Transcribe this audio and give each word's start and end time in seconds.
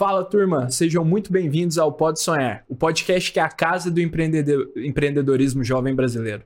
Fala 0.00 0.24
turma, 0.24 0.70
sejam 0.70 1.04
muito 1.04 1.30
bem-vindos 1.30 1.76
ao 1.76 1.92
Pode 1.92 2.22
Sonhar, 2.22 2.64
o 2.66 2.74
podcast 2.74 3.30
que 3.30 3.38
é 3.38 3.42
a 3.42 3.50
casa 3.50 3.90
do 3.90 4.00
empreendedor, 4.00 4.70
empreendedorismo 4.74 5.62
jovem 5.62 5.94
brasileiro. 5.94 6.42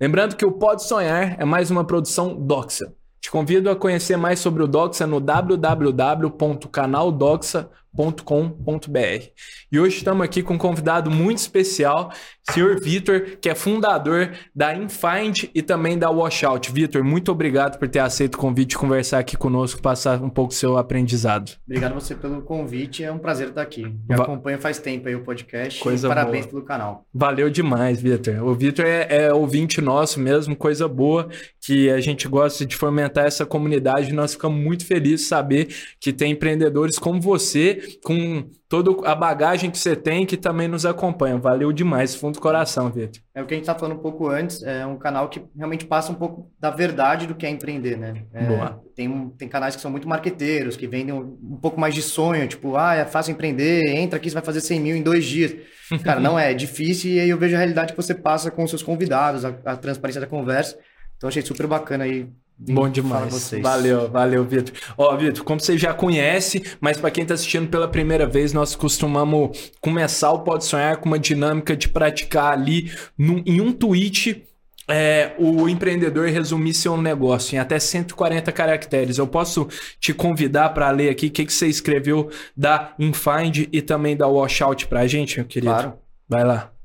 Lembrando 0.00 0.34
que 0.34 0.44
o 0.44 0.50
Pode 0.50 0.82
Sonhar 0.82 1.40
é 1.40 1.44
mais 1.44 1.70
uma 1.70 1.84
produção 1.84 2.34
Doxa. 2.34 2.92
Te 3.20 3.30
convido 3.30 3.70
a 3.70 3.76
conhecer 3.76 4.16
mais 4.16 4.40
sobre 4.40 4.64
o 4.64 4.66
Doxa 4.66 5.06
no 5.06 5.20
www.canaldoxa.com 5.20 7.85
com.br 7.96 9.24
E 9.72 9.80
hoje 9.80 9.96
estamos 9.96 10.24
aqui 10.24 10.42
com 10.42 10.54
um 10.54 10.58
convidado 10.58 11.10
muito 11.10 11.38
especial, 11.38 12.12
senhor 12.50 12.78
Vitor, 12.80 13.38
que 13.40 13.48
é 13.48 13.54
fundador 13.54 14.32
da 14.54 14.74
Infind 14.74 15.44
e 15.54 15.62
também 15.62 15.98
da 15.98 16.10
Washout. 16.10 16.70
Vitor, 16.70 17.02
muito 17.02 17.32
obrigado 17.32 17.78
por 17.78 17.88
ter 17.88 18.00
aceito 18.00 18.34
o 18.34 18.38
convite 18.38 18.70
de 18.70 18.78
conversar 18.78 19.18
aqui 19.18 19.36
conosco, 19.36 19.80
passar 19.80 20.22
um 20.22 20.28
pouco 20.28 20.52
do 20.52 20.54
seu 20.54 20.76
aprendizado. 20.76 21.52
Obrigado 21.66 21.94
você 21.94 22.14
pelo 22.14 22.42
convite, 22.42 23.02
é 23.02 23.10
um 23.10 23.18
prazer 23.18 23.48
estar 23.48 23.62
aqui. 23.62 23.82
Já 24.08 24.16
Va 24.16 24.24
acompanho 24.24 24.58
faz 24.58 24.78
tempo 24.78 25.08
aí 25.08 25.14
o 25.14 25.22
podcast. 25.22 25.80
Coisa 25.80 26.08
parabéns 26.08 26.44
boa. 26.44 26.56
pelo 26.56 26.64
canal. 26.64 27.06
Valeu 27.14 27.48
demais, 27.48 28.00
Vitor. 28.00 28.42
O 28.42 28.54
Vitor 28.54 28.84
é, 28.84 29.06
é 29.08 29.32
ouvinte 29.32 29.80
nosso 29.80 30.20
mesmo, 30.20 30.54
coisa 30.54 30.86
boa, 30.86 31.28
que 31.64 31.88
a 31.90 32.00
gente 32.00 32.28
gosta 32.28 32.66
de 32.66 32.76
fomentar 32.76 33.24
essa 33.24 33.46
comunidade. 33.46 34.12
Nós 34.12 34.32
ficamos 34.32 34.62
muito 34.62 34.84
felizes 34.84 35.22
de 35.22 35.26
saber 35.26 35.68
que 36.00 36.12
tem 36.12 36.32
empreendedores 36.32 36.98
como 36.98 37.20
você 37.20 37.85
com 38.02 38.48
toda 38.68 39.08
a 39.08 39.14
bagagem 39.14 39.70
que 39.70 39.78
você 39.78 39.94
tem 39.94 40.26
que 40.26 40.36
também 40.36 40.68
nos 40.68 40.84
acompanha. 40.84 41.36
Valeu 41.38 41.72
demais, 41.72 42.14
fundo 42.14 42.34
do 42.34 42.40
coração, 42.40 42.90
Vitor. 42.90 43.22
É 43.34 43.42
o 43.42 43.46
que 43.46 43.54
a 43.54 43.56
gente 43.56 43.64
estava 43.64 43.78
falando 43.78 43.98
um 43.98 44.02
pouco 44.02 44.28
antes, 44.28 44.62
é 44.62 44.84
um 44.86 44.96
canal 44.96 45.28
que 45.28 45.42
realmente 45.56 45.84
passa 45.84 46.10
um 46.10 46.14
pouco 46.14 46.50
da 46.58 46.70
verdade 46.70 47.26
do 47.26 47.34
que 47.34 47.46
é 47.46 47.50
empreender, 47.50 47.96
né? 47.96 48.24
É, 48.32 48.44
Boa. 48.44 48.82
Tem, 48.94 49.28
tem 49.38 49.48
canais 49.48 49.76
que 49.76 49.82
são 49.82 49.90
muito 49.90 50.08
marqueteiros, 50.08 50.76
que 50.76 50.86
vendem 50.86 51.14
um, 51.14 51.38
um, 51.42 51.56
pouco 51.56 51.78
mais 51.78 51.94
de 51.94 52.02
sonho, 52.02 52.46
tipo, 52.48 52.76
ah, 52.76 52.94
é 52.94 53.04
fácil 53.04 53.32
empreender, 53.32 53.82
entra 53.88 54.16
aqui, 54.16 54.30
você 54.30 54.34
vai 54.34 54.44
fazer 54.44 54.60
100 54.60 54.80
mil 54.80 54.96
em 54.96 55.02
dois 55.02 55.24
dias. 55.24 55.54
Cara, 56.02 56.18
não 56.18 56.38
é, 56.38 56.50
é 56.50 56.54
difícil 56.54 57.12
e 57.12 57.20
aí 57.20 57.30
eu 57.30 57.38
vejo 57.38 57.54
a 57.54 57.58
realidade 57.58 57.92
que 57.92 57.96
você 57.96 58.14
passa 58.14 58.50
com 58.50 58.64
os 58.64 58.70
seus 58.70 58.82
convidados, 58.82 59.44
a, 59.44 59.54
a 59.64 59.76
transparência 59.76 60.20
da 60.20 60.26
conversa. 60.26 60.78
Então 61.16 61.28
achei 61.28 61.42
super 61.42 61.66
bacana 61.66 62.04
aí 62.04 62.28
Bom 62.58 62.88
demais. 62.88 63.50
Valeu, 63.62 64.08
valeu, 64.10 64.44
Vitor. 64.44 64.74
Ó, 64.96 65.14
Vitor, 65.16 65.44
como 65.44 65.60
você 65.60 65.76
já 65.76 65.92
conhece, 65.92 66.62
mas 66.80 66.96
para 66.96 67.10
quem 67.10 67.22
está 67.22 67.34
assistindo 67.34 67.68
pela 67.68 67.86
primeira 67.86 68.26
vez, 68.26 68.52
nós 68.52 68.74
costumamos 68.74 69.72
começar 69.80 70.32
o 70.32 70.40
Pode 70.40 70.64
Sonhar 70.64 70.96
com 70.96 71.06
uma 71.06 71.18
dinâmica 71.18 71.76
de 71.76 71.88
praticar 71.88 72.52
ali 72.52 72.90
num, 73.18 73.42
em 73.44 73.60
um 73.60 73.72
tweet 73.72 74.42
é, 74.88 75.34
o 75.36 75.68
empreendedor 75.68 76.28
resumir 76.28 76.72
seu 76.72 76.96
negócio 76.96 77.56
em 77.56 77.58
até 77.58 77.78
140 77.78 78.52
caracteres. 78.52 79.18
Eu 79.18 79.26
posso 79.26 79.68
te 79.98 80.14
convidar 80.14 80.70
para 80.70 80.90
ler 80.90 81.10
aqui 81.10 81.26
o 81.26 81.30
que, 81.30 81.44
que 81.44 81.52
você 81.52 81.66
escreveu 81.66 82.30
da 82.56 82.94
Infind 82.98 83.68
e 83.72 83.82
também 83.82 84.16
da 84.16 84.28
Washout 84.28 84.86
para 84.86 85.00
a 85.00 85.06
gente, 85.06 85.38
meu 85.38 85.46
querido? 85.46 85.72
Claro. 85.72 85.94
Vai 86.28 86.44
lá. 86.44 86.75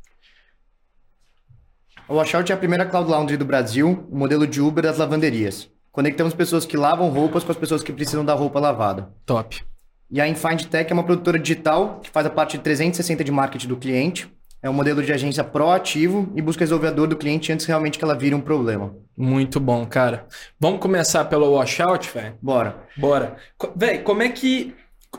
O 2.12 2.16
Washout 2.16 2.52
é 2.52 2.54
a 2.54 2.58
primeira 2.58 2.86
cloud 2.86 3.10
laundry 3.10 3.38
do 3.38 3.46
Brasil, 3.46 4.06
o 4.12 4.18
modelo 4.18 4.46
de 4.46 4.60
Uber 4.60 4.84
das 4.84 4.98
lavanderias. 4.98 5.70
Conectamos 5.94 6.34
pessoas 6.34 6.66
que 6.66 6.76
lavam 6.76 7.08
roupas 7.08 7.42
com 7.42 7.54
as 7.54 7.58
pessoas 7.58 7.82
que 7.82 7.94
precisam 7.94 8.26
da 8.26 8.34
roupa 8.34 8.60
lavada. 8.60 9.14
Top. 9.26 9.64
E 10.10 10.20
a 10.20 10.28
Infind 10.28 10.66
Tech 10.66 10.92
é 10.92 10.94
uma 10.94 11.06
produtora 11.06 11.40
digital 11.40 12.02
que 12.04 12.10
faz 12.10 12.26
a 12.26 12.30
parte 12.30 12.58
de 12.58 12.64
360 12.64 13.24
de 13.24 13.32
marketing 13.32 13.70
do 13.70 13.78
cliente. 13.78 14.30
É 14.62 14.70
um 14.70 14.74
modelo 14.74 15.02
de 15.02 15.14
agência 15.14 15.42
proativo 15.42 16.30
e 16.36 16.42
busca 16.42 16.60
resolver 16.66 16.88
a 16.88 16.92
dor 16.92 17.08
do 17.08 17.16
cliente 17.16 17.50
antes 17.54 17.66
realmente 17.66 17.98
que 17.98 18.04
ela 18.04 18.14
vire 18.14 18.36
um 18.36 18.42
problema. 18.42 18.94
Muito 19.16 19.58
bom, 19.58 19.86
cara. 19.86 20.28
Vamos 20.60 20.82
começar 20.82 21.24
pelo 21.24 21.54
washout, 21.54 22.12
velho? 22.14 22.36
Bora. 22.42 22.76
Bora. 22.98 23.38
Velho, 23.74 24.04
como 24.04 24.22
é 24.22 24.28
que 24.28 24.76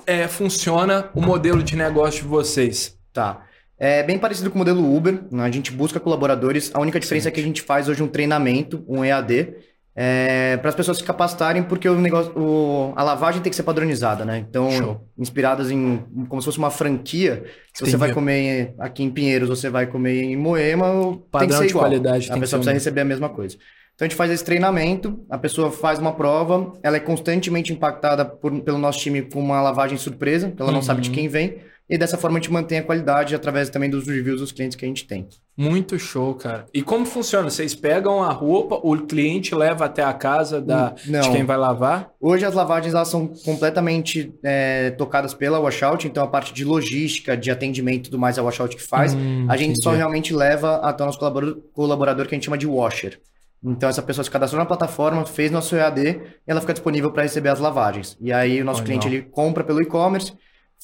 é, 0.07 0.29
funciona 0.29 1.09
o 1.15 1.23
modelo 1.23 1.63
de 1.63 1.75
negócio 1.75 2.21
de 2.21 2.29
vocês? 2.29 2.99
Tá. 3.15 3.47
É 3.85 4.01
bem 4.01 4.17
parecido 4.17 4.49
com 4.49 4.55
o 4.55 4.59
modelo 4.59 4.97
Uber, 4.97 5.25
né? 5.29 5.43
a 5.43 5.51
gente 5.51 5.73
busca 5.73 5.99
colaboradores. 5.99 6.71
A 6.73 6.79
única 6.79 7.01
diferença 7.01 7.25
Sim. 7.25 7.29
é 7.31 7.33
que 7.33 7.41
a 7.41 7.43
gente 7.43 7.63
faz 7.63 7.89
hoje 7.89 8.01
um 8.01 8.07
treinamento, 8.07 8.85
um 8.87 9.05
EAD, 9.05 9.57
é, 9.97 10.57
para 10.59 10.69
as 10.69 10.75
pessoas 10.77 10.99
se 10.99 11.03
capacitarem, 11.03 11.65
porque 11.65 11.89
o 11.89 11.99
negócio, 11.99 12.33
o, 12.39 12.93
a 12.95 13.03
lavagem 13.03 13.43
tem 13.43 13.51
que 13.51 13.57
ser 13.57 13.65
padronizada, 13.65 14.25
né? 14.25 14.39
Então, 14.39 14.71
Show. 14.71 15.01
inspiradas 15.19 15.73
em 15.73 15.99
como 16.29 16.41
se 16.41 16.45
fosse 16.45 16.59
uma 16.59 16.71
franquia. 16.71 17.43
Se 17.75 17.85
você 17.85 17.97
vai 17.97 18.13
comer 18.15 18.73
aqui 18.79 19.03
em 19.03 19.11
Pinheiros, 19.11 19.49
você 19.49 19.69
vai 19.69 19.85
comer 19.89 20.23
em 20.23 20.37
Moema, 20.37 21.19
Padrão 21.29 21.59
ser 21.59 21.71
igual. 21.71 21.87
qualidade. 21.87 22.31
A 22.31 22.39
pessoa 22.39 22.61
precisa 22.61 22.71
um... 22.71 22.75
receber 22.75 23.01
a 23.01 23.05
mesma 23.05 23.31
coisa. 23.31 23.57
Então 23.97 24.07
a 24.07 24.09
gente 24.09 24.17
faz 24.17 24.31
esse 24.31 24.45
treinamento, 24.45 25.27
a 25.29 25.37
pessoa 25.37 25.73
faz 25.73 25.99
uma 25.99 26.13
prova, 26.13 26.73
ela 26.85 26.99
é 26.99 27.01
constantemente 27.01 27.73
impactada 27.73 28.25
por, 28.25 28.61
pelo 28.61 28.79
nosso 28.79 29.01
time 29.01 29.23
com 29.23 29.41
uma 29.41 29.61
lavagem 29.61 29.99
surpresa, 29.99 30.55
ela 30.57 30.71
não 30.71 30.83
sabe 30.83 31.01
de 31.01 31.09
uhum. 31.09 31.15
quem 31.17 31.27
vem. 31.29 31.72
E 31.89 31.99
dessa 31.99 32.17
forma 32.17 32.39
a 32.39 32.41
gente 32.41 32.51
mantém 32.51 32.79
a 32.79 32.83
qualidade 32.83 33.35
através 33.35 33.69
também 33.69 33.91
dos 33.91 34.07
reviews 34.07 34.41
dos 34.41 34.53
clientes 34.53 34.77
que 34.77 34.85
a 34.85 34.89
gente 34.89 35.07
tem. 35.07 35.29
Muito 35.57 35.99
show, 35.99 36.35
cara. 36.35 36.65
E 36.73 36.83
como 36.83 37.05
funciona? 37.05 37.51
Vocês 37.51 37.75
pegam 37.75 38.23
a 38.23 38.33
roupa, 38.33 38.81
o 38.83 38.97
cliente 38.97 39.55
leva 39.55 39.85
até 39.85 40.03
a 40.03 40.13
casa 40.15 40.61
da, 40.61 40.95
Não. 41.07 41.21
de 41.21 41.31
quem 41.31 41.45
vai 41.45 41.59
lavar? 41.59 42.11
Hoje 42.19 42.47
as 42.47 42.55
lavagens 42.55 42.95
elas 42.95 43.09
são 43.09 43.27
completamente 43.27 44.33
é, 44.43 44.91
tocadas 44.93 45.35
pela 45.35 45.61
Washout, 45.61 46.07
então 46.07 46.25
a 46.25 46.27
parte 46.27 46.55
de 46.55 46.65
logística, 46.65 47.37
de 47.37 47.51
atendimento 47.51 48.07
e 48.07 48.11
tudo 48.11 48.19
mais 48.19 48.39
é 48.39 48.41
a 48.41 48.45
Washout 48.45 48.75
que 48.75 48.83
faz. 48.83 49.15
Hum, 49.15 49.47
a 49.49 49.57
gente 49.57 49.73
entendi. 49.73 49.83
só 49.83 49.91
realmente 49.91 50.33
leva 50.33 50.77
até 50.77 51.03
o 51.03 51.07
nosso 51.07 51.19
colaborador, 51.19 51.63
colaborador 51.75 52.27
que 52.27 52.35
a 52.35 52.37
gente 52.37 52.45
chama 52.45 52.57
de 52.57 52.67
washer. 52.67 53.21
Então 53.63 53.89
essa 53.89 54.03
pessoa 54.03 54.25
se 54.25 54.31
cadastrou 54.31 54.59
na 54.59 54.67
plataforma, 54.67 55.25
fez 55.27 55.51
nosso 55.51 55.77
EAD 55.77 56.01
e 56.01 56.21
ela 56.47 56.61
fica 56.61 56.73
disponível 56.73 57.13
para 57.13 57.23
receber 57.23 57.51
as 57.51 57.61
lavagens. 57.61 58.17
E 58.21 58.33
aí 58.33 58.61
o 58.61 58.65
nosso 58.65 58.83
cliente 58.83 59.07
ele 59.07 59.23
compra 59.23 59.63
pelo 59.63 59.81
e-commerce 59.83 60.33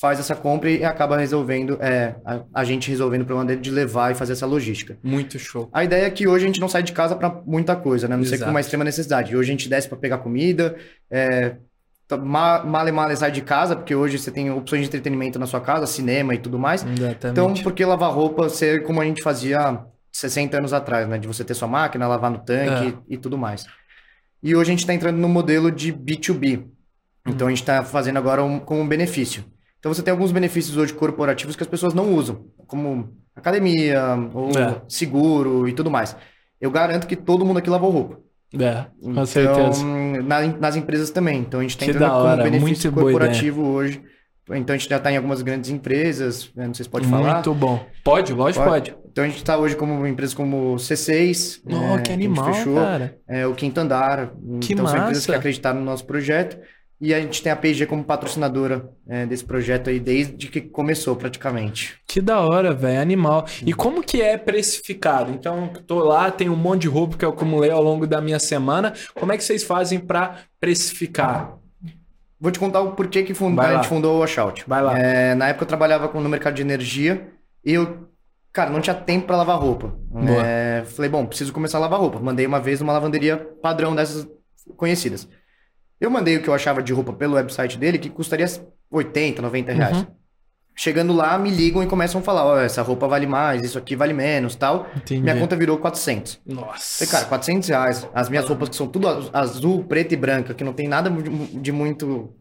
faz 0.00 0.20
essa 0.20 0.36
compra 0.36 0.70
e 0.70 0.84
acaba 0.84 1.16
resolvendo, 1.16 1.76
é, 1.80 2.14
a, 2.24 2.42
a, 2.54 2.64
gente 2.64 2.88
resolvendo 2.88 3.22
o 3.22 3.24
problema 3.26 3.48
dele 3.48 3.60
de 3.60 3.70
levar 3.70 4.12
e 4.12 4.14
fazer 4.14 4.32
essa 4.34 4.46
logística. 4.46 4.96
Muito 5.02 5.38
show. 5.40 5.68
A 5.72 5.82
ideia 5.82 6.06
é 6.06 6.10
que 6.10 6.28
hoje 6.28 6.44
a 6.44 6.46
gente 6.46 6.60
não 6.60 6.68
sai 6.68 6.84
de 6.84 6.92
casa 6.92 7.16
para 7.16 7.42
muita 7.44 7.74
coisa, 7.74 8.06
né? 8.06 8.16
Não 8.16 8.24
sei 8.24 8.38
com 8.38 8.48
uma 8.48 8.60
extrema 8.60 8.84
necessidade. 8.84 9.36
Hoje 9.36 9.50
a 9.50 9.52
gente 9.52 9.68
desce 9.68 9.88
para 9.88 9.98
pegar 9.98 10.18
comida, 10.18 10.76
é, 11.10 11.56
male 12.16 12.92
male 12.92 13.16
sai 13.16 13.32
de 13.32 13.42
casa, 13.42 13.74
porque 13.74 13.92
hoje 13.92 14.18
você 14.18 14.30
tem 14.30 14.50
opções 14.52 14.82
de 14.82 14.86
entretenimento 14.86 15.36
na 15.36 15.46
sua 15.46 15.60
casa, 15.60 15.84
cinema 15.84 16.32
e 16.32 16.38
tudo 16.38 16.60
mais. 16.60 16.84
Exatamente. 16.84 17.26
Então, 17.26 17.52
por 17.54 17.72
que 17.72 17.84
lavar 17.84 18.12
roupa 18.12 18.48
ser 18.48 18.84
como 18.84 19.00
a 19.00 19.04
gente 19.04 19.20
fazia 19.20 19.84
60 20.12 20.58
anos 20.58 20.72
atrás, 20.72 21.08
né? 21.08 21.18
De 21.18 21.26
você 21.26 21.42
ter 21.42 21.54
sua 21.54 21.66
máquina, 21.66 22.06
lavar 22.06 22.30
no 22.30 22.38
tanque 22.38 22.86
é. 22.86 22.94
e, 23.08 23.14
e 23.14 23.18
tudo 23.18 23.36
mais. 23.36 23.66
E 24.40 24.54
hoje 24.54 24.70
a 24.70 24.72
gente 24.72 24.80
está 24.80 24.94
entrando 24.94 25.16
no 25.16 25.28
modelo 25.28 25.72
de 25.72 25.92
B2B. 25.92 26.64
Então, 27.26 27.48
a 27.48 27.50
gente 27.50 27.62
está 27.62 27.82
fazendo 27.82 28.16
agora 28.16 28.44
um, 28.44 28.60
com 28.60 28.80
um 28.80 28.86
benefício. 28.86 29.44
Então 29.78 29.92
você 29.92 30.02
tem 30.02 30.12
alguns 30.12 30.32
benefícios 30.32 30.76
hoje 30.76 30.92
corporativos 30.92 31.54
que 31.54 31.62
as 31.62 31.68
pessoas 31.68 31.94
não 31.94 32.12
usam, 32.14 32.44
como 32.66 33.16
academia, 33.34 34.02
ou 34.34 34.50
é. 34.50 34.82
seguro 34.88 35.68
e 35.68 35.72
tudo 35.72 35.90
mais. 35.90 36.16
Eu 36.60 36.70
garanto 36.70 37.06
que 37.06 37.14
todo 37.14 37.44
mundo 37.44 37.58
aqui 37.58 37.70
lavou 37.70 37.90
roupa. 37.90 38.18
É, 38.58 38.86
com 39.00 39.10
então, 39.10 39.26
certeza. 39.26 39.84
Na, 40.24 40.40
nas 40.46 40.74
empresas 40.74 41.10
também. 41.10 41.40
Então 41.40 41.60
a 41.60 41.62
gente 41.62 41.76
tem 41.76 41.90
entrando 41.90 42.10
como 42.10 42.42
benefício 42.42 42.90
Muito 42.90 43.04
corporativo 43.04 43.62
hoje. 43.66 44.02
Então 44.50 44.74
a 44.74 44.78
gente 44.78 44.88
já 44.88 44.96
está 44.96 45.12
em 45.12 45.16
algumas 45.16 45.42
grandes 45.42 45.68
empresas, 45.68 46.50
né? 46.56 46.66
não 46.66 46.72
sei 46.72 46.84
se 46.84 46.90
pode 46.90 47.06
falar. 47.06 47.34
Muito 47.34 47.52
bom. 47.52 47.84
Pode, 48.02 48.32
lógico 48.32 48.64
pode. 48.64 48.92
pode. 48.92 49.08
Então 49.10 49.24
a 49.24 49.26
gente 49.26 49.36
está 49.36 49.58
hoje 49.58 49.76
como 49.76 50.06
empresas 50.06 50.34
como 50.34 50.76
C6. 50.76 51.60
Oh, 51.66 51.98
é, 51.98 52.02
que 52.02 52.12
animal, 52.12 52.46
que 52.46 52.52
fechou, 52.54 52.76
cara. 52.76 53.18
É, 53.28 53.46
o 53.46 53.54
Quinto 53.54 53.78
Andar. 53.78 54.32
Que 54.60 54.72
então 54.72 54.84
massa. 54.84 54.96
são 54.96 55.04
empresas 55.04 55.26
que 55.26 55.34
acreditaram 55.34 55.80
no 55.80 55.84
nosso 55.84 56.06
projeto. 56.06 56.58
E 57.00 57.14
a 57.14 57.20
gente 57.20 57.42
tem 57.42 57.52
a 57.52 57.56
PG 57.56 57.86
como 57.86 58.02
patrocinadora 58.02 58.90
é, 59.08 59.24
desse 59.24 59.44
projeto 59.44 59.88
aí 59.88 60.00
desde 60.00 60.48
que 60.48 60.60
começou 60.60 61.14
praticamente. 61.14 61.96
Que 62.06 62.20
da 62.20 62.40
hora, 62.40 62.74
velho, 62.74 63.00
animal. 63.00 63.46
E 63.64 63.72
como 63.72 64.02
que 64.02 64.20
é 64.20 64.36
precificado? 64.36 65.30
Então, 65.30 65.68
tô 65.86 66.00
lá, 66.00 66.30
tem 66.30 66.48
um 66.48 66.56
monte 66.56 66.82
de 66.82 66.88
roupa 66.88 67.16
que 67.16 67.24
eu 67.24 67.30
acumulei 67.30 67.70
ao 67.70 67.82
longo 67.82 68.04
da 68.04 68.20
minha 68.20 68.40
semana. 68.40 68.92
Como 69.14 69.32
é 69.32 69.36
que 69.36 69.44
vocês 69.44 69.62
fazem 69.62 70.00
para 70.00 70.38
precificar? 70.60 71.56
Vou 72.40 72.50
te 72.50 72.58
contar 72.58 72.80
o 72.80 72.92
porquê 72.92 73.22
que 73.22 73.34
fund... 73.34 73.58
a 73.58 73.76
gente 73.76 73.88
fundou 73.88 74.16
o 74.16 74.20
Washout. 74.20 74.64
Vai 74.66 74.82
lá. 74.82 74.98
É, 74.98 75.34
na 75.36 75.48
época 75.48 75.64
eu 75.64 75.68
trabalhava 75.68 76.08
no 76.20 76.28
mercado 76.28 76.54
de 76.54 76.62
energia 76.62 77.28
e 77.64 77.74
eu, 77.74 78.08
cara, 78.52 78.70
não 78.70 78.80
tinha 78.80 78.94
tempo 78.94 79.26
para 79.26 79.36
lavar 79.36 79.58
roupa. 79.58 79.94
É, 80.44 80.84
falei, 80.84 81.10
bom, 81.10 81.26
preciso 81.26 81.52
começar 81.52 81.78
a 81.78 81.80
lavar 81.80 82.00
roupa. 82.00 82.18
Mandei 82.18 82.46
uma 82.46 82.60
vez 82.60 82.80
numa 82.80 82.92
lavanderia 82.92 83.36
padrão 83.62 83.94
dessas 83.94 84.28
conhecidas. 84.76 85.28
Eu 86.00 86.10
mandei 86.10 86.36
o 86.36 86.42
que 86.42 86.48
eu 86.48 86.54
achava 86.54 86.82
de 86.82 86.92
roupa 86.92 87.12
pelo 87.12 87.34
website 87.34 87.76
dele, 87.76 87.98
que 87.98 88.08
custaria 88.08 88.46
80, 88.90 89.42
90 89.42 89.72
reais. 89.72 89.96
Uhum. 89.98 90.06
Chegando 90.80 91.12
lá, 91.12 91.36
me 91.36 91.50
ligam 91.50 91.82
e 91.82 91.86
começam 91.86 92.20
a 92.20 92.24
falar: 92.24 92.46
ó, 92.46 92.54
oh, 92.54 92.58
essa 92.58 92.82
roupa 92.82 93.08
vale 93.08 93.26
mais, 93.26 93.64
isso 93.64 93.76
aqui 93.76 93.96
vale 93.96 94.12
menos 94.12 94.54
tal. 94.54 94.86
Entendi. 94.94 95.20
Minha 95.20 95.36
conta 95.36 95.56
virou 95.56 95.76
400. 95.78 96.40
Nossa. 96.46 97.04
Falei, 97.04 97.10
cara, 97.10 97.24
400 97.24 97.68
reais. 97.68 98.08
As 98.14 98.28
minhas 98.28 98.46
roupas 98.46 98.68
que 98.68 98.76
são 98.76 98.86
tudo 98.86 99.08
azul, 99.32 99.82
preto 99.82 100.12
e 100.12 100.16
branca, 100.16 100.54
que 100.54 100.62
não 100.62 100.72
tem 100.72 100.86
nada 100.86 101.10
de 101.10 101.72
muito, 101.72 102.32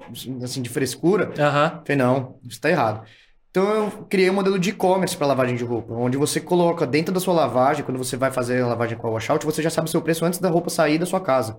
assim, 0.44 0.62
de 0.62 0.70
frescura. 0.70 1.30
Uhum. 1.30 1.82
Falei, 1.84 1.96
não, 1.96 2.36
isso 2.48 2.62
tá 2.62 2.70
errado. 2.70 3.08
Então 3.50 3.68
eu 3.68 3.92
criei 4.08 4.30
um 4.30 4.34
modelo 4.34 4.60
de 4.60 4.70
e-commerce 4.70 5.18
para 5.18 5.26
lavagem 5.26 5.56
de 5.56 5.64
roupa, 5.64 5.92
onde 5.96 6.16
você 6.16 6.40
coloca 6.40 6.86
dentro 6.86 7.12
da 7.12 7.20
sua 7.20 7.34
lavagem, 7.34 7.84
quando 7.84 7.98
você 7.98 8.16
vai 8.16 8.30
fazer 8.30 8.62
a 8.62 8.68
lavagem 8.68 8.96
com 8.96 9.08
a 9.08 9.10
washout, 9.10 9.44
você 9.44 9.64
já 9.64 9.72
sabe 9.72 9.88
o 9.88 9.92
seu 9.92 10.00
preço 10.00 10.24
antes 10.24 10.40
da 10.40 10.48
roupa 10.48 10.70
sair 10.70 11.00
da 11.00 11.08
sua 11.08 11.20
casa. 11.20 11.58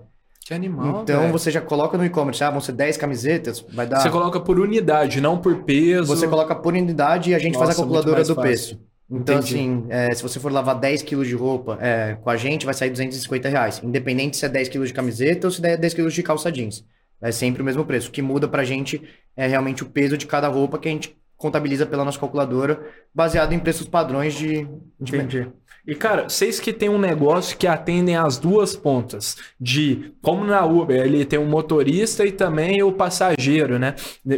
Que 0.49 0.55
animal. 0.55 1.03
Então 1.03 1.19
véio. 1.19 1.31
você 1.31 1.51
já 1.51 1.61
coloca 1.61 1.95
no 1.95 2.03
e-commerce, 2.03 2.43
ah, 2.43 2.49
vão 2.49 2.59
ser 2.59 2.71
10 2.71 2.97
camisetas, 2.97 3.63
vai 3.71 3.85
dar. 3.85 3.99
Você 3.99 4.09
coloca 4.09 4.39
por 4.39 4.59
unidade, 4.59 5.21
não 5.21 5.37
por 5.37 5.57
peso. 5.57 6.07
Você 6.07 6.27
coloca 6.27 6.55
por 6.55 6.73
unidade 6.73 7.29
e 7.29 7.35
a 7.35 7.37
gente 7.37 7.53
Nossa, 7.53 7.65
faz 7.67 7.77
a 7.77 7.81
calculadora 7.83 8.23
do 8.23 8.35
peso. 8.35 8.81
Então, 9.07 9.35
Entendi. 9.35 9.53
assim, 9.53 9.85
é, 9.89 10.11
se 10.11 10.23
você 10.23 10.39
for 10.39 10.51
lavar 10.51 10.79
10 10.79 11.03
quilos 11.03 11.27
de 11.27 11.35
roupa 11.35 11.77
é, 11.79 12.17
com 12.19 12.31
a 12.31 12.35
gente, 12.35 12.65
vai 12.65 12.73
sair 12.73 12.89
250 12.89 13.47
reais. 13.47 13.79
Independente 13.83 14.37
se 14.37 14.45
é 14.45 14.49
10 14.49 14.69
quilos 14.69 14.87
de 14.87 14.93
camiseta 14.95 15.45
ou 15.45 15.51
se 15.51 15.63
é 15.63 15.77
10 15.77 15.93
quilos 15.93 16.15
de 16.15 16.23
calça 16.23 16.51
jeans. 16.51 16.83
É 17.21 17.31
sempre 17.31 17.61
o 17.61 17.65
mesmo 17.65 17.85
preço. 17.85 18.09
O 18.09 18.11
que 18.11 18.21
muda 18.23 18.47
pra 18.47 18.63
gente 18.63 19.03
é 19.37 19.45
realmente 19.45 19.83
o 19.83 19.85
peso 19.85 20.17
de 20.17 20.25
cada 20.25 20.47
roupa 20.47 20.79
que 20.79 20.87
a 20.87 20.91
gente 20.91 21.15
contabiliza 21.37 21.85
pela 21.85 22.03
nossa 22.03 22.19
calculadora, 22.19 22.81
baseado 23.13 23.53
em 23.53 23.59
preços 23.59 23.87
padrões 23.87 24.33
de. 24.33 24.67
de... 24.99 25.47
E, 25.87 25.95
cara, 25.95 26.29
vocês 26.29 26.59
que 26.59 26.71
tem 26.71 26.89
um 26.89 26.97
negócio 26.97 27.57
que 27.57 27.67
atendem 27.67 28.15
as 28.15 28.37
duas 28.37 28.75
pontas, 28.75 29.37
de 29.59 30.13
como 30.21 30.45
na 30.45 30.65
Uber, 30.65 31.01
ele 31.01 31.25
tem 31.25 31.39
o 31.39 31.43
um 31.43 31.49
motorista 31.49 32.25
e 32.25 32.31
também 32.31 32.83
o 32.83 32.91
passageiro, 32.91 33.79
né? 33.79 33.95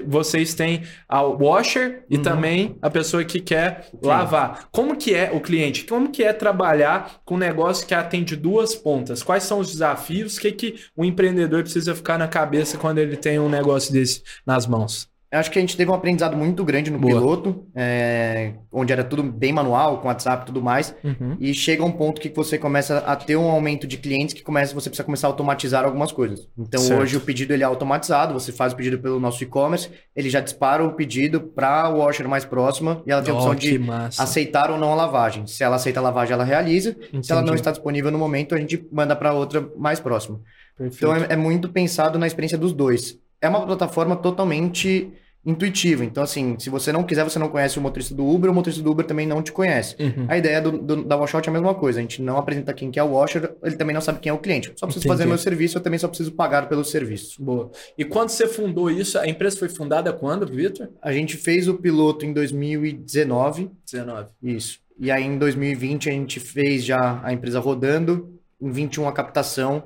Vocês 0.08 0.54
têm 0.54 0.84
a 1.08 1.22
washer 1.22 2.06
e 2.10 2.18
uhum. 2.18 2.24
também 2.24 2.78
a 2.82 2.90
pessoa 2.90 3.24
que 3.24 3.40
quer 3.40 3.90
lavar. 4.02 4.70
Como 4.72 4.96
que 4.96 5.14
é 5.14 5.32
o 5.34 5.40
cliente? 5.40 5.86
Como 5.86 6.10
que 6.10 6.24
é 6.24 6.34
trabalhar 6.34 7.22
com 7.26 7.36
um 7.36 7.40
negócio 7.40 7.86
que 7.86 7.94
atende 7.94 8.36
duas 8.36 8.76
pontas? 8.76 9.24
Quais 9.24 9.44
são 9.44 9.60
os 9.60 9.72
desafios? 9.72 10.38
O 10.38 10.42
que, 10.42 10.52
que 10.52 10.76
o 10.96 11.04
empreendedor 11.04 11.64
precisa 11.64 11.96
ficar 11.96 12.18
na 12.18 12.28
cabeça 12.28 12.78
quando 12.78 13.00
ele 13.00 13.18
tem 13.18 13.40
um 13.40 13.50
negócio 13.50 13.92
desse 13.92 14.24
nas 14.46 14.66
mãos? 14.66 15.11
Eu 15.32 15.40
acho 15.40 15.50
que 15.50 15.58
a 15.58 15.62
gente 15.62 15.78
teve 15.78 15.90
um 15.90 15.94
aprendizado 15.94 16.36
muito 16.36 16.62
grande 16.66 16.92
no 16.92 17.00
Boa. 17.00 17.14
piloto, 17.14 17.66
é, 17.74 18.52
onde 18.70 18.92
era 18.92 19.02
tudo 19.02 19.24
bem 19.24 19.54
manual, 19.54 20.00
com 20.00 20.10
WhatsApp 20.10 20.44
e 20.44 20.46
tudo 20.48 20.62
mais. 20.62 20.94
Uhum. 21.02 21.38
E 21.40 21.54
chega 21.54 21.86
um 21.86 21.92
ponto 21.92 22.20
que 22.20 22.28
você 22.28 22.58
começa 22.58 22.98
a 22.98 23.16
ter 23.16 23.38
um 23.38 23.50
aumento 23.50 23.88
de 23.88 23.98
clientes 23.98 24.34
que 24.34 24.44
começa, 24.44 24.74
você 24.74 24.90
precisa 24.90 25.06
começar 25.06 25.28
a 25.28 25.30
automatizar 25.30 25.86
algumas 25.86 26.12
coisas. 26.12 26.50
Então 26.58 26.82
certo. 26.82 27.02
hoje 27.02 27.16
o 27.16 27.22
pedido 27.22 27.54
ele 27.54 27.64
é 27.64 27.66
automatizado, 27.66 28.34
você 28.34 28.52
faz 28.52 28.74
o 28.74 28.76
pedido 28.76 29.00
pelo 29.00 29.22
nosso 29.22 29.42
e-commerce, 29.42 29.90
ele 30.14 30.30
já 30.30 30.42
dispara 30.42 30.84
o 30.84 30.92
pedido 30.96 31.40
para 31.40 31.90
o 31.90 32.00
washer 32.00 32.28
mais 32.28 32.44
próxima 32.44 33.02
e 33.08 33.12
ela 33.12 33.22
tem 33.22 33.34
a 33.34 33.38
opção 33.38 33.52
oh, 33.54 33.56
de 33.56 33.80
massa. 33.80 34.22
aceitar 34.22 34.70
ou 34.70 34.78
não 34.78 34.92
a 34.92 34.96
lavagem. 34.96 35.48
Se 35.48 35.64
ela 35.64 35.78
aceita 35.78 36.02
a 36.02 36.04
lavagem, 36.04 36.34
ela 36.34 36.44
realiza. 36.44 36.90
Entendi. 36.90 37.26
Se 37.26 37.32
ela 37.32 37.42
não 37.42 37.56
está 37.56 37.72
disponível 37.72 38.12
no 38.12 38.18
momento, 38.18 38.54
a 38.54 38.58
gente 38.58 38.86
manda 38.92 39.16
para 39.16 39.32
outra 39.32 39.66
mais 39.78 39.98
próxima. 39.98 40.42
Perfeito. 40.78 40.98
Então 40.98 41.16
é, 41.16 41.34
é 41.34 41.36
muito 41.38 41.70
pensado 41.70 42.20
na 42.20 42.28
experiência 42.28 42.58
dos 42.58 42.74
dois 42.74 43.21
é 43.42 43.50
uma 43.50 43.66
plataforma 43.66 44.16
totalmente 44.16 45.12
intuitiva. 45.44 46.06
Então, 46.06 46.22
assim, 46.22 46.56
se 46.60 46.70
você 46.70 46.92
não 46.92 47.04
quiser, 47.04 47.24
você 47.24 47.40
não 47.40 47.50
conhece 47.50 47.80
o 47.80 47.82
motorista 47.82 48.14
do 48.14 48.28
Uber, 48.28 48.52
o 48.52 48.54
motorista 48.54 48.84
do 48.84 48.92
Uber 48.92 49.06
também 49.06 49.26
não 49.26 49.42
te 49.42 49.52
conhece. 49.52 49.96
Uhum. 50.00 50.26
A 50.28 50.38
ideia 50.38 50.62
do, 50.62 50.78
do, 50.78 51.04
da 51.04 51.18
washout 51.18 51.48
é 51.48 51.50
a 51.50 51.54
mesma 51.54 51.74
coisa. 51.74 52.00
A 52.00 52.02
gente 52.02 52.22
não 52.22 52.38
apresenta 52.38 52.74
quem 52.74 52.92
que 52.92 53.00
é 53.00 53.04
o 53.04 53.14
washer, 53.14 53.56
ele 53.64 53.76
também 53.76 53.94
não 53.94 54.02
sabe 54.02 54.20
quem 54.20 54.30
é 54.30 54.34
o 54.34 54.38
cliente. 54.38 54.72
Só 54.76 54.86
preciso 54.86 55.06
Entendi. 55.06 55.18
fazer 55.18 55.26
meu 55.26 55.38
serviço, 55.38 55.78
eu 55.78 55.82
também 55.82 55.98
só 55.98 56.08
preciso 56.08 56.32
pagar 56.34 56.70
pelo 56.70 56.86
serviço. 56.86 57.44
Boa. 57.44 57.72
E 57.98 58.06
quando 58.06 58.30
você 58.30 58.48
fundou 58.48 58.92
isso, 58.92 59.18
a 59.18 59.28
empresa 59.28 59.58
foi 59.58 59.70
fundada 59.70 60.14
quando, 60.14 60.46
Vitor? 60.46 60.90
A 61.02 61.12
gente 61.12 61.36
fez 61.38 61.68
o 61.68 61.74
piloto 61.74 62.24
em 62.24 62.34
2019. 62.34 63.72
19. 63.84 64.28
Isso. 64.44 64.80
E 65.00 65.10
aí, 65.10 65.24
em 65.24 65.40
2020, 65.40 66.10
a 66.10 66.12
gente 66.12 66.40
fez 66.40 66.86
já 66.86 67.20
a 67.24 67.34
empresa 67.34 67.60
rodando, 67.60 68.40
em 68.62 68.70
21 68.70 69.08
a 69.08 69.12
captação, 69.12 69.84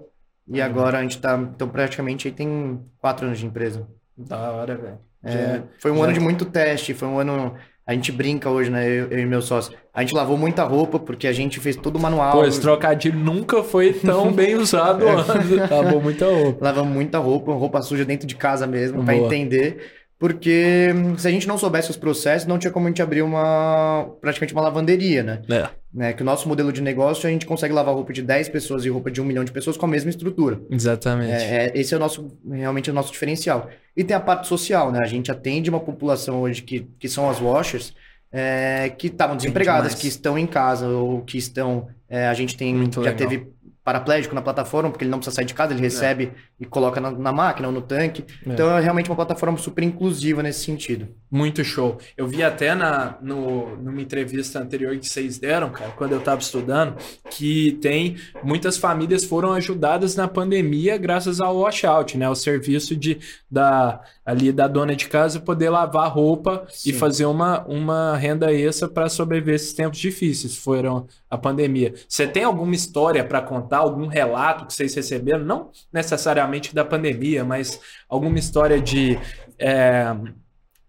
e 0.48 0.60
uhum. 0.60 0.66
agora 0.66 1.00
a 1.00 1.02
gente 1.02 1.20
tá, 1.20 1.38
então 1.38 1.68
praticamente 1.68 2.28
aí 2.28 2.34
tem 2.34 2.80
quatro 3.00 3.26
anos 3.26 3.40
de 3.40 3.46
empresa. 3.46 3.88
Da 4.18 4.52
hora, 4.52 4.76
velho. 4.76 4.98
É, 5.24 5.62
foi 5.80 5.92
um 5.92 5.98
já... 5.98 6.04
ano 6.04 6.14
de 6.14 6.20
muito 6.20 6.46
teste, 6.46 6.94
foi 6.94 7.08
um 7.08 7.20
ano. 7.20 7.56
A 7.88 7.94
gente 7.94 8.12
brinca 8.12 8.50
hoje, 8.50 8.70
né? 8.70 8.88
Eu, 8.88 9.10
eu, 9.10 9.20
e 9.20 9.26
meu 9.26 9.42
sócio. 9.42 9.76
A 9.94 10.02
gente 10.02 10.14
lavou 10.14 10.38
muita 10.38 10.64
roupa 10.64 11.00
porque 11.00 11.28
a 11.28 11.34
gente 11.34 11.60
fez 11.60 11.76
tudo 11.76 12.00
manual. 12.00 12.32
Pô, 12.32 12.46
esse 12.46 12.60
trocadilho 12.62 13.18
nunca 13.18 13.64
foi 13.64 13.94
tão 13.94 14.32
bem 14.32 14.56
usado 14.56 15.06
antes. 15.08 15.70
Lavou 15.70 16.02
muita 16.02 16.26
roupa. 16.26 16.66
Lavamos 16.66 16.94
muita 16.94 17.18
roupa, 17.20 17.54
roupa 17.54 17.82
suja 17.82 18.06
dentro 18.06 18.28
de 18.28 18.36
casa 18.36 18.66
mesmo, 18.66 19.04
para 19.04 19.16
entender. 19.16 20.05
Porque 20.18 20.94
hum, 20.96 21.18
se 21.18 21.28
a 21.28 21.32
gente 21.32 21.48
não 21.48 21.58
soubesse 21.58 21.92
os 21.92 21.98
processos, 21.98 22.48
não 22.48 22.58
tinha 22.58 22.72
como 22.72 22.88
a 22.88 22.90
gente 22.90 23.02
abrir 23.02 23.22
uma 23.22 24.10
praticamente 24.22 24.54
uma 24.54 24.62
lavanderia, 24.62 25.22
né? 25.22 25.42
É. 25.50 25.70
né? 25.94 26.14
Que 26.14 26.22
o 26.22 26.26
nosso 26.26 26.48
modelo 26.48 26.72
de 26.72 26.82
negócio, 26.82 27.28
a 27.28 27.32
gente 27.32 27.46
consegue 27.46 27.74
lavar 27.74 27.94
roupa 27.94 28.14
de 28.14 28.22
10 28.22 28.48
pessoas 28.50 28.86
e 28.86 28.90
roupa 28.90 29.12
de 29.12 29.20
um 29.20 29.26
milhão 29.26 29.44
de 29.44 29.52
pessoas 29.52 29.76
com 29.76 29.86
a 29.86 29.90
mesma 29.90 30.10
estrutura. 30.10 30.62
Exatamente. 30.70 31.32
É, 31.32 31.66
é, 31.66 31.72
esse 31.76 31.94
é 31.94 31.98
o 31.98 32.00
nosso, 32.00 32.32
realmente, 32.50 32.90
o 32.90 32.94
nosso 32.94 33.12
diferencial. 33.12 33.70
E 33.96 34.04
tem 34.04 34.16
a 34.16 34.20
parte 34.20 34.48
social, 34.48 34.90
né? 34.90 35.00
A 35.02 35.08
gente 35.08 35.30
atende 35.32 35.70
uma 35.70 35.82
população 35.82 36.42
hoje 36.42 36.62
que, 36.62 36.88
que 36.98 37.10
são 37.10 37.30
as 37.30 37.42
washers, 37.42 37.94
é, 38.32 38.90
que 38.98 39.08
estavam 39.08 39.36
desempregadas, 39.36 39.96
que 39.96 40.08
estão 40.08 40.38
em 40.38 40.48
casa 40.48 40.88
ou 40.88 41.22
que 41.24 41.38
estão. 41.38 41.88
É, 42.08 42.28
a 42.28 42.34
gente 42.34 42.56
tem 42.56 42.74
Muito 42.74 43.04
já 43.04 43.12
legal. 43.12 43.30
teve 43.30 43.56
paraplégico 43.86 44.34
na 44.34 44.42
plataforma, 44.42 44.90
porque 44.90 45.04
ele 45.04 45.12
não 45.12 45.20
precisa 45.20 45.36
sair 45.36 45.46
de 45.46 45.54
casa, 45.54 45.72
ele 45.72 45.82
é. 45.82 45.84
recebe 45.84 46.26
é. 46.26 46.32
E 46.60 46.66
coloca 46.66 47.02
na, 47.02 47.12
na, 47.12 47.34
máquina 47.34 47.68
ou 47.68 47.74
no 47.74 47.81
tanque. 47.81 48.24
É. 48.46 48.54
Então 48.54 48.78
é 48.78 48.81
realmente 48.81 49.10
uma 49.10 49.16
plataforma 49.16 49.57
super 49.57 49.84
inclusiva 49.84 50.42
nesse 50.42 50.63
sentido. 50.63 51.10
Muito 51.30 51.63
show. 51.63 51.98
Eu 52.16 52.28
vi 52.28 52.42
até 52.44 52.74
na, 52.74 53.18
no, 53.22 53.75
numa 53.75 54.02
entrevista 54.02 54.60
anterior 54.60 54.98
que 54.98 55.07
vocês 55.07 55.38
deram, 55.38 55.69
cara, 55.69 55.92
quando 55.92 56.13
eu 56.13 56.19
estava 56.19 56.40
estudando, 56.40 56.96
que 57.30 57.74
tem 57.81 58.16
muitas 58.42 58.78
famílias 58.78 59.25
foram 59.25 59.52
ajudadas 59.52 60.16
na 60.16 60.28
pandemia 60.28 60.98
graças 60.98 61.42
ao 61.42 61.57
washout, 61.57 62.18
né? 62.18 62.30
O 62.30 62.36
serviço 62.36 62.96
de, 62.96 63.19
da, 63.51 64.01
ali 64.25 64.51
da 64.51 64.68
dona 64.68 64.96
de 64.96 65.08
casa 65.08 65.42
poder 65.42 65.69
lavar 65.69 66.10
roupa 66.10 66.66
Sim. 66.69 66.90
e 66.90 66.94
fazer 66.94 67.25
uma, 67.25 67.66
uma 67.66 68.16
renda 68.16 68.54
extra 68.54 68.88
para 68.88 69.10
sobreviver 69.10 69.56
esses 69.56 69.74
tempos 69.74 70.00
difíceis. 70.00 70.56
Foram 70.56 71.06
a 71.30 71.38
pandemia. 71.38 71.94
Você 72.08 72.25
tem 72.25 72.46
alguma 72.46 72.74
história 72.74 73.24
para 73.25 73.42
contar, 73.42 73.80
algum 73.80 74.08
relato 74.08 74.66
que 74.66 74.74
vocês 74.74 74.96
receberam? 74.96 75.44
Não 75.44 75.69
necessariamente 75.92 76.45
da 76.74 76.86
pandemia, 76.86 77.44
mas 77.44 77.80
alguma 78.10 78.40
história 78.40 78.80
de. 78.80 79.20
É, 79.60 80.16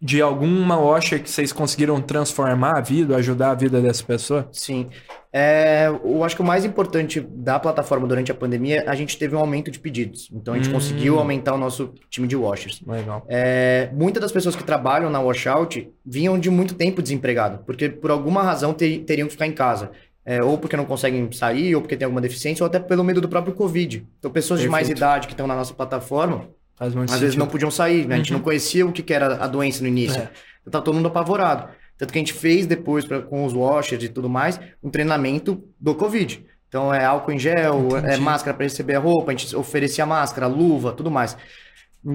de 0.01 0.21
alguma 0.21 0.79
washer 0.79 1.23
que 1.23 1.31
vocês 1.31 1.53
conseguiram 1.53 2.01
transformar 2.03 2.79
a 2.79 2.81
vida, 2.81 3.17
ajudar 3.17 3.53
a 3.53 3.55
vida 3.55 3.81
dessa 3.81 4.05
pessoa? 4.05 4.47
Sim. 4.53 4.89
É, 5.33 5.89
eu 5.89 6.25
acho 6.25 6.37
que 6.37 6.43
o 6.43 6.45
mais 6.45 6.65
importante 6.65 7.21
da 7.21 7.59
plataforma 7.59 8.07
durante 8.07 8.31
a 8.33 8.35
pandemia, 8.35 8.85
a 8.87 8.95
gente 8.95 9.19
teve 9.19 9.35
um 9.35 9.39
aumento 9.39 9.71
de 9.71 9.79
pedidos. 9.79 10.31
Então 10.33 10.55
a 10.55 10.57
gente 10.57 10.69
hum. 10.69 10.73
conseguiu 10.73 11.19
aumentar 11.19 11.55
o 11.55 11.59
nosso 11.59 11.93
time 12.09 12.29
de 12.29 12.37
washers. 12.37 12.83
Legal. 12.87 13.25
É, 13.29 13.91
muitas 13.93 14.23
das 14.23 14.33
pessoas 14.33 14.57
que 14.57 14.65
trabalham 14.65 15.11
na 15.11 15.21
washout 15.21 15.91
vinham 16.05 16.39
de 16.39 16.51
muito 16.51 16.75
tempo 16.75 17.03
desempregado, 17.03 17.65
porque 17.67 17.89
por 17.89 18.11
alguma 18.11 18.43
razão 18.43 18.73
ter, 18.73 19.01
teriam 19.01 19.27
que 19.27 19.33
ficar 19.33 19.47
em 19.47 19.53
casa 19.53 19.91
é, 20.27 20.43
ou 20.43 20.59
porque 20.59 20.77
não 20.77 20.85
conseguem 20.85 21.31
sair, 21.31 21.77
ou 21.77 21.81
porque 21.81 21.97
tem 21.97 22.05
alguma 22.05 22.21
deficiência, 22.21 22.65
ou 22.65 22.67
até 22.67 22.81
pelo 22.81 23.05
medo 23.05 23.21
do 23.21 23.29
próprio 23.29 23.55
Covid. 23.55 24.05
Então, 24.19 24.29
pessoas 24.29 24.59
Perfeito. 24.59 24.69
de 24.69 24.73
mais 24.73 24.91
idade 24.91 25.29
que 25.29 25.35
estão 25.35 25.47
na 25.47 25.55
nossa 25.55 25.73
plataforma, 25.73 26.49
às 26.81 26.93
sentido. 26.93 27.19
vezes 27.21 27.37
não 27.37 27.47
podiam 27.47 27.71
sair, 27.71 28.07
né? 28.09 28.17
A 28.17 28.19
gente 28.19 28.33
não 28.33 28.41
uhum. 28.41 28.45
conhecia 28.45 28.85
o 28.85 28.93
que 28.93 29.15
era 29.15 29.37
a 29.37 29.47
doença 29.47 29.83
no 29.83 29.89
início. 29.89 30.21
É. 30.21 30.29
Então, 30.61 30.73
tá 30.73 30.83
todo 30.83 30.97
mundo 30.97 31.07
apavorado. 31.07 31.69
Tanto 31.97 32.13
que 32.13 32.19
a 32.19 32.21
gente 32.21 32.33
fez 32.33 32.67
depois, 32.67 33.05
pra, 33.05 33.23
com 33.23 33.45
os 33.45 33.55
washers 33.55 34.03
e 34.03 34.09
tudo 34.09 34.29
mais, 34.29 34.59
um 34.83 34.91
treinamento 34.91 35.63
do 35.81 35.95
Covid. 35.95 36.45
Então, 36.69 36.93
é 36.93 37.05
álcool 37.05 37.31
em 37.31 37.39
gel, 37.39 37.87
Entendi. 37.87 38.15
é 38.15 38.17
máscara 38.17 38.55
para 38.55 38.65
receber 38.65 38.97
a 38.97 38.99
roupa, 38.99 39.31
a 39.31 39.35
gente 39.35 39.55
oferecia 39.55 40.05
máscara, 40.05 40.49
luva, 40.49 40.93
tudo 40.93 41.11
mais. 41.11 41.37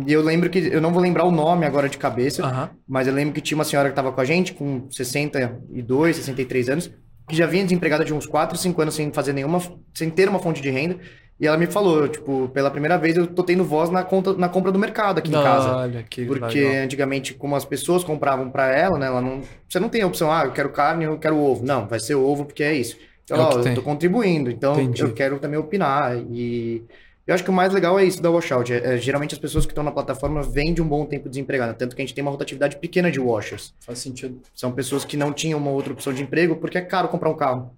E 0.06 0.12
eu 0.12 0.22
lembro 0.22 0.50
que, 0.50 0.60
eu 0.60 0.82
não 0.82 0.92
vou 0.92 1.02
lembrar 1.02 1.24
o 1.24 1.32
nome 1.32 1.66
agora 1.66 1.88
de 1.88 1.98
cabeça, 1.98 2.46
uhum. 2.46 2.70
mas 2.88 3.08
eu 3.08 3.14
lembro 3.14 3.34
que 3.34 3.42
tinha 3.42 3.58
uma 3.58 3.64
senhora 3.64 3.88
que 3.88 3.94
estava 3.94 4.12
com 4.12 4.20
a 4.20 4.26
gente, 4.26 4.54
com 4.54 4.88
62, 4.92 6.18
63 6.18 6.70
anos, 6.70 6.92
que 7.28 7.36
já 7.36 7.46
vinha 7.46 7.64
desempregada 7.64 8.04
de 8.04 8.14
uns 8.14 8.26
4, 8.26 8.58
5 8.58 8.82
anos 8.82 8.96
sem 8.96 9.12
fazer 9.12 9.34
nenhuma, 9.34 9.62
sem 9.94 10.10
ter 10.10 10.28
uma 10.30 10.40
fonte 10.40 10.62
de 10.62 10.70
renda. 10.70 10.98
E 11.40 11.48
ela 11.48 11.58
me 11.58 11.66
falou, 11.66 12.08
tipo, 12.08 12.50
pela 12.50 12.70
primeira 12.70 13.00
vez 13.00 13.18
eu 13.18 13.26
tô 13.26 13.42
tendo 13.42 13.64
voz 13.64 13.90
na, 13.90 14.04
conta, 14.04 14.34
na 14.34 14.48
compra 14.48 14.72
do 14.72 14.78
mercado 14.78 15.18
aqui 15.18 15.30
em 15.30 15.34
casa. 15.34 15.76
Olha, 15.76 16.04
que 16.08 16.24
Porque 16.24 16.62
legal. 16.62 16.84
antigamente, 16.84 17.34
como 17.34 17.56
as 17.56 17.66
pessoas 17.66 18.04
compravam 18.04 18.52
para 18.52 18.68
ela, 18.68 19.00
né? 19.00 19.08
Ela 19.08 19.22
não, 19.22 19.42
você 19.68 19.80
não 19.80 19.90
tem 19.90 20.04
a 20.04 20.08
opção, 20.08 20.32
ah, 20.32 20.44
eu 20.46 20.52
quero 20.52 20.70
carne, 20.70 21.06
eu 21.06 21.18
quero 21.18 21.40
ovo. 21.40 21.66
Não, 21.66 21.88
vai 21.88 22.00
ser 22.00 22.14
ovo 22.14 22.46
porque 22.46 22.64
é 22.64 22.74
isso. 22.74 22.96
Então, 23.24 23.38
é 23.38 23.42
ó, 23.42 23.60
eu 23.60 23.74
tô 23.74 23.82
contribuindo, 23.82 24.52
então 24.52 24.80
Entendi. 24.80 25.02
eu 25.02 25.14
quero 25.14 25.40
também 25.40 25.58
opinar. 25.58 26.16
E 26.16 26.84
eu 27.26 27.36
acho 27.36 27.44
que 27.44 27.50
o 27.50 27.54
mais 27.54 27.72
legal 27.74 28.00
é 28.00 28.04
isso 28.04 28.22
da 28.22 28.30
washout. 28.30 28.72
É, 28.74 28.96
é, 28.96 28.98
geralmente 28.98 29.34
as 29.34 29.40
pessoas 29.40 29.66
que 29.66 29.72
estão 29.72 29.84
na 29.84 29.92
plataforma 29.92 30.42
vêm 30.42 30.74
de 30.74 30.82
um 30.82 30.88
bom 30.88 31.06
tempo 31.06 31.30
desempregada, 31.30 31.74
tanto 31.74 31.96
que 31.96 32.02
a 32.02 32.06
gente 32.06 32.16
tem 32.16 32.22
uma 32.22 32.32
rotatividade 32.32 32.78
pequena 32.78 33.12
de 33.12 33.20
washers. 33.20 33.74
Faz 33.80 34.00
sentido. 34.00 34.42
São 34.56 34.72
pessoas 34.72 35.06
que 35.06 35.16
não 35.16 35.32
tinham 35.32 35.60
uma 35.60 35.72
outra 35.72 35.94
opção 35.94 36.14
de 36.14 36.24
emprego 36.24 36.56
porque 36.56 36.78
é 36.78 36.82
caro 36.82 37.08
comprar 37.08 37.30
um 37.30 37.36
carro. 37.36 37.76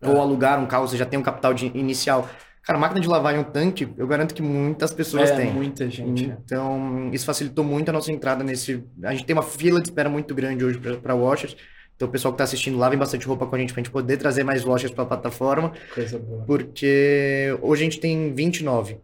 É. 0.00 0.08
Ou 0.08 0.20
alugar 0.20 0.60
um 0.60 0.66
carro, 0.66 0.86
você 0.86 0.96
já 0.96 1.04
tem 1.04 1.18
um 1.18 1.22
capital 1.22 1.52
de, 1.52 1.66
inicial. 1.74 2.28
Cara, 2.62 2.78
máquina 2.78 3.00
de 3.00 3.08
lavar 3.08 3.34
em 3.34 3.38
um 3.38 3.44
tanque, 3.44 3.88
eu 3.96 4.06
garanto 4.06 4.34
que 4.34 4.42
muitas 4.42 4.92
pessoas 4.92 5.30
é, 5.30 5.36
têm. 5.36 5.52
muita 5.52 5.88
gente. 5.88 6.32
Então, 6.44 7.08
isso 7.12 7.24
facilitou 7.24 7.64
muito 7.64 7.88
a 7.88 7.92
nossa 7.92 8.12
entrada 8.12 8.44
nesse... 8.44 8.84
A 9.02 9.12
gente 9.12 9.24
tem 9.24 9.34
uma 9.34 9.42
fila 9.42 9.80
de 9.80 9.88
espera 9.88 10.08
muito 10.08 10.34
grande 10.34 10.64
hoje 10.64 10.78
para 10.78 11.14
washers. 11.14 11.56
Então, 11.98 12.06
o 12.06 12.10
pessoal 12.12 12.32
que 12.32 12.36
está 12.36 12.44
assistindo, 12.44 12.78
lavem 12.78 12.96
bastante 12.96 13.26
roupa 13.26 13.44
com 13.44 13.56
a 13.56 13.58
gente 13.58 13.72
para 13.72 13.80
a 13.80 13.82
gente 13.82 13.92
poder 13.92 14.18
trazer 14.18 14.44
mais 14.44 14.64
lojas 14.64 14.88
para 14.88 15.02
a 15.02 15.06
plataforma. 15.06 15.72
Coisa 15.92 16.16
boa. 16.16 16.44
Porque 16.44 17.58
hoje 17.60 17.82
a 17.82 17.84
gente 17.84 17.98
tem 17.98 18.32
29. 18.32 18.98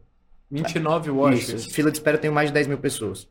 29 0.48 1.10
washers. 1.10 1.62
Isso. 1.62 1.70
Fila 1.74 1.90
de 1.90 1.96
espera 1.96 2.16
tem 2.16 2.30
mais 2.30 2.50
de 2.50 2.54
10 2.54 2.68
mil 2.68 2.78
pessoas. 2.78 3.28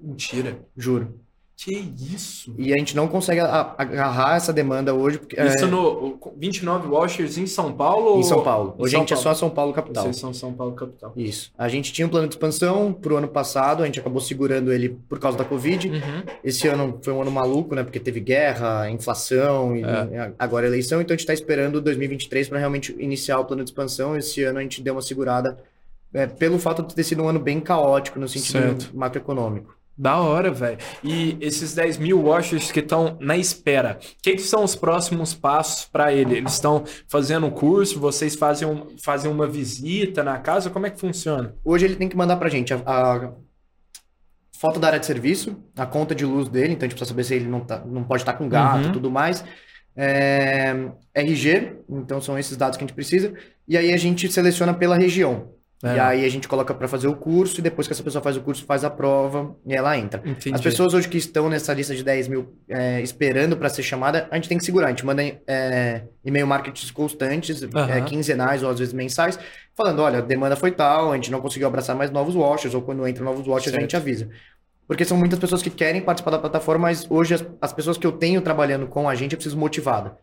Mentira. 0.00 0.60
Juro. 0.76 1.18
Que 1.62 1.92
isso? 2.14 2.54
E 2.56 2.72
a 2.72 2.76
gente 2.78 2.96
não 2.96 3.06
consegue 3.06 3.38
agarrar 3.38 4.36
essa 4.36 4.50
demanda 4.50 4.94
hoje. 4.94 5.18
Porque, 5.18 5.38
isso 5.38 5.66
é... 5.66 5.68
no 5.68 6.18
29 6.34 6.88
washers 6.88 7.36
em 7.36 7.46
São 7.46 7.70
Paulo? 7.70 8.18
Em 8.18 8.22
São 8.22 8.42
Paulo. 8.42 8.74
Hoje 8.78 8.92
São 8.92 9.00
a 9.00 9.02
gente 9.02 9.10
Paulo. 9.10 9.20
é 9.20 9.22
só 9.22 9.34
São 9.34 9.50
Paulo 9.50 9.72
capital. 9.74 10.04
Vocês 10.04 10.16
são 10.16 10.32
São 10.32 10.54
Paulo 10.54 10.72
capital. 10.72 11.12
Isso. 11.14 11.52
A 11.58 11.68
gente 11.68 11.92
tinha 11.92 12.06
um 12.06 12.08
plano 12.08 12.26
de 12.28 12.34
expansão 12.34 12.94
pro 12.94 13.18
ano 13.18 13.28
passado, 13.28 13.82
a 13.82 13.86
gente 13.86 14.00
acabou 14.00 14.22
segurando 14.22 14.72
ele 14.72 14.88
por 15.06 15.18
causa 15.18 15.36
da 15.36 15.44
Covid. 15.44 15.90
Uhum. 15.90 16.22
Esse 16.42 16.66
ano 16.66 16.98
foi 17.02 17.12
um 17.12 17.20
ano 17.20 17.30
maluco, 17.30 17.74
né? 17.74 17.82
Porque 17.82 18.00
teve 18.00 18.20
guerra, 18.20 18.88
inflação 18.88 19.76
e 19.76 19.84
é. 19.84 20.32
agora 20.38 20.66
eleição. 20.66 20.98
Então 21.02 21.12
a 21.12 21.16
gente 21.16 21.24
está 21.30 21.34
esperando 21.34 21.78
2023 21.82 22.48
para 22.48 22.58
realmente 22.58 22.96
iniciar 22.98 23.38
o 23.38 23.44
plano 23.44 23.62
de 23.62 23.68
expansão. 23.68 24.16
Esse 24.16 24.42
ano 24.44 24.60
a 24.60 24.62
gente 24.62 24.80
deu 24.80 24.94
uma 24.94 25.02
segurada 25.02 25.58
é, 26.14 26.26
pelo 26.26 26.58
fato 26.58 26.82
de 26.82 26.94
ter 26.94 27.04
sido 27.04 27.22
um 27.22 27.28
ano 27.28 27.38
bem 27.38 27.60
caótico 27.60 28.18
no 28.18 28.26
sentido 28.26 28.80
certo. 28.80 28.96
macroeconômico. 28.96 29.78
Da 29.96 30.18
hora, 30.18 30.50
velho. 30.50 30.78
E 31.04 31.36
esses 31.40 31.74
10 31.74 31.98
mil 31.98 32.22
washers 32.22 32.72
que 32.72 32.80
estão 32.80 33.18
na 33.20 33.36
espera, 33.36 33.98
o 34.00 34.22
que, 34.22 34.32
que, 34.32 34.42
são 34.42 34.64
os 34.64 34.74
próximos 34.74 35.34
passos 35.34 35.84
para 35.84 36.12
ele? 36.12 36.38
Eles 36.38 36.54
estão 36.54 36.84
fazendo 37.06 37.46
um 37.46 37.50
curso, 37.50 38.00
vocês 38.00 38.34
fazem, 38.34 38.66
um, 38.66 38.96
fazem 38.98 39.30
uma 39.30 39.46
visita 39.46 40.22
na 40.22 40.38
casa? 40.38 40.70
Como 40.70 40.86
é 40.86 40.90
que 40.90 40.98
funciona? 40.98 41.54
Hoje 41.62 41.84
ele 41.84 41.96
tem 41.96 42.08
que 42.08 42.16
mandar 42.16 42.36
para 42.36 42.48
gente 42.48 42.72
a, 42.72 42.78
a, 42.86 43.32
foto 44.58 44.80
da 44.80 44.86
área 44.86 45.00
de 45.00 45.06
serviço, 45.06 45.56
a 45.76 45.84
conta 45.84 46.14
de 46.14 46.24
luz 46.24 46.48
dele, 46.48 46.72
então 46.72 46.86
a 46.86 46.88
gente 46.88 46.96
precisa 46.96 47.08
saber 47.10 47.24
se 47.24 47.34
ele 47.34 47.46
não, 47.46 47.60
tá, 47.60 47.82
não 47.84 48.02
pode 48.02 48.22
estar 48.22 48.32
tá 48.32 48.38
com 48.38 48.48
gato 48.48 48.82
e 48.82 48.86
uhum. 48.86 48.92
tudo 48.92 49.10
mais. 49.10 49.44
É, 49.94 50.74
RG, 51.14 51.76
então 51.90 52.22
são 52.22 52.38
esses 52.38 52.56
dados 52.56 52.78
que 52.78 52.84
a 52.84 52.86
gente 52.86 52.94
precisa. 52.94 53.34
E 53.68 53.76
aí 53.76 53.92
a 53.92 53.96
gente 53.96 54.30
seleciona 54.32 54.72
pela 54.72 54.96
região. 54.96 55.52
É. 55.82 55.96
E 55.96 55.98
aí 55.98 56.24
a 56.26 56.28
gente 56.28 56.46
coloca 56.46 56.74
para 56.74 56.86
fazer 56.86 57.08
o 57.08 57.16
curso 57.16 57.60
e 57.60 57.62
depois 57.62 57.86
que 57.86 57.94
essa 57.94 58.02
pessoa 58.02 58.22
faz 58.22 58.36
o 58.36 58.42
curso, 58.42 58.64
faz 58.66 58.84
a 58.84 58.90
prova 58.90 59.56
e 59.66 59.74
ela 59.74 59.96
entra. 59.96 60.20
Entendi. 60.24 60.54
As 60.54 60.60
pessoas 60.60 60.92
hoje 60.92 61.08
que 61.08 61.16
estão 61.16 61.48
nessa 61.48 61.72
lista 61.72 61.94
de 61.94 62.04
10 62.04 62.28
mil 62.28 62.54
é, 62.68 63.00
esperando 63.00 63.56
para 63.56 63.68
ser 63.70 63.82
chamada, 63.82 64.28
a 64.30 64.34
gente 64.34 64.48
tem 64.48 64.58
que 64.58 64.64
segurar. 64.64 64.88
A 64.88 64.90
gente 64.90 65.06
manda 65.06 65.22
é, 65.22 66.02
e-mail 66.22 66.46
marketing 66.46 66.92
constantes, 66.92 67.62
uhum. 67.62 68.04
quinzenais 68.04 68.62
ou 68.62 68.68
às 68.68 68.78
vezes 68.78 68.92
mensais, 68.92 69.38
falando: 69.74 70.02
olha, 70.02 70.18
a 70.18 70.22
demanda 70.22 70.54
foi 70.54 70.70
tal, 70.70 71.12
a 71.12 71.14
gente 71.14 71.30
não 71.30 71.40
conseguiu 71.40 71.66
abraçar 71.66 71.96
mais 71.96 72.10
novos 72.10 72.34
watchers, 72.34 72.74
ou 72.74 72.82
quando 72.82 73.06
entra 73.06 73.24
novos 73.24 73.46
watchers, 73.46 73.70
certo. 73.70 73.78
a 73.78 73.80
gente 73.80 73.96
avisa. 73.96 74.28
Porque 74.86 75.04
são 75.04 75.16
muitas 75.16 75.38
pessoas 75.38 75.62
que 75.62 75.70
querem 75.70 76.02
participar 76.02 76.32
da 76.32 76.38
plataforma, 76.38 76.88
mas 76.88 77.06
hoje 77.08 77.34
as, 77.34 77.46
as 77.60 77.72
pessoas 77.72 77.96
que 77.96 78.06
eu 78.06 78.12
tenho 78.12 78.42
trabalhando 78.42 78.86
com 78.86 79.08
a 79.08 79.14
gente, 79.14 79.32
eu 79.32 79.38
preciso 79.38 79.56
motivada. 79.56 80.18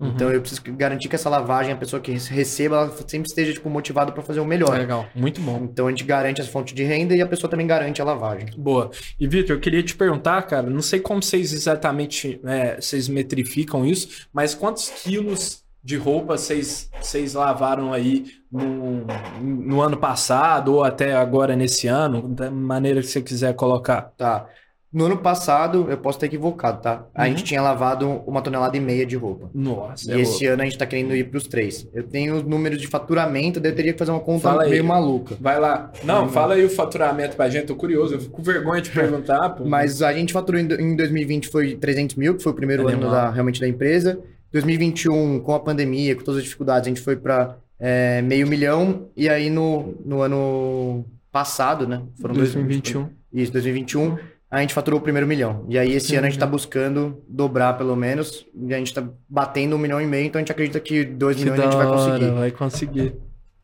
Uhum. 0.00 0.08
Então 0.08 0.30
eu 0.30 0.40
preciso 0.40 0.62
garantir 0.76 1.08
que 1.08 1.16
essa 1.16 1.28
lavagem, 1.28 1.72
a 1.72 1.76
pessoa 1.76 2.00
que 2.00 2.12
receba, 2.12 2.76
ela 2.76 2.96
sempre 3.06 3.28
esteja 3.28 3.52
tipo, 3.52 3.68
motivada 3.68 4.12
para 4.12 4.22
fazer 4.22 4.38
o 4.38 4.44
melhor. 4.44 4.78
Legal, 4.78 5.06
muito 5.14 5.40
bom. 5.40 5.60
Então 5.64 5.88
a 5.88 5.90
gente 5.90 6.04
garante 6.04 6.40
essa 6.40 6.50
fonte 6.50 6.72
de 6.72 6.84
renda 6.84 7.16
e 7.16 7.20
a 7.20 7.26
pessoa 7.26 7.50
também 7.50 7.66
garante 7.66 8.00
a 8.00 8.04
lavagem. 8.04 8.48
Boa. 8.56 8.90
E 9.18 9.26
Vitor, 9.26 9.56
eu 9.56 9.60
queria 9.60 9.82
te 9.82 9.96
perguntar, 9.96 10.40
cara, 10.42 10.70
não 10.70 10.82
sei 10.82 11.00
como 11.00 11.22
vocês 11.22 11.52
exatamente 11.52 12.40
é, 12.44 12.80
vocês 12.80 13.08
metrificam 13.08 13.84
isso, 13.84 14.28
mas 14.32 14.54
quantos 14.54 14.88
quilos 14.88 15.64
de 15.82 15.96
roupa 15.96 16.36
vocês, 16.36 16.90
vocês 17.00 17.34
lavaram 17.34 17.92
aí 17.92 18.26
no, 18.52 19.04
no 19.40 19.80
ano 19.80 19.96
passado 19.96 20.74
ou 20.74 20.84
até 20.84 21.14
agora 21.14 21.56
nesse 21.56 21.88
ano, 21.88 22.28
da 22.28 22.50
maneira 22.50 23.00
que 23.00 23.06
você 23.06 23.22
quiser 23.22 23.54
colocar? 23.54 24.12
Tá. 24.16 24.48
No 24.90 25.04
ano 25.04 25.18
passado, 25.18 25.86
eu 25.90 25.98
posso 25.98 26.16
estar 26.16 26.26
equivocado, 26.26 26.80
tá? 26.80 27.06
A 27.14 27.22
uhum. 27.22 27.28
gente 27.28 27.44
tinha 27.44 27.60
lavado 27.60 28.08
uma 28.26 28.40
tonelada 28.40 28.74
e 28.74 28.80
meia 28.80 29.04
de 29.04 29.16
roupa. 29.16 29.50
Nossa. 29.52 30.10
E 30.10 30.14
é 30.14 30.20
esse 30.20 30.44
louco. 30.44 30.54
ano 30.54 30.62
a 30.62 30.64
gente 30.64 30.78
tá 30.78 30.86
querendo 30.86 31.14
ir 31.14 31.24
para 31.24 31.36
os 31.36 31.46
três. 31.46 31.86
Eu 31.92 32.04
tenho 32.04 32.36
os 32.36 32.42
números 32.42 32.80
de 32.80 32.86
faturamento, 32.86 33.60
daí 33.60 33.72
eu 33.72 33.76
teria 33.76 33.92
que 33.92 33.98
fazer 33.98 34.12
uma 34.12 34.20
conta 34.20 34.44
fala 34.44 34.64
meio 34.64 34.80
aí. 34.80 34.82
maluca. 34.82 35.36
Vai 35.38 35.60
lá. 35.60 35.92
Não, 36.02 36.28
fala 36.30 36.54
aí 36.54 36.64
o 36.64 36.70
faturamento 36.70 37.36
pra 37.36 37.50
gente, 37.50 37.66
tô 37.66 37.76
curioso, 37.76 38.14
eu 38.14 38.20
fico 38.20 38.36
com 38.36 38.42
vergonha 38.42 38.80
de 38.80 38.88
perguntar. 38.90 39.50
Pô. 39.50 39.66
Mas 39.66 40.00
a 40.00 40.10
gente 40.14 40.32
faturou 40.32 40.58
em 40.58 40.96
2020 40.96 41.48
foi 41.48 41.76
300 41.76 42.16
mil, 42.16 42.34
que 42.34 42.42
foi 42.42 42.52
o 42.52 42.54
primeiro 42.54 42.88
ano 42.88 43.10
da, 43.10 43.30
realmente 43.30 43.60
da 43.60 43.68
empresa. 43.68 44.18
2021, 44.52 45.40
com 45.40 45.54
a 45.54 45.60
pandemia, 45.60 46.16
com 46.16 46.22
todas 46.22 46.38
as 46.38 46.44
dificuldades, 46.44 46.86
a 46.86 46.88
gente 46.88 47.02
foi 47.02 47.16
para 47.16 47.58
é, 47.78 48.22
meio 48.22 48.46
milhão. 48.46 49.08
E 49.14 49.28
aí 49.28 49.50
no, 49.50 49.94
no 50.02 50.22
ano 50.22 51.04
passado, 51.30 51.86
né? 51.86 52.00
Foram 52.18 52.34
2021. 52.34 53.02
Dois, 53.02 53.12
isso, 53.30 53.52
2021 53.52 54.16
a 54.50 54.60
gente 54.60 54.72
faturou 54.72 54.98
o 54.98 55.02
primeiro 55.02 55.26
milhão. 55.26 55.66
E 55.68 55.78
aí 55.78 55.92
esse 55.92 56.12
uhum. 56.12 56.18
ano 56.18 56.26
a 56.26 56.30
gente 56.30 56.38
está 56.38 56.46
buscando 56.46 57.22
dobrar 57.28 57.74
pelo 57.76 57.94
menos. 57.94 58.46
E 58.54 58.72
a 58.72 58.78
gente 58.78 58.88
está 58.88 59.04
batendo 59.28 59.76
um 59.76 59.78
milhão 59.78 60.00
e 60.00 60.06
meio, 60.06 60.26
então 60.26 60.38
a 60.38 60.42
gente 60.42 60.52
acredita 60.52 60.80
que 60.80 61.04
dois 61.04 61.36
que 61.36 61.42
milhões 61.44 61.60
a 61.60 61.64
gente 61.64 61.76
vai 61.76 61.86
conseguir. 61.86 62.30
Vai 62.30 62.50
conseguir. 62.50 63.16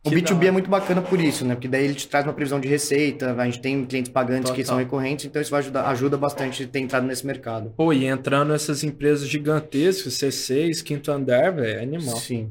O 0.05 0.11
que 0.11 0.17
B2B 0.17 0.45
é 0.45 0.51
muito 0.51 0.69
bacana 0.69 1.01
por 1.01 1.19
isso, 1.19 1.47
né? 1.47 1.55
Porque 1.55 1.67
daí 1.67 1.85
ele 1.85 1.95
te 1.95 2.07
traz 2.07 2.27
uma 2.27 2.35
previsão 2.35 2.61
de 2.61 2.69
receita, 2.69 3.33
a 3.33 3.45
gente 3.47 3.61
tem 3.61 3.87
clientes 3.87 4.13
pagantes 4.13 4.51
Total. 4.51 4.57
que 4.57 4.65
são 4.65 4.77
recorrentes, 4.77 5.25
então 5.25 5.41
isso 5.41 5.51
vai 5.51 5.61
ajudar, 5.61 5.89
ajuda 5.89 6.19
bastante 6.19 6.67
ter 6.67 6.81
entrado 6.81 7.07
nesse 7.07 7.27
mercado. 7.27 7.73
Pô, 7.75 7.91
e 7.91 8.05
entrando 8.05 8.53
essas 8.53 8.85
empresas 8.85 9.27
gigantescas, 9.27 10.13
C6, 10.13 10.83
Quinto 10.83 11.11
Andar, 11.11 11.53
velho, 11.53 11.79
é 11.79 11.83
animal. 11.83 12.17
Sim. 12.17 12.51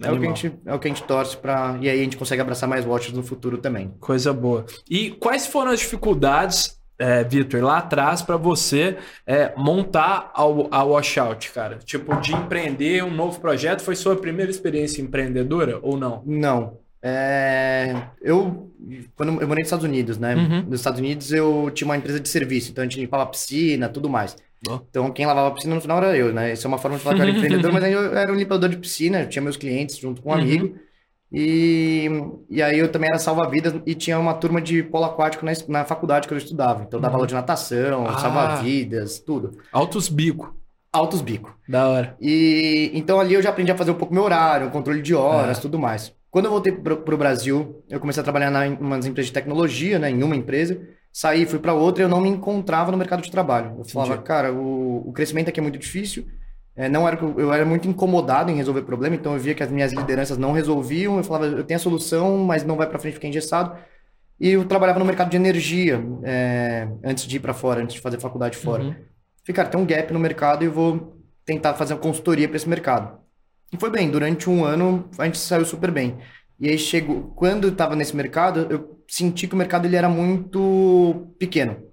É 0.00 0.10
o, 0.10 0.18
que 0.18 0.26
a 0.26 0.28
gente, 0.28 0.52
é 0.64 0.74
o 0.74 0.78
que 0.78 0.88
a 0.88 0.90
gente 0.90 1.02
torce 1.02 1.36
para 1.36 1.78
E 1.80 1.88
aí 1.88 2.00
a 2.00 2.04
gente 2.04 2.16
consegue 2.16 2.40
abraçar 2.40 2.68
mais 2.68 2.84
watches 2.84 3.12
no 3.12 3.22
futuro 3.22 3.58
também. 3.58 3.92
Coisa 4.00 4.32
boa. 4.32 4.64
E 4.88 5.10
quais 5.10 5.46
foram 5.46 5.70
as 5.72 5.80
dificuldades 5.80 6.80
é, 6.98 7.24
Vitor, 7.24 7.62
lá 7.62 7.78
atrás 7.78 8.22
para 8.22 8.36
você 8.36 8.96
é, 9.26 9.52
montar 9.56 10.30
a, 10.34 10.42
a 10.42 10.84
washout, 10.84 11.50
cara? 11.50 11.78
Tipo, 11.84 12.20
de 12.20 12.32
empreender 12.32 13.02
um 13.04 13.10
novo 13.10 13.40
projeto, 13.40 13.82
foi 13.82 13.96
sua 13.96 14.16
primeira 14.16 14.50
experiência 14.50 15.02
empreendedora 15.02 15.78
ou 15.82 15.96
não? 15.96 16.22
Não. 16.24 16.78
É, 17.02 18.00
eu, 18.20 18.70
quando 19.16 19.40
eu 19.40 19.48
morei 19.48 19.62
nos 19.62 19.66
Estados 19.66 19.84
Unidos, 19.84 20.18
né? 20.18 20.36
Uhum. 20.36 20.62
Nos 20.68 20.80
Estados 20.80 21.00
Unidos 21.00 21.32
eu 21.32 21.70
tinha 21.74 21.86
uma 21.86 21.96
empresa 21.96 22.20
de 22.20 22.28
serviço, 22.28 22.70
então 22.70 22.82
a 22.82 22.84
gente 22.86 23.00
limpava 23.00 23.24
a 23.24 23.26
piscina, 23.26 23.88
tudo 23.88 24.08
mais. 24.08 24.36
Oh. 24.68 24.78
Então 24.88 25.10
quem 25.10 25.26
lavava 25.26 25.48
a 25.48 25.50
piscina 25.50 25.74
no 25.74 25.80
final 25.80 25.98
era 25.98 26.16
eu, 26.16 26.32
né? 26.32 26.52
Isso 26.52 26.64
é 26.64 26.68
uma 26.68 26.78
forma 26.78 26.96
de 26.96 27.02
falar 27.02 27.16
que 27.16 27.22
eu 27.22 27.26
era 27.26 27.34
empreendedor, 27.36 27.72
mas 27.72 27.84
eu 27.84 28.16
era 28.16 28.32
um 28.32 28.36
limpador 28.36 28.68
de 28.68 28.76
piscina, 28.76 29.22
eu 29.22 29.28
tinha 29.28 29.42
meus 29.42 29.56
clientes 29.56 29.96
junto 29.96 30.22
com 30.22 30.30
um 30.30 30.34
uhum. 30.34 30.40
amigo. 30.40 30.76
E, 31.32 32.08
e 32.50 32.62
aí 32.62 32.78
eu 32.78 32.92
também 32.92 33.08
era 33.08 33.18
salva-vidas 33.18 33.74
e 33.86 33.94
tinha 33.94 34.18
uma 34.18 34.34
turma 34.34 34.60
de 34.60 34.82
polo 34.82 35.06
aquático 35.06 35.46
na, 35.46 35.52
na 35.68 35.84
faculdade 35.84 36.28
que 36.28 36.34
eu 36.34 36.38
estudava. 36.38 36.82
Então 36.82 36.98
eu 36.98 37.02
dava 37.02 37.14
uhum. 37.14 37.20
aula 37.20 37.26
de 37.26 37.34
natação, 37.34 38.06
ah. 38.06 38.18
salva-vidas, 38.18 39.18
tudo. 39.18 39.58
Altos 39.72 40.10
bico. 40.10 40.54
Altos 40.92 41.22
bico. 41.22 41.56
Da 41.66 41.88
hora. 41.88 42.16
E 42.20 42.90
então 42.92 43.18
ali 43.18 43.32
eu 43.32 43.40
já 43.40 43.48
aprendi 43.48 43.72
a 43.72 43.76
fazer 43.76 43.92
um 43.92 43.94
pouco 43.94 44.12
meu 44.12 44.24
horário, 44.24 44.70
controle 44.70 45.00
de 45.00 45.14
horas, 45.14 45.56
é. 45.56 45.60
tudo 45.60 45.78
mais. 45.78 46.12
Quando 46.30 46.46
eu 46.46 46.50
voltei 46.50 46.72
pro, 46.72 46.98
pro 46.98 47.16
Brasil, 47.16 47.82
eu 47.88 47.98
comecei 47.98 48.20
a 48.20 48.24
trabalhar 48.24 48.50
na, 48.50 48.66
em 48.66 48.74
umas 48.74 49.06
empresas 49.06 49.28
de 49.28 49.32
tecnologia, 49.32 49.98
né, 49.98 50.10
em 50.10 50.22
uma 50.22 50.36
empresa. 50.36 50.80
Saí, 51.10 51.46
fui 51.46 51.58
para 51.58 51.74
outra 51.74 52.02
e 52.02 52.04
eu 52.04 52.08
não 52.08 52.20
me 52.20 52.28
encontrava 52.28 52.90
no 52.90 52.96
mercado 52.96 53.22
de 53.22 53.30
trabalho. 53.30 53.74
Eu 53.78 53.84
falava, 53.84 54.14
Entendi. 54.14 54.26
cara, 54.26 54.52
o, 54.52 55.08
o 55.08 55.12
crescimento 55.12 55.48
aqui 55.48 55.60
é 55.60 55.62
muito 55.62 55.78
difícil 55.78 56.26
é, 56.74 56.88
não 56.88 57.06
era 57.06 57.18
eu 57.22 57.52
era 57.52 57.64
muito 57.64 57.86
incomodado 57.86 58.50
em 58.50 58.56
resolver 58.56 58.82
problema, 58.82 59.14
então 59.14 59.34
eu 59.34 59.38
via 59.38 59.54
que 59.54 59.62
as 59.62 59.70
minhas 59.70 59.92
lideranças 59.92 60.38
não 60.38 60.52
resolviam, 60.52 61.18
eu 61.18 61.24
falava, 61.24 61.46
eu 61.46 61.64
tenho 61.64 61.78
a 61.78 61.82
solução, 61.82 62.38
mas 62.38 62.64
não 62.64 62.76
vai 62.76 62.88
para 62.88 62.98
frente, 62.98 63.14
fica 63.14 63.26
engessado. 63.26 63.76
E 64.40 64.50
eu 64.50 64.64
trabalhava 64.64 64.98
no 64.98 65.04
mercado 65.04 65.30
de 65.30 65.36
energia 65.36 66.02
é, 66.24 66.88
antes 67.04 67.26
de 67.26 67.36
ir 67.36 67.40
para 67.40 67.54
fora, 67.54 67.82
antes 67.82 67.94
de 67.94 68.00
fazer 68.00 68.18
faculdade 68.18 68.56
fora. 68.56 68.82
Uhum. 68.82 68.92
Falei, 68.92 69.54
cara, 69.54 69.68
tem 69.68 69.80
um 69.80 69.86
gap 69.86 70.12
no 70.12 70.18
mercado 70.18 70.62
e 70.62 70.66
eu 70.66 70.72
vou 70.72 71.16
tentar 71.44 71.74
fazer 71.74 71.94
uma 71.94 72.00
consultoria 72.00 72.48
para 72.48 72.56
esse 72.56 72.68
mercado. 72.68 73.18
E 73.72 73.76
foi 73.76 73.90
bem, 73.90 74.10
durante 74.10 74.48
um 74.48 74.64
ano 74.64 75.08
a 75.18 75.24
gente 75.24 75.38
saiu 75.38 75.64
super 75.64 75.90
bem. 75.90 76.18
E 76.58 76.68
aí 76.68 76.78
chegou, 76.78 77.32
quando 77.34 77.64
eu 77.64 77.72
estava 77.72 77.96
nesse 77.96 78.14
mercado, 78.14 78.66
eu 78.70 79.02
senti 79.08 79.46
que 79.46 79.54
o 79.54 79.58
mercado 79.58 79.86
ele 79.86 79.96
era 79.96 80.08
muito 80.08 81.34
pequeno. 81.38 81.91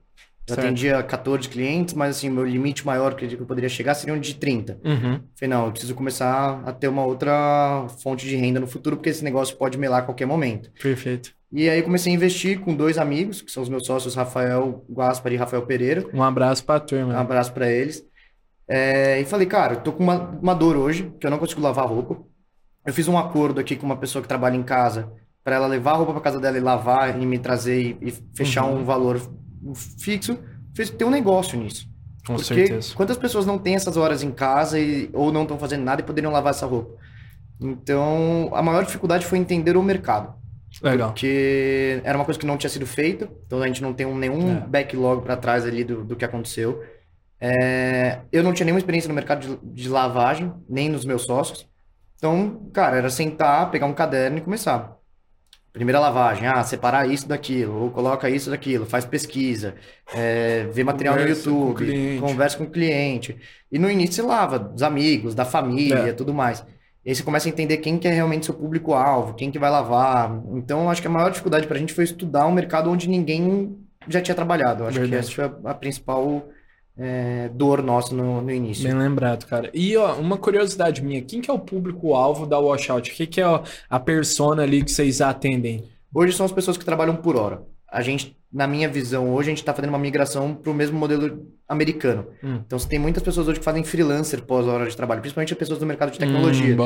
Eu 0.50 0.56
certo. 0.56 0.68
atendia 0.68 1.04
14 1.04 1.48
clientes, 1.48 1.94
mas 1.94 2.18
assim, 2.18 2.30
meu 2.30 2.46
limite 2.46 2.86
maior 2.86 3.16
que 3.16 3.26
eu 3.26 3.46
poderia 3.46 3.70
chegar 3.70 3.94
seria 3.94 4.14
um 4.14 4.20
de 4.20 4.36
30. 4.36 4.80
Uhum. 4.84 5.20
Falei, 5.36 5.50
não, 5.50 5.66
eu 5.66 5.72
preciso 5.72 5.96
começar 5.96 6.62
a 6.66 6.72
ter 6.72 6.88
uma 6.88 7.06
outra 7.06 7.88
fonte 8.02 8.28
de 8.28 8.36
renda 8.36 8.60
no 8.60 8.68
futuro, 8.68 8.98
porque 8.98 9.10
esse 9.10 9.24
negócio 9.24 9.56
pode 9.58 9.78
melar 9.78 10.02
a 10.02 10.06
qualquer 10.06 10.26
momento. 10.26 10.72
Perfeito. 10.82 11.34
E 11.52 11.68
aí 11.68 11.82
comecei 11.82 12.12
a 12.12 12.16
investir 12.16 12.60
com 12.60 12.76
dois 12.76 12.98
amigos, 12.98 13.42
que 13.42 13.52
são 13.52 13.64
os 13.64 13.70
meus 13.70 13.86
sócios, 13.86 14.14
Rafael 14.14 14.86
Gaspar 14.90 15.34
e 15.34 15.36
Rafael 15.36 15.64
Pereira. 15.64 16.06
Um 16.14 16.22
abraço 16.22 16.64
pra 16.64 16.80
turma. 16.80 17.14
Um 17.14 17.18
abraço 17.18 17.52
para 17.54 17.70
eles. 17.72 18.06
É, 18.68 19.20
e 19.20 19.26
falei, 19.26 19.48
cara, 19.48 19.74
eu 19.74 19.82
tô 19.82 19.92
com 19.92 20.04
uma, 20.04 20.30
uma 20.40 20.54
dor 20.54 20.78
hoje, 20.78 21.12
que 21.20 21.26
eu 21.26 21.32
não 21.32 21.40
consigo 21.40 21.62
lavar 21.62 21.88
roupa. 21.88 22.20
Eu 22.86 22.94
fiz 22.94 23.08
um 23.08 23.18
acordo 23.18 23.60
aqui 23.60 23.76
com 23.76 23.86
uma 23.86 23.98
pessoa 23.98 24.22
que 24.22 24.28
trabalha 24.28 24.56
em 24.56 24.62
casa, 24.62 25.12
para 25.44 25.56
ela 25.56 25.66
levar 25.66 25.94
a 25.94 25.96
roupa 25.96 26.14
para 26.14 26.22
casa 26.22 26.40
dela 26.40 26.58
e 26.58 26.62
lavar 26.62 27.20
e 27.20 27.26
me 27.26 27.40
trazer 27.40 27.98
e, 28.00 28.10
e 28.10 28.12
fechar 28.36 28.66
uhum. 28.66 28.82
um 28.82 28.84
valor 28.84 29.20
fixo, 29.76 30.38
fez 30.76 30.90
ter 30.90 31.06
um 31.06 31.10
negócio 31.10 31.60
nisso. 31.60 31.88
Com 32.26 32.36
Porque 32.36 32.54
certeza. 32.54 32.94
quantas 32.96 33.18
pessoas 33.18 33.46
não 33.46 33.58
têm 33.58 33.76
essas 33.76 33.98
horas 33.98 34.22
em 34.22 34.32
casa 34.32 34.80
e, 34.80 35.10
ou 35.14 35.32
não 35.32 35.44
estão 35.44 35.58
fazendo 35.58 35.84
nada 35.84 36.02
e 36.02 36.04
poderiam 36.04 36.32
lavar 36.32 36.52
essa 36.52 36.66
roupa? 36.66 36.96
Então, 37.60 38.50
a 38.54 38.62
maior 38.62 38.86
dificuldade 38.86 39.26
foi 39.26 39.38
entender 39.38 39.76
o 39.76 39.84
mercado. 39.84 40.34
Legal. 40.82 41.10
Porque 41.10 42.00
era 42.04 42.18
uma 42.18 42.26
coisa 42.26 42.40
que 42.40 42.46
não 42.46 42.58
tinha 42.58 42.70
sido 42.70 42.86
feita, 42.86 43.30
então 43.46 43.62
a 43.62 43.68
gente 43.68 43.82
não 43.82 43.94
tem 43.94 44.06
um, 44.06 44.18
nenhum 44.18 44.58
é. 44.58 44.60
backlog 44.62 45.24
para 45.24 45.36
trás 45.36 45.66
ali 45.66 45.84
do, 45.84 46.04
do 46.04 46.16
que 46.16 46.24
aconteceu. 46.24 46.84
É, 47.42 48.20
eu 48.32 48.44
não 48.44 48.54
tinha 48.54 48.66
nenhuma 48.66 48.80
experiência 48.80 49.08
no 49.08 49.14
mercado 49.14 49.60
de, 49.64 49.84
de, 49.84 49.90
lavagem, 49.90 50.54
nem 50.70 50.90
nos 50.90 51.06
meus 51.06 51.24
sócios. 51.24 51.68
Então, 52.18 52.70
cara, 52.74 52.98
era 52.98 53.10
sentar, 53.10 53.72
pegar 53.72 53.86
um 53.86 53.94
caderno 53.94 54.38
e 54.38 54.42
começar. 54.42 54.99
Primeira 55.72 56.00
lavagem, 56.00 56.48
ah, 56.48 56.64
separar 56.64 57.08
isso 57.08 57.28
daquilo, 57.28 57.84
ou 57.84 57.92
coloca 57.92 58.28
isso 58.28 58.50
daquilo, 58.50 58.88
faz 58.88 59.06
pesquisa, 59.06 59.76
é, 60.14 60.68
vê 60.72 60.84
material 60.84 61.16
conversa 61.16 61.50
no 61.50 61.58
YouTube, 61.58 62.20
com 62.20 62.28
conversa 62.28 62.58
com 62.58 62.64
o 62.64 62.70
cliente. 62.70 63.38
E 63.72 63.78
no 63.78 63.90
início 63.90 64.16
você 64.16 64.22
lava 64.24 64.58
dos 64.58 64.82
amigos, 64.82 65.36
da 65.36 65.46
família, 65.46 66.10
é. 66.10 66.14
tudo 66.14 66.34
mais. 66.34 66.66
E 67.06 67.10
aí 67.10 67.16
você 67.16 67.24
começa 67.24 67.48
a 67.48 67.52
entender 67.52 67.78
quem 67.78 68.00
que 68.00 68.08
é 68.08 68.12
realmente 68.12 68.46
seu 68.46 68.56
público-alvo, 68.56 69.36
quem 69.36 69.52
que 69.52 69.60
vai 69.60 69.70
lavar. 69.70 70.42
Então, 70.54 70.90
acho 70.90 71.02
que 71.02 71.08
a 71.08 71.12
maior 71.12 71.30
dificuldade 71.30 71.68
para 71.68 71.78
a 71.78 71.80
gente 71.80 71.94
foi 71.94 72.04
estudar 72.04 72.48
um 72.48 72.52
mercado 72.52 72.90
onde 72.90 73.08
ninguém 73.08 73.78
já 74.08 74.22
tinha 74.22 74.36
trabalhado. 74.36 74.86
Acho 74.86 75.00
Verdade. 75.00 75.12
que 75.12 75.18
essa 75.18 75.32
foi 75.32 75.46
a, 75.46 75.72
a 75.72 75.74
principal 75.74 76.50
é, 76.98 77.50
dor 77.54 77.82
nossa 77.82 78.14
no, 78.14 78.42
no, 78.42 78.52
início. 78.52 78.84
Bem 78.84 78.98
lembrado, 78.98 79.46
cara. 79.46 79.70
E 79.74 79.96
ó, 79.96 80.16
uma 80.16 80.38
curiosidade 80.38 81.02
minha, 81.02 81.22
quem 81.22 81.42
que 81.42 81.50
é 81.50 81.54
o 81.54 81.60
público-alvo 81.60 82.46
da 82.46 82.60
Washout? 82.60 83.10
O 83.10 83.14
que, 83.14 83.26
que 83.26 83.42
é 83.42 83.48
ó, 83.48 83.64
a 83.90 84.00
persona 84.00 84.64
ali 84.64 84.84
que 84.84 84.92
vocês 84.92 85.22
atendem? 85.22 85.90
Hoje 86.14 86.34
são 86.34 86.46
as 86.46 86.52
pessoas 86.52 86.78
que 86.78 86.86
trabalham 86.86 87.16
por 87.16 87.36
hora. 87.36 87.62
A 87.92 88.02
gente, 88.02 88.38
na 88.52 88.68
minha 88.68 88.88
visão, 88.88 89.34
hoje 89.34 89.50
a 89.50 89.52
gente 89.52 89.60
está 89.60 89.74
fazendo 89.74 89.90
uma 89.90 90.00
migração 90.00 90.54
para 90.54 90.72
o 90.72 90.76
mesmo 90.76 90.98
modelo 90.98 91.48
americano. 91.68 92.28
Hum. 92.44 92.60
Então, 92.66 92.78
você 92.78 92.88
tem 92.88 93.00
muitas 93.00 93.24
pessoas 93.24 93.48
hoje 93.48 93.60
que 93.60 93.66
fazem 93.66 93.84
freelancer 93.84 94.44
pós-hora 94.44 94.88
de 94.88 94.96
trabalho, 94.96 95.22
principalmente 95.22 95.54
as 95.54 95.60
pessoas 95.60 95.80
do 95.80 95.86
mercado 95.86 96.12
de 96.12 96.20
tecnologia. 96.20 96.74
Hum, 96.74 96.78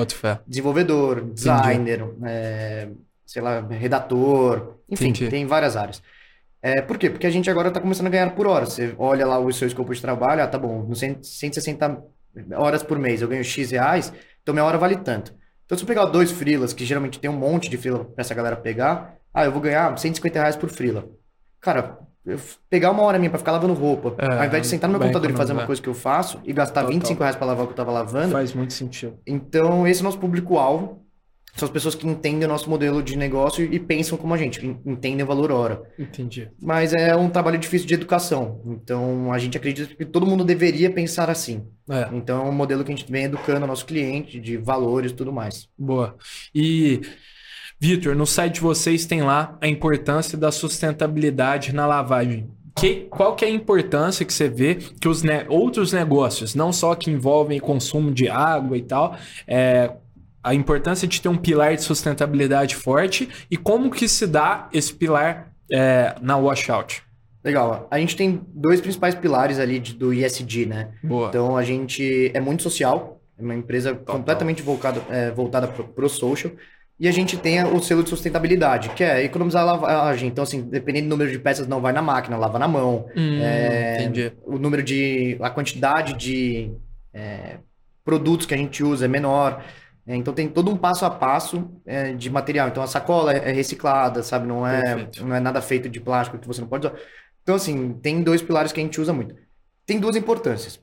Desenvolvedor, 0.47 1.21
designer, 1.33 2.07
é, 2.23 2.89
sei 3.25 3.41
lá, 3.41 3.59
redator, 3.61 4.75
enfim, 4.89 5.09
Entendi. 5.09 5.29
tem 5.29 5.45
várias 5.45 5.75
áreas. 5.75 6.01
É, 6.63 6.81
por 6.81 6.97
quê? 6.97 7.09
Porque 7.09 7.27
a 7.27 7.29
gente 7.29 7.49
agora 7.49 7.67
está 7.67 7.81
começando 7.81 8.07
a 8.07 8.09
ganhar 8.09 8.33
por 8.33 8.47
hora. 8.47 8.65
Você 8.65 8.95
olha 8.97 9.27
lá 9.27 9.37
o 9.37 9.51
seu 9.51 9.67
escopo 9.67 9.93
de 9.93 10.01
trabalho, 10.01 10.41
ah, 10.41 10.47
tá 10.47 10.57
bom, 10.57 10.83
no 10.83 10.95
160 10.95 12.01
horas 12.55 12.81
por 12.81 12.97
mês 12.97 13.21
eu 13.21 13.27
ganho 13.27 13.43
X 13.43 13.71
reais, 13.71 14.13
então 14.41 14.53
minha 14.53 14.65
hora 14.65 14.77
vale 14.77 14.95
tanto. 14.95 15.35
Então, 15.65 15.77
se 15.77 15.83
eu 15.83 15.87
pegar 15.87 16.05
dois 16.05 16.31
freelas, 16.31 16.73
que 16.73 16.85
geralmente 16.85 17.19
tem 17.19 17.29
um 17.29 17.35
monte 17.35 17.69
de 17.69 17.77
freela 17.77 18.05
para 18.05 18.21
essa 18.21 18.33
galera 18.33 18.55
pegar, 18.55 19.15
ah, 19.33 19.43
eu 19.43 19.51
vou 19.51 19.61
ganhar 19.61 19.97
150 19.97 20.39
reais 20.39 20.55
por 20.55 20.69
freela. 20.69 21.05
Cara, 21.59 21.99
eu 22.25 22.39
pegar 22.69 22.91
uma 22.91 23.03
hora 23.03 23.19
minha 23.19 23.29
para 23.29 23.39
ficar 23.39 23.51
lavando 23.51 23.73
roupa, 23.73 24.15
é, 24.17 24.25
ao 24.25 24.45
invés 24.45 24.63
de 24.63 24.67
sentar 24.69 24.89
no 24.89 24.93
meu 24.93 25.01
computador 25.01 25.31
e 25.31 25.33
fazer 25.33 25.51
uma 25.51 25.65
coisa 25.65 25.81
que 25.81 25.89
eu 25.89 25.93
faço 25.93 26.39
e 26.45 26.53
gastar 26.53 26.81
Total. 26.81 26.95
25 26.95 27.19
reais 27.19 27.35
para 27.35 27.47
lavar 27.47 27.65
o 27.65 27.67
que 27.67 27.73
eu 27.73 27.77
tava 27.77 27.91
lavando. 27.91 28.31
Faz 28.31 28.53
muito 28.53 28.71
sentido. 28.71 29.17
Então, 29.27 29.85
esse 29.85 29.99
é 29.99 30.03
o 30.03 30.05
nosso 30.05 30.19
público-alvo. 30.19 31.02
São 31.55 31.67
as 31.67 31.71
pessoas 31.71 31.93
que 31.93 32.07
entendem 32.07 32.45
o 32.45 32.47
nosso 32.47 32.69
modelo 32.69 33.03
de 33.03 33.15
negócio 33.15 33.63
e 33.63 33.79
pensam 33.79 34.17
como 34.17 34.33
a 34.33 34.37
gente, 34.37 34.65
entendem 34.85 35.23
o 35.23 35.27
valor 35.27 35.51
hora. 35.51 35.83
Entendi. 35.99 36.49
Mas 36.59 36.93
é 36.93 37.15
um 37.15 37.29
trabalho 37.29 37.59
difícil 37.59 37.87
de 37.87 37.93
educação. 37.93 38.61
Então 38.65 39.31
a 39.31 39.37
gente 39.37 39.55
acredita 39.55 39.93
que 39.93 40.03
todo 40.03 40.25
mundo 40.25 40.43
deveria 40.43 40.89
pensar 40.89 41.29
assim. 41.29 41.63
É. 41.89 42.09
Então 42.11 42.47
é 42.47 42.49
um 42.49 42.53
modelo 42.53 42.83
que 42.83 42.91
a 42.91 42.95
gente 42.95 43.11
vem 43.11 43.25
educando 43.25 43.65
o 43.65 43.67
nosso 43.67 43.85
cliente 43.85 44.39
de 44.39 44.57
valores 44.57 45.11
e 45.11 45.15
tudo 45.15 45.31
mais. 45.31 45.69
Boa. 45.77 46.15
E 46.55 47.01
Vitor, 47.79 48.15
no 48.15 48.25
site 48.25 48.55
de 48.55 48.61
vocês 48.61 49.05
tem 49.05 49.21
lá 49.21 49.57
a 49.61 49.67
importância 49.67 50.37
da 50.37 50.51
sustentabilidade 50.51 51.75
na 51.75 51.85
lavagem. 51.85 52.49
Que, 52.75 53.07
qual 53.09 53.35
que 53.35 53.45
é 53.45 53.47
a 53.47 53.51
importância 53.51 54.25
que 54.25 54.33
você 54.33 54.49
vê 54.49 54.75
que 54.75 55.07
os 55.07 55.21
ne 55.21 55.45
outros 55.47 55.93
negócios, 55.93 56.55
não 56.55 56.73
só 56.73 56.95
que 56.95 57.11
envolvem 57.11 57.59
consumo 57.59 58.11
de 58.11 58.27
água 58.27 58.77
e 58.77 58.81
tal, 58.81 59.15
é, 59.45 59.91
a 60.43 60.53
importância 60.53 61.07
de 61.07 61.21
ter 61.21 61.29
um 61.29 61.37
pilar 61.37 61.75
de 61.75 61.81
sustentabilidade 61.81 62.75
forte 62.75 63.29
e 63.49 63.55
como 63.55 63.89
que 63.89 64.07
se 64.09 64.27
dá 64.27 64.67
esse 64.73 64.93
pilar 64.93 65.53
é, 65.71 66.15
na 66.21 66.37
washout. 66.37 67.01
Legal. 67.43 67.87
A 67.89 67.97
gente 67.99 68.15
tem 68.15 68.41
dois 68.53 68.81
principais 68.81 69.15
pilares 69.15 69.59
ali 69.59 69.79
de, 69.79 69.93
do 69.93 70.13
ISD, 70.13 70.65
né? 70.65 70.89
Boa. 71.03 71.29
Então 71.29 71.57
a 71.57 71.63
gente 71.63 72.31
é 72.33 72.39
muito 72.39 72.63
social, 72.63 73.21
é 73.37 73.41
uma 73.41 73.55
empresa 73.55 73.93
Total. 73.93 74.15
completamente 74.15 74.61
voltada, 74.61 75.01
é, 75.09 75.31
voltada 75.31 75.67
para 75.67 76.05
o 76.05 76.09
social. 76.09 76.53
E 76.99 77.07
a 77.07 77.11
gente 77.11 77.35
tem 77.35 77.61
o 77.63 77.81
selo 77.81 78.03
de 78.03 78.09
sustentabilidade, 78.09 78.89
que 78.89 79.03
é 79.03 79.23
economizar 79.23 79.63
a 79.63 79.65
lavagem. 79.65 80.29
Então, 80.29 80.43
assim, 80.43 80.61
dependendo 80.61 81.07
do 81.07 81.09
número 81.09 81.31
de 81.31 81.39
peças, 81.39 81.67
não 81.67 81.81
vai 81.81 81.91
na 81.91 82.01
máquina, 82.01 82.37
lava 82.37 82.59
na 82.59 82.67
mão. 82.67 83.07
Hum, 83.15 83.39
é, 83.41 84.03
entendi. 84.03 84.31
O 84.45 84.57
número 84.57 84.83
de. 84.83 85.35
a 85.41 85.49
quantidade 85.49 86.13
de 86.13 86.71
é, 87.13 87.57
produtos 88.05 88.45
que 88.45 88.53
a 88.53 88.57
gente 88.57 88.83
usa 88.83 89.05
é 89.05 89.07
menor. 89.07 89.61
É, 90.05 90.15
então 90.15 90.33
tem 90.33 90.49
todo 90.49 90.69
um 90.69 90.75
passo 90.75 91.05
a 91.05 91.09
passo 91.09 91.71
é, 91.85 92.13
de 92.13 92.29
material. 92.29 92.67
Então 92.67 92.83
a 92.83 92.87
sacola 92.87 93.33
é 93.33 93.51
reciclada, 93.51 94.21
sabe? 94.21 94.47
Não 94.47 94.67
é, 94.67 95.09
não 95.19 95.35
é 95.35 95.39
nada 95.39 95.61
feito 95.61 95.87
de 95.87 95.99
plástico 95.99 96.37
que 96.37 96.47
você 96.47 96.61
não 96.61 96.67
pode 96.67 96.87
usar. 96.87 96.97
Então, 97.41 97.55
assim, 97.55 97.93
tem 98.01 98.21
dois 98.21 98.41
pilares 98.41 98.71
que 98.71 98.79
a 98.79 98.83
gente 98.83 98.99
usa 98.99 99.13
muito. 99.13 99.35
Tem 99.85 99.99
duas 99.99 100.15
importâncias. 100.15 100.79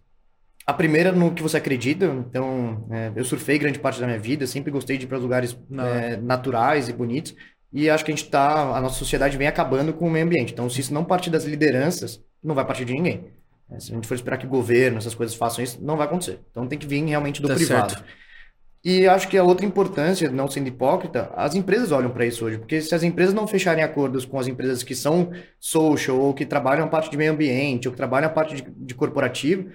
A 0.67 0.75
primeira 0.75 1.11
no 1.11 1.33
que 1.33 1.43
você 1.43 1.57
acredita. 1.57 2.05
Então, 2.05 2.87
é, 2.91 3.13
eu 3.17 3.25
surfei 3.25 3.59
grande 3.59 3.79
parte 3.79 3.99
da 4.01 4.07
minha 4.07 4.19
vida, 4.19 4.47
sempre 4.47 4.71
gostei 4.71 4.99
de 4.99 5.05
ir 5.05 5.09
para 5.09 5.19
lugares 5.19 5.59
é, 5.73 6.17
naturais 6.19 6.89
e 6.89 6.93
bonitos. 6.93 7.35
E 7.73 7.89
acho 7.89 8.05
que 8.05 8.13
a 8.13 8.15
gente 8.15 8.29
tá. 8.29 8.77
A 8.77 8.81
nossa 8.81 8.99
sociedade 8.99 9.37
vem 9.39 9.47
acabando 9.47 9.93
com 9.93 10.07
o 10.07 10.11
meio 10.11 10.25
ambiente. 10.25 10.53
Então, 10.53 10.69
se 10.69 10.81
isso 10.81 10.93
não 10.93 11.05
partir 11.05 11.31
das 11.31 11.45
lideranças, 11.45 12.23
não 12.43 12.55
vai 12.55 12.65
partir 12.65 12.85
de 12.85 12.93
ninguém. 12.93 13.33
É, 13.71 13.79
se 13.79 13.93
a 13.93 13.95
gente 13.95 14.07
for 14.07 14.15
esperar 14.15 14.37
que 14.37 14.47
o 14.47 14.51
governo, 14.51 14.99
essas 14.99 15.15
coisas 15.15 15.37
façam 15.37 15.63
isso, 15.63 15.79
não 15.83 15.97
vai 15.97 16.07
acontecer. 16.07 16.41
Então 16.51 16.67
tem 16.67 16.79
que 16.79 16.87
vir 16.87 17.05
realmente 17.05 17.41
do 17.41 17.49
tá 17.49 17.55
privado. 17.55 17.93
Certo. 17.93 18.05
E 18.83 19.07
acho 19.07 19.29
que 19.29 19.37
a 19.37 19.45
outra 19.45 19.67
importância, 19.67 20.31
não 20.31 20.49
sendo 20.49 20.69
hipócrita, 20.69 21.31
as 21.37 21.55
empresas 21.55 21.93
olham 21.93 22.11
para 22.11 22.25
isso 22.25 22.47
hoje, 22.47 22.57
porque 22.57 22.81
se 22.81 22.95
as 22.95 23.03
empresas 23.03 23.35
não 23.35 23.47
fecharem 23.47 23.85
acordos 23.85 24.25
com 24.25 24.39
as 24.39 24.47
empresas 24.47 24.83
que 24.83 24.95
são 24.95 25.31
social, 25.59 26.19
ou 26.19 26.33
que 26.33 26.47
trabalham 26.47 26.87
a 26.87 26.89
parte 26.89 27.11
de 27.11 27.17
meio 27.17 27.33
ambiente, 27.33 27.87
ou 27.87 27.93
que 27.93 27.97
trabalham 27.99 28.29
a 28.29 28.33
parte 28.33 28.57
de, 28.57 28.65
de 28.71 28.95
corporativo, 28.95 29.69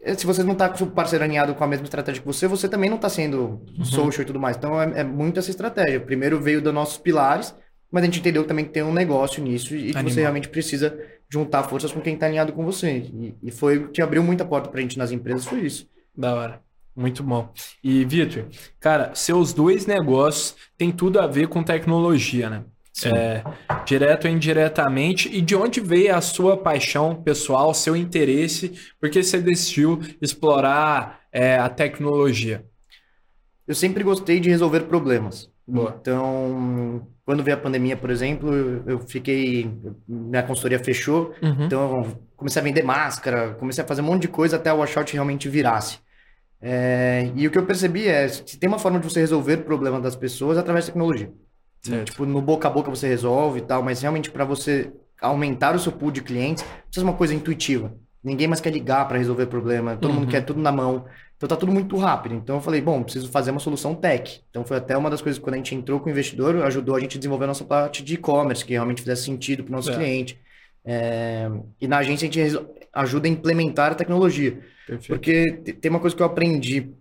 eh, 0.00 0.14
se 0.14 0.24
você 0.24 0.44
não 0.44 0.52
está 0.52 0.68
com 0.68 0.84
o 0.84 0.90
parceiro 0.90 1.24
alinhado 1.24 1.56
com 1.56 1.64
a 1.64 1.66
mesma 1.66 1.84
estratégia 1.84 2.20
que 2.20 2.26
você, 2.26 2.46
você 2.46 2.68
também 2.68 2.88
não 2.88 2.96
está 2.96 3.08
sendo 3.08 3.60
uhum. 3.76 3.84
social 3.84 4.22
e 4.22 4.26
tudo 4.26 4.38
mais. 4.38 4.56
Então 4.56 4.80
é, 4.80 5.00
é, 5.00 5.04
muito 5.04 5.40
essa 5.40 5.50
estratégia. 5.50 5.98
Primeiro 5.98 6.40
veio 6.40 6.62
dos 6.62 6.72
nossos 6.72 6.98
pilares, 6.98 7.52
mas 7.90 8.04
a 8.04 8.06
gente 8.06 8.20
entendeu 8.20 8.44
também 8.44 8.64
que 8.64 8.70
tem 8.70 8.84
um 8.84 8.92
negócio 8.92 9.42
nisso 9.42 9.74
e 9.74 9.92
que 9.92 10.02
você 10.04 10.20
realmente 10.20 10.48
precisa 10.48 10.96
juntar 11.28 11.64
forças 11.64 11.90
com 11.90 12.00
quem 12.00 12.14
está 12.14 12.26
alinhado 12.26 12.52
com 12.52 12.64
você. 12.64 12.90
E, 13.12 13.34
e 13.42 13.50
foi 13.50 13.78
o 13.78 13.88
que 13.88 14.00
abriu 14.00 14.22
muita 14.22 14.44
porta 14.44 14.68
para 14.68 14.78
a 14.78 14.82
gente 14.82 14.96
nas 14.96 15.10
empresas, 15.10 15.44
foi 15.44 15.60
isso. 15.62 15.88
Da 16.16 16.32
hora. 16.32 16.69
Muito 16.94 17.22
bom. 17.22 17.52
E, 17.82 18.04
Vitor, 18.04 18.46
cara, 18.78 19.14
seus 19.14 19.52
dois 19.52 19.86
negócios 19.86 20.56
têm 20.76 20.90
tudo 20.90 21.20
a 21.20 21.26
ver 21.26 21.48
com 21.48 21.62
tecnologia, 21.62 22.50
né? 22.50 22.64
É, 23.04 23.42
direto 23.86 24.26
ou 24.26 24.30
indiretamente. 24.30 25.28
E 25.34 25.40
de 25.40 25.54
onde 25.56 25.80
veio 25.80 26.14
a 26.14 26.20
sua 26.20 26.56
paixão 26.56 27.14
pessoal, 27.14 27.72
seu 27.72 27.96
interesse? 27.96 28.72
Porque 29.00 29.22
você 29.22 29.40
decidiu 29.40 30.00
explorar 30.20 31.20
é, 31.32 31.56
a 31.56 31.68
tecnologia? 31.68 32.64
Eu 33.66 33.74
sempre 33.74 34.02
gostei 34.02 34.40
de 34.40 34.50
resolver 34.50 34.80
problemas. 34.80 35.48
Boa. 35.66 35.96
Então, 36.00 37.06
quando 37.24 37.44
veio 37.44 37.56
a 37.56 37.60
pandemia, 37.60 37.96
por 37.96 38.10
exemplo, 38.10 38.82
eu 38.86 38.98
fiquei. 38.98 39.70
Minha 40.06 40.42
consultoria 40.42 40.80
fechou. 40.80 41.32
Uhum. 41.40 41.64
Então, 41.64 42.18
comecei 42.36 42.60
a 42.60 42.64
vender 42.64 42.82
máscara, 42.82 43.54
comecei 43.54 43.84
a 43.84 43.86
fazer 43.86 44.00
um 44.00 44.06
monte 44.06 44.22
de 44.22 44.28
coisa 44.28 44.56
até 44.56 44.72
o 44.72 44.78
washout 44.78 45.12
realmente 45.12 45.48
virasse. 45.48 45.98
É, 46.62 47.30
e 47.34 47.46
o 47.46 47.50
que 47.50 47.58
eu 47.58 47.64
percebi 47.64 48.06
é, 48.06 48.28
se 48.28 48.58
tem 48.58 48.68
uma 48.68 48.78
forma 48.78 48.98
de 49.00 49.08
você 49.08 49.20
resolver 49.20 49.54
o 49.54 49.64
problema 49.64 50.00
das 50.00 50.14
pessoas 50.14 50.56
é 50.56 50.60
através 50.60 50.84
da 50.86 50.92
tecnologia. 50.92 51.32
Certo. 51.82 52.10
Tipo, 52.10 52.26
no 52.26 52.42
boca 52.42 52.68
a 52.68 52.70
boca 52.70 52.90
você 52.90 53.08
resolve 53.08 53.60
e 53.60 53.62
tal, 53.62 53.82
mas 53.82 54.02
realmente 54.02 54.30
para 54.30 54.44
você 54.44 54.92
aumentar 55.20 55.74
o 55.74 55.78
seu 55.78 55.92
pool 55.92 56.10
de 56.10 56.22
clientes, 56.22 56.64
precisa 56.86 57.04
uma 57.04 57.14
coisa 57.14 57.34
intuitiva. 57.34 57.94
Ninguém 58.22 58.46
mais 58.46 58.60
quer 58.60 58.70
ligar 58.70 59.08
para 59.08 59.16
resolver 59.16 59.46
problema, 59.46 59.96
todo 59.96 60.10
uhum. 60.10 60.20
mundo 60.20 60.30
quer 60.30 60.44
tudo 60.44 60.60
na 60.60 60.70
mão. 60.70 61.06
Então 61.36 61.48
tá 61.48 61.56
tudo 61.56 61.72
muito 61.72 61.96
rápido. 61.96 62.34
Então 62.34 62.56
eu 62.56 62.60
falei, 62.60 62.82
bom, 62.82 63.02
preciso 63.02 63.30
fazer 63.30 63.50
uma 63.50 63.60
solução 63.60 63.94
tech. 63.94 64.42
Então 64.50 64.62
foi 64.62 64.76
até 64.76 64.94
uma 64.94 65.08
das 65.08 65.22
coisas 65.22 65.38
que 65.38 65.44
quando 65.44 65.54
a 65.54 65.56
gente 65.56 65.74
entrou 65.74 65.98
com 65.98 66.08
o 66.08 66.12
investidor, 66.12 66.62
ajudou 66.64 66.96
a 66.96 67.00
gente 67.00 67.16
a 67.16 67.18
desenvolver 67.18 67.44
a 67.44 67.48
nossa 67.48 67.64
parte 67.64 68.04
de 68.04 68.14
e-commerce, 68.14 68.62
que 68.62 68.74
realmente 68.74 69.00
fizesse 69.00 69.24
sentido 69.24 69.64
para 69.64 69.72
o 69.72 69.76
nosso 69.76 69.90
é. 69.90 69.94
cliente. 69.94 70.38
É... 70.84 71.50
E 71.80 71.86
na 71.86 71.98
agência 71.98 72.28
a 72.28 72.30
gente 72.30 72.66
ajuda 72.92 73.28
a 73.28 73.30
implementar 73.30 73.92
a 73.92 73.94
tecnologia. 73.94 74.58
Perfeito. 74.86 75.08
Porque 75.08 75.74
tem 75.80 75.90
uma 75.90 76.00
coisa 76.00 76.14
que 76.16 76.22
eu 76.22 76.26
aprendi. 76.26 76.92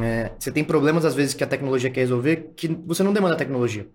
É, 0.00 0.32
você 0.38 0.52
tem 0.52 0.62
problemas, 0.62 1.04
às 1.04 1.14
vezes, 1.14 1.34
que 1.34 1.42
a 1.42 1.46
tecnologia 1.46 1.90
quer 1.90 2.00
resolver, 2.00 2.52
que 2.56 2.68
você 2.68 3.02
não 3.02 3.12
demanda 3.12 3.36
tecnologia. 3.36 3.88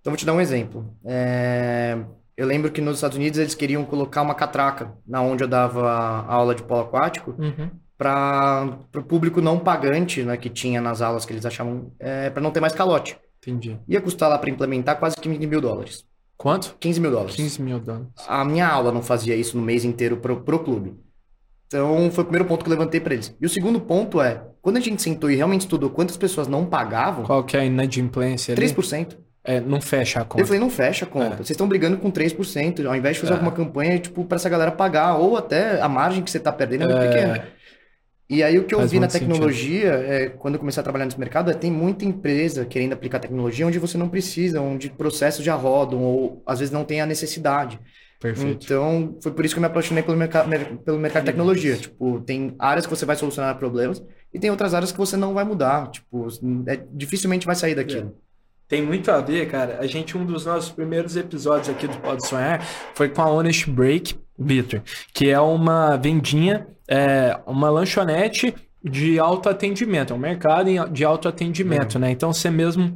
Então, 0.00 0.10
vou 0.12 0.16
te 0.16 0.24
dar 0.24 0.32
um 0.32 0.40
exemplo. 0.40 0.94
É, 1.04 1.98
eu 2.36 2.46
lembro 2.46 2.70
que 2.70 2.80
nos 2.80 2.96
Estados 2.96 3.16
Unidos 3.16 3.38
eles 3.38 3.54
queriam 3.54 3.84
colocar 3.84 4.22
uma 4.22 4.34
catraca 4.34 4.94
na 5.06 5.20
onde 5.20 5.42
eu 5.42 5.48
dava 5.48 5.90
a 5.90 6.32
aula 6.32 6.54
de 6.54 6.62
polo 6.62 6.82
aquático 6.82 7.34
uhum. 7.38 7.70
para 7.96 8.78
o 8.94 9.02
público 9.02 9.40
não 9.40 9.58
pagante 9.58 10.22
né, 10.22 10.36
que 10.36 10.48
tinha 10.48 10.80
nas 10.80 11.02
aulas 11.02 11.26
que 11.26 11.32
eles 11.32 11.44
achavam, 11.44 11.92
é, 11.98 12.30
para 12.30 12.40
não 12.40 12.50
ter 12.50 12.60
mais 12.60 12.72
calote. 12.72 13.18
Entendi. 13.38 13.78
Ia 13.88 14.00
custar 14.00 14.28
lá 14.28 14.38
para 14.38 14.50
implementar 14.50 14.98
quase 14.98 15.16
15 15.16 15.46
mil 15.46 15.60
dólares. 15.60 16.06
Quanto? 16.38 16.76
15 16.78 17.00
mil 17.00 17.10
dólares. 17.10 17.34
15 17.34 17.60
mil 17.60 17.80
dólares. 17.80 18.08
A 18.28 18.44
minha 18.44 18.68
aula 18.68 18.92
não 18.92 19.02
fazia 19.02 19.34
isso 19.34 19.56
no 19.56 19.62
mês 19.62 19.84
inteiro 19.84 20.18
pro, 20.18 20.40
pro 20.40 20.60
clube. 20.60 20.94
Então, 21.66 22.10
foi 22.12 22.22
o 22.22 22.26
primeiro 22.26 22.48
ponto 22.48 22.64
que 22.64 22.70
eu 22.70 22.74
levantei 22.74 23.00
para 23.00 23.12
eles. 23.12 23.36
E 23.40 23.44
o 23.44 23.48
segundo 23.48 23.80
ponto 23.80 24.22
é, 24.22 24.42
quando 24.62 24.76
a 24.76 24.80
gente 24.80 25.02
sentou 25.02 25.30
e 25.30 25.34
realmente 25.34 25.62
estudou 25.62 25.90
quantas 25.90 26.16
pessoas 26.16 26.46
não 26.46 26.64
pagavam... 26.64 27.24
Qual 27.24 27.42
que 27.42 27.56
é 27.56 27.60
a 27.60 27.64
inadimplência 27.64 28.54
ali? 28.54 28.66
3%. 28.66 29.16
É, 29.44 29.60
não 29.60 29.80
fecha 29.80 30.20
a 30.20 30.24
conta. 30.24 30.42
Eu 30.42 30.46
falei, 30.46 30.60
não 30.60 30.70
fecha 30.70 31.04
a 31.04 31.08
conta. 31.08 31.34
É. 31.34 31.36
Vocês 31.36 31.50
estão 31.50 31.68
brigando 31.68 31.96
com 31.96 32.10
3%, 32.10 32.86
ao 32.86 32.94
invés 32.94 33.16
de 33.16 33.20
fazer 33.20 33.32
é. 33.32 33.36
alguma 33.36 33.52
campanha, 33.52 33.98
tipo, 33.98 34.24
para 34.24 34.36
essa 34.36 34.48
galera 34.48 34.70
pagar, 34.70 35.16
ou 35.16 35.36
até 35.36 35.80
a 35.80 35.88
margem 35.88 36.22
que 36.22 36.30
você 36.30 36.38
está 36.38 36.52
perdendo 36.52 36.84
é 36.84 36.86
muito 36.86 37.02
é. 37.02 37.08
pequena. 37.08 37.48
E 38.30 38.42
aí 38.42 38.58
o 38.58 38.64
que 38.64 38.74
eu 38.74 38.80
Faz 38.80 38.92
vi 38.92 39.00
na 39.00 39.08
tecnologia, 39.08 39.88
é, 39.88 40.28
quando 40.28 40.54
eu 40.54 40.60
comecei 40.60 40.80
a 40.80 40.84
trabalhar 40.84 41.06
nesse 41.06 41.18
mercado, 41.18 41.50
é 41.50 41.54
tem 41.54 41.70
muita 41.70 42.04
empresa 42.04 42.66
querendo 42.66 42.92
aplicar 42.92 43.18
tecnologia 43.18 43.66
onde 43.66 43.78
você 43.78 43.96
não 43.96 44.08
precisa, 44.08 44.60
onde 44.60 44.90
processos 44.90 45.42
já 45.42 45.54
rodam, 45.54 46.02
ou 46.02 46.42
às 46.44 46.58
vezes 46.58 46.72
não 46.72 46.84
tem 46.84 47.00
a 47.00 47.06
necessidade. 47.06 47.80
Perfeito. 48.20 48.64
Então, 48.64 49.16
foi 49.22 49.32
por 49.32 49.44
isso 49.44 49.54
que 49.54 49.58
eu 49.58 49.62
me 49.62 49.68
apaixonei 49.68 50.02
pelo, 50.02 50.16
merc 50.16 50.32
pelo 50.84 50.98
mercado 50.98 51.22
de 51.22 51.30
tecnologia. 51.30 51.76
Tipo, 51.76 52.20
tem 52.20 52.54
áreas 52.58 52.84
que 52.84 52.90
você 52.90 53.06
vai 53.06 53.16
solucionar 53.16 53.56
problemas 53.56 54.02
e 54.34 54.38
tem 54.38 54.50
outras 54.50 54.74
áreas 54.74 54.90
que 54.92 54.98
você 54.98 55.16
não 55.16 55.32
vai 55.32 55.44
mudar. 55.44 55.88
Tipo, 55.90 56.26
é, 56.66 56.80
dificilmente 56.92 57.46
vai 57.46 57.54
sair 57.54 57.76
daquilo. 57.76 58.14
É. 58.24 58.28
Tem 58.68 58.82
muito 58.82 59.10
a 59.10 59.20
ver, 59.20 59.48
cara. 59.48 59.78
A 59.80 59.86
gente, 59.86 60.18
um 60.18 60.26
dos 60.26 60.44
nossos 60.44 60.70
primeiros 60.70 61.16
episódios 61.16 61.70
aqui 61.70 61.86
do 61.86 61.96
Pode 61.98 62.26
Sonhar 62.26 62.62
foi 62.94 63.08
com 63.08 63.22
a 63.22 63.30
Honest 63.30 63.70
Break, 63.70 64.18
Victor, 64.38 64.82
que 65.14 65.30
é 65.30 65.40
uma 65.40 65.96
vendinha, 65.96 66.66
é, 66.88 67.38
uma 67.46 67.70
lanchonete 67.70 68.54
de 68.82 69.18
autoatendimento, 69.18 70.12
é 70.12 70.16
um 70.16 70.18
mercado 70.18 70.70
de 70.90 71.04
autoatendimento, 71.04 71.96
uhum. 71.96 72.02
né? 72.02 72.10
Então 72.10 72.32
você 72.32 72.50
mesmo 72.50 72.94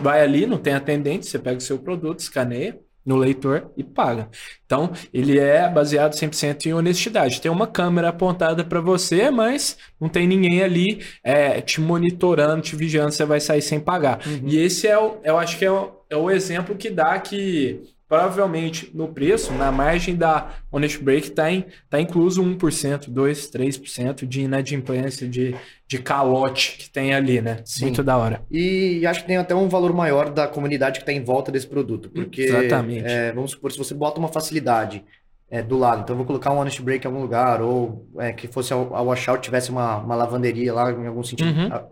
vai 0.00 0.22
ali, 0.22 0.46
não 0.46 0.58
tem 0.58 0.74
atendente, 0.74 1.26
você 1.26 1.38
pega 1.38 1.58
o 1.58 1.60
seu 1.60 1.78
produto, 1.78 2.20
escaneia, 2.20 2.78
no 3.04 3.16
leitor 3.16 3.70
e 3.76 3.82
paga. 3.82 4.28
Então, 4.64 4.92
ele 5.12 5.38
é 5.38 5.68
baseado 5.68 6.12
100% 6.12 6.66
em 6.66 6.72
honestidade. 6.72 7.40
Tem 7.40 7.50
uma 7.50 7.66
câmera 7.66 8.08
apontada 8.08 8.64
para 8.64 8.80
você, 8.80 9.30
mas 9.30 9.76
não 10.00 10.08
tem 10.08 10.26
ninguém 10.26 10.62
ali 10.62 11.04
é, 11.22 11.60
te 11.60 11.80
monitorando, 11.80 12.62
te 12.62 12.76
vigiando, 12.76 13.12
você 13.12 13.24
vai 13.24 13.40
sair 13.40 13.62
sem 13.62 13.80
pagar. 13.80 14.20
Uhum. 14.24 14.48
E 14.48 14.58
esse 14.58 14.86
é 14.86 14.96
o, 14.96 15.16
eu 15.24 15.36
acho 15.36 15.58
que 15.58 15.64
é 15.64 15.70
o, 15.70 15.90
é 16.08 16.16
o 16.16 16.30
exemplo 16.30 16.76
que 16.76 16.90
dá 16.90 17.18
que 17.18 17.82
provavelmente 18.12 18.90
no 18.92 19.08
preço, 19.08 19.54
na 19.54 19.72
margem 19.72 20.14
da 20.14 20.50
Honest 20.70 21.02
Break, 21.02 21.28
está 21.28 21.44
tá 21.88 21.98
incluso 21.98 22.44
1%, 22.44 23.08
2%, 23.08 23.10
3% 23.10 24.26
de 24.26 24.42
inadimplência, 24.42 25.26
de, 25.26 25.56
de 25.88 25.98
calote 25.98 26.76
que 26.76 26.90
tem 26.90 27.14
ali, 27.14 27.40
né? 27.40 27.62
Sim. 27.64 27.86
Muito 27.86 28.02
da 28.02 28.18
hora. 28.18 28.42
E 28.50 29.06
acho 29.06 29.22
que 29.22 29.28
tem 29.28 29.38
até 29.38 29.54
um 29.54 29.66
valor 29.66 29.94
maior 29.94 30.28
da 30.28 30.46
comunidade 30.46 30.98
que 30.98 31.04
está 31.04 31.12
em 31.12 31.24
volta 31.24 31.50
desse 31.50 31.66
produto. 31.66 32.10
Porque, 32.10 32.42
Exatamente. 32.42 33.06
É, 33.06 33.32
vamos 33.32 33.52
supor, 33.52 33.72
se 33.72 33.78
você 33.78 33.94
bota 33.94 34.18
uma 34.18 34.28
facilidade 34.28 35.02
é, 35.50 35.62
do 35.62 35.78
lado, 35.78 36.02
então 36.02 36.12
eu 36.12 36.18
vou 36.18 36.26
colocar 36.26 36.52
um 36.52 36.58
Honest 36.58 36.82
Break 36.82 37.06
em 37.06 37.08
algum 37.08 37.22
lugar, 37.22 37.62
ou 37.62 38.06
é, 38.18 38.30
que 38.30 38.46
fosse 38.46 38.74
a, 38.74 38.76
Washout 38.76 39.40
tivesse 39.40 39.70
uma, 39.70 39.96
uma 39.96 40.14
lavanderia 40.14 40.74
lá, 40.74 40.92
em 40.92 41.06
algum 41.06 41.24
sentido. 41.24 41.48
Uhum. 41.48 41.88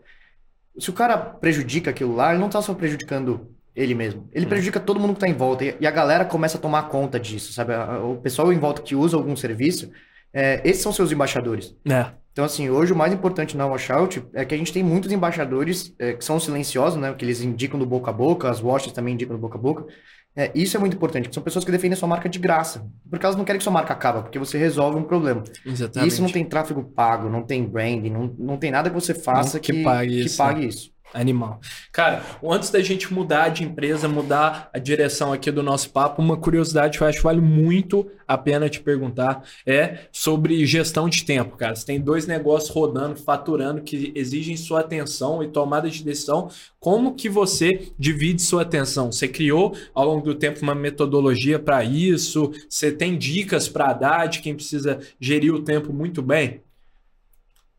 Se 0.79 0.91
o 0.91 0.93
cara 0.93 1.17
prejudica 1.17 1.89
aquilo 1.89 2.15
lá, 2.15 2.29
ele 2.29 2.41
não 2.41 2.49
está 2.49 2.61
só 2.61 2.75
prejudicando 2.75 3.57
ele 3.81 3.95
mesmo. 3.95 4.29
Ele 4.33 4.47
hum. 4.47 4.49
prejudica 4.49 4.79
todo 4.79 5.01
mundo 5.01 5.11
que 5.13 5.17
está 5.17 5.29
em 5.29 5.35
volta. 5.35 5.65
E 5.81 5.87
a 5.87 5.91
galera 5.91 6.25
começa 6.25 6.59
a 6.59 6.61
tomar 6.61 6.83
conta 6.85 7.19
disso, 7.19 7.53
sabe? 7.53 7.73
O 8.05 8.17
pessoal 8.17 8.53
em 8.53 8.59
volta 8.59 8.83
que 8.83 8.95
usa 8.95 9.17
algum 9.17 9.35
serviço, 9.35 9.91
é, 10.33 10.61
esses 10.65 10.83
são 10.83 10.93
seus 10.93 11.11
embaixadores. 11.11 11.75
É. 11.89 12.07
Então, 12.33 12.45
assim, 12.45 12.71
hoje 12.71 12.93
o 12.93 12.97
mais 12.97 13.13
importante 13.13 13.57
na 13.57 13.67
washout 13.67 14.25
é 14.33 14.45
que 14.45 14.55
a 14.55 14.59
gente 14.59 14.73
tem 14.73 14.83
muitos 14.83 15.11
embaixadores 15.11 15.95
é, 15.99 16.13
que 16.13 16.25
são 16.25 16.39
silenciosos, 16.39 17.01
né? 17.01 17.13
Que 17.15 17.25
eles 17.25 17.41
indicam 17.43 17.79
no 17.79 17.87
boca 17.87 18.11
a 18.11 18.15
boca, 18.15 18.49
as 18.49 18.61
washes 18.61 18.93
também 18.93 19.15
indicam 19.15 19.35
no 19.35 19.41
boca 19.41 19.59
a 19.59 19.61
boca. 19.61 19.87
É, 20.37 20.51
isso 20.55 20.77
é 20.77 20.81
muito 20.81 20.95
importante, 20.95 21.29
são 21.35 21.43
pessoas 21.43 21.65
que 21.65 21.73
defendem 21.73 21.95
a 21.95 21.97
sua 21.97 22.09
marca 22.09 22.29
de 22.29 22.39
graça. 22.39 22.87
Porque 23.09 23.27
elas 23.27 23.37
não 23.37 23.45
querem 23.45 23.59
que 23.59 23.65
sua 23.65 23.73
marca 23.73 23.93
acabe, 23.93 24.23
porque 24.23 24.39
você 24.39 24.57
resolve 24.57 24.97
um 24.97 25.03
problema. 25.03 25.43
Exatamente. 25.67 26.09
E 26.09 26.09
isso 26.09 26.23
não 26.23 26.31
tem 26.31 26.45
tráfego 26.45 26.85
pago, 26.85 27.29
não 27.29 27.43
tem 27.43 27.65
branding, 27.65 28.11
não, 28.11 28.33
não 28.39 28.57
tem 28.57 28.71
nada 28.71 28.89
que 28.89 28.95
você 28.95 29.13
faça 29.13 29.59
que, 29.59 29.73
que, 29.73 29.83
pague, 29.83 30.15
que 30.15 30.27
isso. 30.27 30.37
pague 30.37 30.67
isso. 30.67 30.93
Animal. 31.13 31.61
Cara, 31.93 32.23
antes 32.43 32.71
da 32.71 32.81
gente 32.81 33.13
mudar 33.13 33.49
de 33.49 33.65
empresa, 33.65 34.09
mudar 34.09 34.71
a 34.73 34.79
direção 34.79 35.33
aqui 35.33 35.51
do 35.51 35.63
nosso 35.63 35.91
papo, 35.91 36.23
uma 36.23 36.37
curiosidade 36.37 36.97
que 36.97 37.05
eu 37.05 37.09
acho 37.09 37.19
que 37.19 37.25
vale 37.25 37.41
muito 37.41 38.11
a 38.27 38.39
pena 38.39 38.69
te 38.69 38.81
perguntar 38.81 39.43
é 39.67 40.07
sobre 40.13 40.65
gestão 40.65 41.09
de 41.09 41.25
tempo, 41.25 41.57
cara. 41.57 41.75
Você 41.75 41.85
tem 41.85 42.01
dois 42.01 42.29
negócios 42.29 42.71
rodando, 42.71 43.17
faturando, 43.17 43.83
que 43.83 44.13
exigem 44.15 44.57
sua 44.57 44.81
atenção 44.81 45.43
e 45.43 45.49
tomada 45.49 45.91
de 45.91 46.05
decisão. 46.05 46.49
Como 46.79 47.17
que 47.17 47.29
você 47.29 47.91
divide 47.99 48.41
sua 48.41 48.63
atenção? 48.63 49.11
Você 49.11 49.27
criou 49.27 49.75
ao 49.93 50.07
longo 50.07 50.25
do 50.25 50.35
tempo 50.35 50.63
uma 50.63 50.77
metodologia 50.77 51.59
para 51.59 51.83
isso? 51.83 52.53
Você 52.69 52.93
tem 52.93 53.19
dicas 53.19 53.69
para 53.69 53.93
dar 53.93 54.27
de 54.27 54.41
quem 54.41 54.55
precisa 54.55 55.01
gerir 55.21 55.53
o 55.53 55.63
tempo 55.63 55.93
muito 55.93 56.23
bem? 56.23 56.63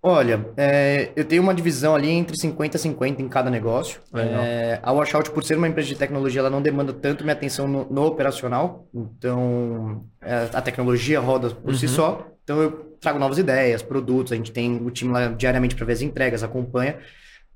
Olha, 0.04 0.48
é, 0.58 1.12
eu 1.16 1.24
tenho 1.24 1.44
uma 1.44 1.54
divisão 1.54 1.94
ali 1.94 2.10
entre 2.10 2.36
50 2.36 2.76
e 2.76 2.80
50 2.80 3.22
em 3.22 3.30
cada 3.30 3.52
negócio. 3.52 4.02
É, 4.16 4.80
a 4.82 4.92
Washout, 4.92 5.30
por 5.30 5.44
ser 5.44 5.58
uma 5.58 5.68
empresa 5.68 5.90
de 5.90 5.96
tecnologia, 5.96 6.40
ela 6.40 6.50
não 6.50 6.60
demanda 6.62 6.92
tanto 6.92 7.24
minha 7.24 7.34
atenção 7.34 7.68
no, 7.68 7.86
no 7.86 8.06
operacional. 8.06 8.88
Então, 8.92 10.04
é, 10.20 10.50
a 10.52 10.62
tecnologia 10.62 11.20
roda 11.20 11.52
por 11.52 11.70
uhum. 11.70 11.78
si 11.78 11.88
só. 11.88 12.28
Então, 12.44 12.60
eu 12.60 12.72
trago 13.00 13.20
novas 13.20 13.38
ideias, 13.38 13.84
produtos. 13.84 14.34
A 14.34 14.36
gente 14.36 14.52
tem 14.52 14.78
o 14.78 14.90
time 14.90 15.12
lá 15.12 15.28
diariamente 15.28 15.76
para 15.76 15.86
ver 15.86 15.94
as 15.94 16.02
entregas, 16.02 16.42
acompanha. 16.42 16.98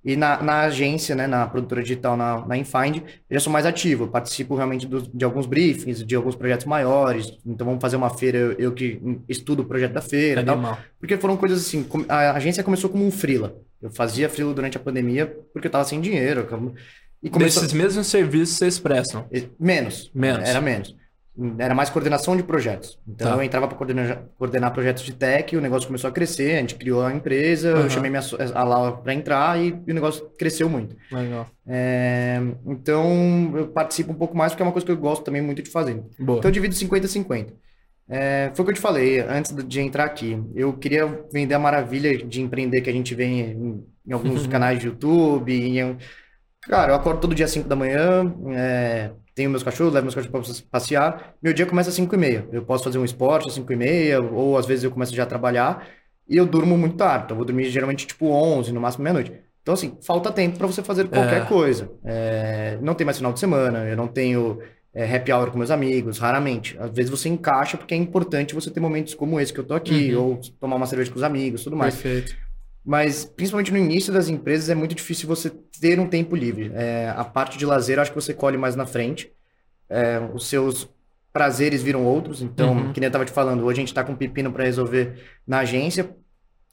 E 0.06 0.16
na, 0.16 0.40
na, 0.42 0.62
agência, 0.62 1.16
né, 1.16 1.26
na 1.26 1.48
produtora 1.48 1.82
digital, 1.82 2.16
na, 2.16 2.46
na 2.46 2.56
Infind, 2.56 2.98
eu 2.98 3.34
já 3.34 3.40
sou 3.40 3.52
mais 3.52 3.66
ativo. 3.66 4.08
participo 4.08 4.56
realmente 4.56 4.86
do, 4.86 5.02
de 5.02 5.26
alguns 5.26 5.48
briefings, 5.48 6.06
de 6.06 6.16
alguns 6.16 6.36
projetos 6.36 6.68
maiores. 6.68 7.36
Então, 7.44 7.66
vamos 7.66 7.82
fazer 7.82 7.96
uma 7.96 8.12
feira, 8.12 8.38
eu, 8.38 8.52
eu 8.54 8.72
que 8.72 9.02
estudo 9.28 9.64
o 9.64 9.66
projeto 9.66 9.94
da 9.94 10.02
feira 10.02 10.42
e 10.42 10.46
tal. 10.46 10.78
Porque 11.00 11.18
foram 11.18 11.36
coisas 11.36 11.66
assim, 11.66 11.88
a 12.08 12.34
agência 12.34 12.64
começou 12.64 12.90
como 12.90 13.04
um 13.04 13.10
freela. 13.10 13.56
Eu 13.82 13.90
fazia 13.90 14.30
freela 14.30 14.54
durante 14.54 14.78
a 14.78 14.80
pandemia 14.80 15.26
porque 15.52 15.68
eu 15.68 15.70
estava 15.70 15.84
sem 15.84 16.00
dinheiro. 16.00 16.42
E 17.24 17.30
começou... 17.30 17.64
Desses 17.64 17.74
mesmos 17.74 18.06
serviços 18.06 18.58
vocês 18.58 18.78
prestam? 18.78 19.26
Menos. 19.60 20.12
Menos. 20.14 20.48
Era 20.48 20.62
menos 20.62 20.96
era 21.58 21.76
mais 21.76 21.90
coordenação 21.90 22.36
de 22.36 22.44
projetos. 22.44 22.98
Então 23.08 23.32
tá. 23.32 23.38
eu 23.38 23.44
entrava 23.44 23.68
para 23.68 23.78
coordenar, 23.78 24.24
coordenar, 24.38 24.72
projetos 24.72 25.04
de 25.04 25.14
tech, 25.14 25.56
o 25.56 25.62
negócio 25.62 25.88
começou 25.88 26.10
a 26.10 26.14
crescer, 26.14 26.56
a 26.56 26.62
gente 26.62 26.76
criou 26.76 27.04
a 27.04 27.14
empresa, 27.14 27.76
uhum. 27.76 27.82
eu 27.82 27.90
chamei 27.90 28.10
minha, 28.10 28.24
a 28.54 28.64
Laura 28.64 28.94
para 28.94 29.14
entrar 29.14 29.60
e, 29.60 29.78
e, 29.86 29.92
o 29.92 29.94
negócio 29.94 30.30
cresceu 30.38 30.70
muito. 30.70 30.96
Legal. 31.12 31.48
É, 31.68 32.40
então 32.66 33.54
eu 33.56 33.68
participo 33.68 34.12
um 34.12 34.16
pouco 34.16 34.36
mais 34.36 34.54
porque 34.54 34.64
é 34.64 34.66
uma 34.66 34.72
coisa 34.72 34.86
que 34.86 34.92
eu 34.92 34.98
gosto 34.98 35.24
também 35.24 35.42
muito 35.42 35.62
de 35.62 35.70
fazer. 35.70 36.02
Boa. 36.18 36.40
Então 36.40 36.50
eu 36.50 36.54
divido 36.54 36.74
50-50. 36.74 37.54
É, 38.08 38.52
foi 38.54 38.64
o 38.64 38.66
que 38.66 38.72
eu 38.72 38.76
te 38.76 38.82
falei 38.82 39.20
antes 39.20 39.52
de 39.52 39.82
entrar 39.82 40.06
aqui. 40.06 40.42
Eu 40.54 40.74
queria 40.74 41.06
vender 41.34 41.56
a 41.56 41.60
maravilha 41.60 42.18
de 42.18 42.42
empreender 42.42 42.82
que 42.82 42.90
a 42.90 42.94
gente 42.94 43.14
vê 43.14 43.26
em, 43.26 43.84
em 44.08 44.14
alguns 44.14 44.46
canais 44.48 44.80
de 44.80 44.88
YouTube. 44.88 45.52
Em, 45.54 45.98
cara, 46.62 46.94
eu 46.94 46.96
acordo 46.96 47.20
todo 47.20 47.36
dia 47.36 47.46
às 47.46 47.52
5 47.52 47.68
da 47.68 47.76
manhã, 47.76 48.34
é, 48.56 49.12
tenho 49.36 49.50
meus 49.50 49.62
cachorros, 49.62 49.94
levo 49.94 50.06
meus 50.06 50.16
cachorros 50.16 50.62
para 50.62 50.70
passear. 50.72 51.36
Meu 51.44 51.54
dia 51.54 51.66
começa 51.66 51.90
às 51.90 51.96
5 51.96 52.16
e 52.16 52.18
meia. 52.18 52.48
Eu 52.52 52.64
posso 52.64 52.86
fazer 52.86 52.98
um 52.98 53.04
esporte 53.04 53.50
às 53.50 53.54
5 53.54 53.72
e 53.72 53.76
meia, 53.76 54.22
ou 54.22 54.58
às 54.58 54.66
vezes 54.66 54.86
eu 54.86 54.92
começo 54.92 55.14
já 55.14 55.24
a 55.24 55.26
trabalhar. 55.26 55.86
E 56.28 56.38
eu 56.38 56.46
durmo 56.46 56.78
muito 56.78 56.96
tarde. 56.96 57.26
Então 57.26 57.36
eu 57.36 57.40
vou 57.40 57.46
dormir 57.46 57.70
geralmente 57.70 58.08
tipo 58.08 58.28
11, 58.28 58.72
no 58.72 58.80
máximo 58.80 59.04
meia-noite. 59.04 59.34
Então, 59.62 59.74
assim, 59.74 59.98
falta 60.02 60.32
tempo 60.32 60.58
para 60.58 60.68
você 60.68 60.82
fazer 60.82 61.10
qualquer 61.10 61.42
é. 61.42 61.46
coisa. 61.46 61.92
É, 62.06 62.78
não 62.82 62.94
tem 62.94 63.04
mais 63.04 63.18
final 63.18 63.34
de 63.34 63.40
semana, 63.40 63.90
eu 63.90 63.98
não 63.98 64.08
tenho 64.08 64.60
é, 64.94 65.14
happy 65.14 65.34
hour 65.34 65.52
com 65.52 65.58
meus 65.58 65.72
amigos, 65.72 66.20
raramente. 66.20 66.78
Às 66.80 66.92
vezes 66.92 67.10
você 67.10 67.28
encaixa 67.28 67.76
porque 67.76 67.94
é 67.94 67.98
importante 67.98 68.56
você 68.56 68.70
ter 68.70 68.80
momentos 68.80 69.14
como 69.16 69.40
esse 69.40 69.52
que 69.52 69.60
eu 69.60 69.64
tô 69.64 69.74
aqui, 69.74 70.16
uhum. 70.16 70.24
ou 70.24 70.42
tomar 70.60 70.78
uma 70.78 70.86
cerveja 70.86 71.12
com 71.12 71.18
os 71.18 71.24
amigos, 71.24 71.64
tudo 71.64 71.76
mais. 71.76 71.96
Perfeito. 71.96 72.38
Mas, 72.86 73.26
principalmente 73.26 73.72
no 73.72 73.80
início 73.80 74.14
das 74.14 74.30
empresas, 74.30 74.70
é 74.70 74.76
muito 74.76 74.94
difícil 74.94 75.28
você 75.28 75.50
ter 75.82 76.00
um 76.00 76.08
tempo 76.08 76.36
livre. 76.36 76.72
É, 76.76 77.12
a 77.16 77.24
parte 77.24 77.58
de 77.58 77.66
lazer, 77.66 77.98
acho 77.98 78.12
que 78.12 78.22
você 78.22 78.34
colhe 78.34 78.58
mais 78.58 78.76
na 78.76 78.86
frente. 78.86 79.32
É, 79.90 80.20
os 80.34 80.48
seus 80.48 80.88
prazeres 81.34 81.82
viram 81.82 82.06
outros. 82.06 82.44
Então, 82.44 82.74
uhum. 82.74 82.94
que 82.94 83.00
nem 83.00 83.08
eu 83.08 83.10
estava 83.10 83.26
te 83.26 83.32
falando, 83.32 83.64
hoje 83.66 83.80
a 83.80 83.82
gente 83.82 83.88
está 83.88 84.04
com 84.04 84.12
um 84.12 84.16
pepino 84.16 84.52
para 84.52 84.64
resolver 84.64 85.20
na 85.48 85.60
agência. 85.60 86.16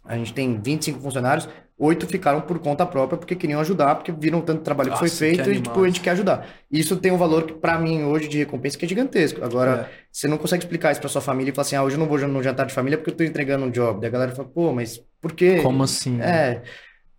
A 0.04 0.16
gente 0.16 0.34
tem 0.34 0.60
25 0.60 1.00
funcionários, 1.00 1.48
oito 1.78 2.06
ficaram 2.06 2.40
por 2.40 2.58
conta 2.58 2.84
própria 2.84 3.16
porque 3.16 3.34
queriam 3.34 3.60
ajudar, 3.60 3.94
porque 3.94 4.12
viram 4.12 4.40
tanto 4.40 4.62
trabalho 4.62 4.90
Nossa, 4.90 5.04
que 5.04 5.08
foi 5.08 5.16
feito 5.16 5.44
que 5.44 5.50
e 5.50 5.60
tipo, 5.62 5.82
a 5.82 5.86
gente 5.86 6.00
quer 6.00 6.10
ajudar. 6.10 6.46
Isso 6.70 6.96
tem 6.96 7.10
um 7.10 7.16
valor 7.16 7.44
que, 7.44 7.54
para 7.54 7.78
mim, 7.78 8.04
hoje, 8.04 8.28
de 8.28 8.38
recompensa, 8.38 8.76
que 8.76 8.84
é 8.84 8.88
gigantesco. 8.88 9.42
Agora, 9.44 9.88
é. 9.90 10.06
você 10.10 10.28
não 10.28 10.36
consegue 10.36 10.64
explicar 10.64 10.92
isso 10.92 11.00
para 11.00 11.08
sua 11.08 11.20
família 11.20 11.50
e 11.50 11.54
falar 11.54 11.62
assim, 11.62 11.76
ah, 11.76 11.82
hoje 11.82 11.96
eu 11.96 12.00
não 12.00 12.06
vou 12.06 12.18
no 12.18 12.42
jantar 12.42 12.66
de 12.66 12.74
família 12.74 12.98
porque 12.98 13.10
eu 13.10 13.14
estou 13.14 13.26
entregando 13.26 13.64
um 13.64 13.70
job. 13.70 14.00
Daí 14.00 14.08
a 14.08 14.12
galera 14.12 14.32
fala, 14.32 14.48
pô, 14.48 14.72
mas 14.72 15.00
por 15.22 15.32
quê? 15.32 15.60
Como 15.62 15.84
assim? 15.84 16.20
É. 16.20 16.62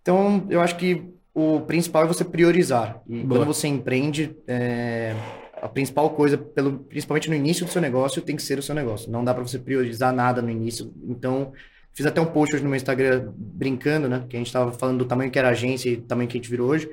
Então, 0.01 0.45
eu 0.49 0.59
acho 0.59 0.75
que 0.75 1.01
o 1.33 1.61
principal 1.61 2.03
é 2.03 2.07
você 2.07 2.25
priorizar. 2.25 3.01
E 3.07 3.23
Boa. 3.23 3.39
quando 3.39 3.47
você 3.47 3.67
empreende, 3.67 4.35
é, 4.45 5.15
a 5.61 5.69
principal 5.69 6.09
coisa, 6.09 6.37
pelo, 6.37 6.79
principalmente 6.79 7.29
no 7.29 7.35
início 7.35 7.65
do 7.65 7.71
seu 7.71 7.81
negócio, 7.81 8.21
tem 8.21 8.35
que 8.35 8.43
ser 8.43 8.59
o 8.59 8.61
seu 8.61 8.75
negócio. 8.75 9.09
Não 9.09 9.23
dá 9.23 9.33
para 9.33 9.41
você 9.41 9.57
priorizar 9.57 10.13
nada 10.13 10.41
no 10.41 10.51
início. 10.51 10.93
Então, 11.07 11.53
fiz 11.93 12.05
até 12.05 12.19
um 12.19 12.25
post 12.25 12.53
hoje 12.53 12.63
no 12.63 12.69
meu 12.69 12.75
Instagram 12.75 13.31
brincando, 13.35 14.09
né? 14.09 14.25
Que 14.29 14.35
a 14.35 14.39
gente 14.39 14.47
estava 14.47 14.73
falando 14.73 14.97
do 14.97 15.05
tamanho 15.05 15.31
que 15.31 15.39
era 15.39 15.47
a 15.47 15.51
agência 15.51 15.89
e 15.89 15.95
do 15.95 16.03
tamanho 16.03 16.27
que 16.27 16.37
a 16.37 16.39
gente 16.41 16.49
virou 16.49 16.69
hoje. 16.69 16.89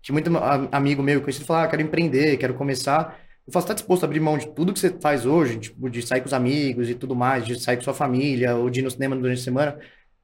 Que 0.00 0.10
muito 0.10 0.30
amigo 0.72 1.02
meu 1.02 1.20
conhecido 1.20 1.44
falou: 1.44 1.64
ah, 1.64 1.68
quero 1.68 1.82
empreender, 1.82 2.38
quero 2.38 2.54
começar. 2.54 3.20
Eu 3.46 3.52
falo, 3.52 3.62
você 3.62 3.68
tá 3.68 3.74
disposto 3.74 4.04
a 4.04 4.06
abrir 4.06 4.20
mão 4.20 4.38
de 4.38 4.46
tudo 4.48 4.72
que 4.72 4.78
você 4.78 4.90
faz 4.90 5.24
hoje, 5.26 5.58
tipo, 5.58 5.88
de 5.88 6.02
sair 6.02 6.20
com 6.20 6.26
os 6.26 6.34
amigos 6.34 6.88
e 6.88 6.94
tudo 6.94 7.14
mais, 7.14 7.46
de 7.46 7.60
sair 7.60 7.76
com 7.76 7.82
sua 7.82 7.94
família, 7.94 8.56
ou 8.56 8.68
de 8.70 8.80
ir 8.80 8.82
no 8.82 8.90
cinema 8.90 9.16
durante 9.16 9.40
a 9.40 9.44
semana, 9.44 9.78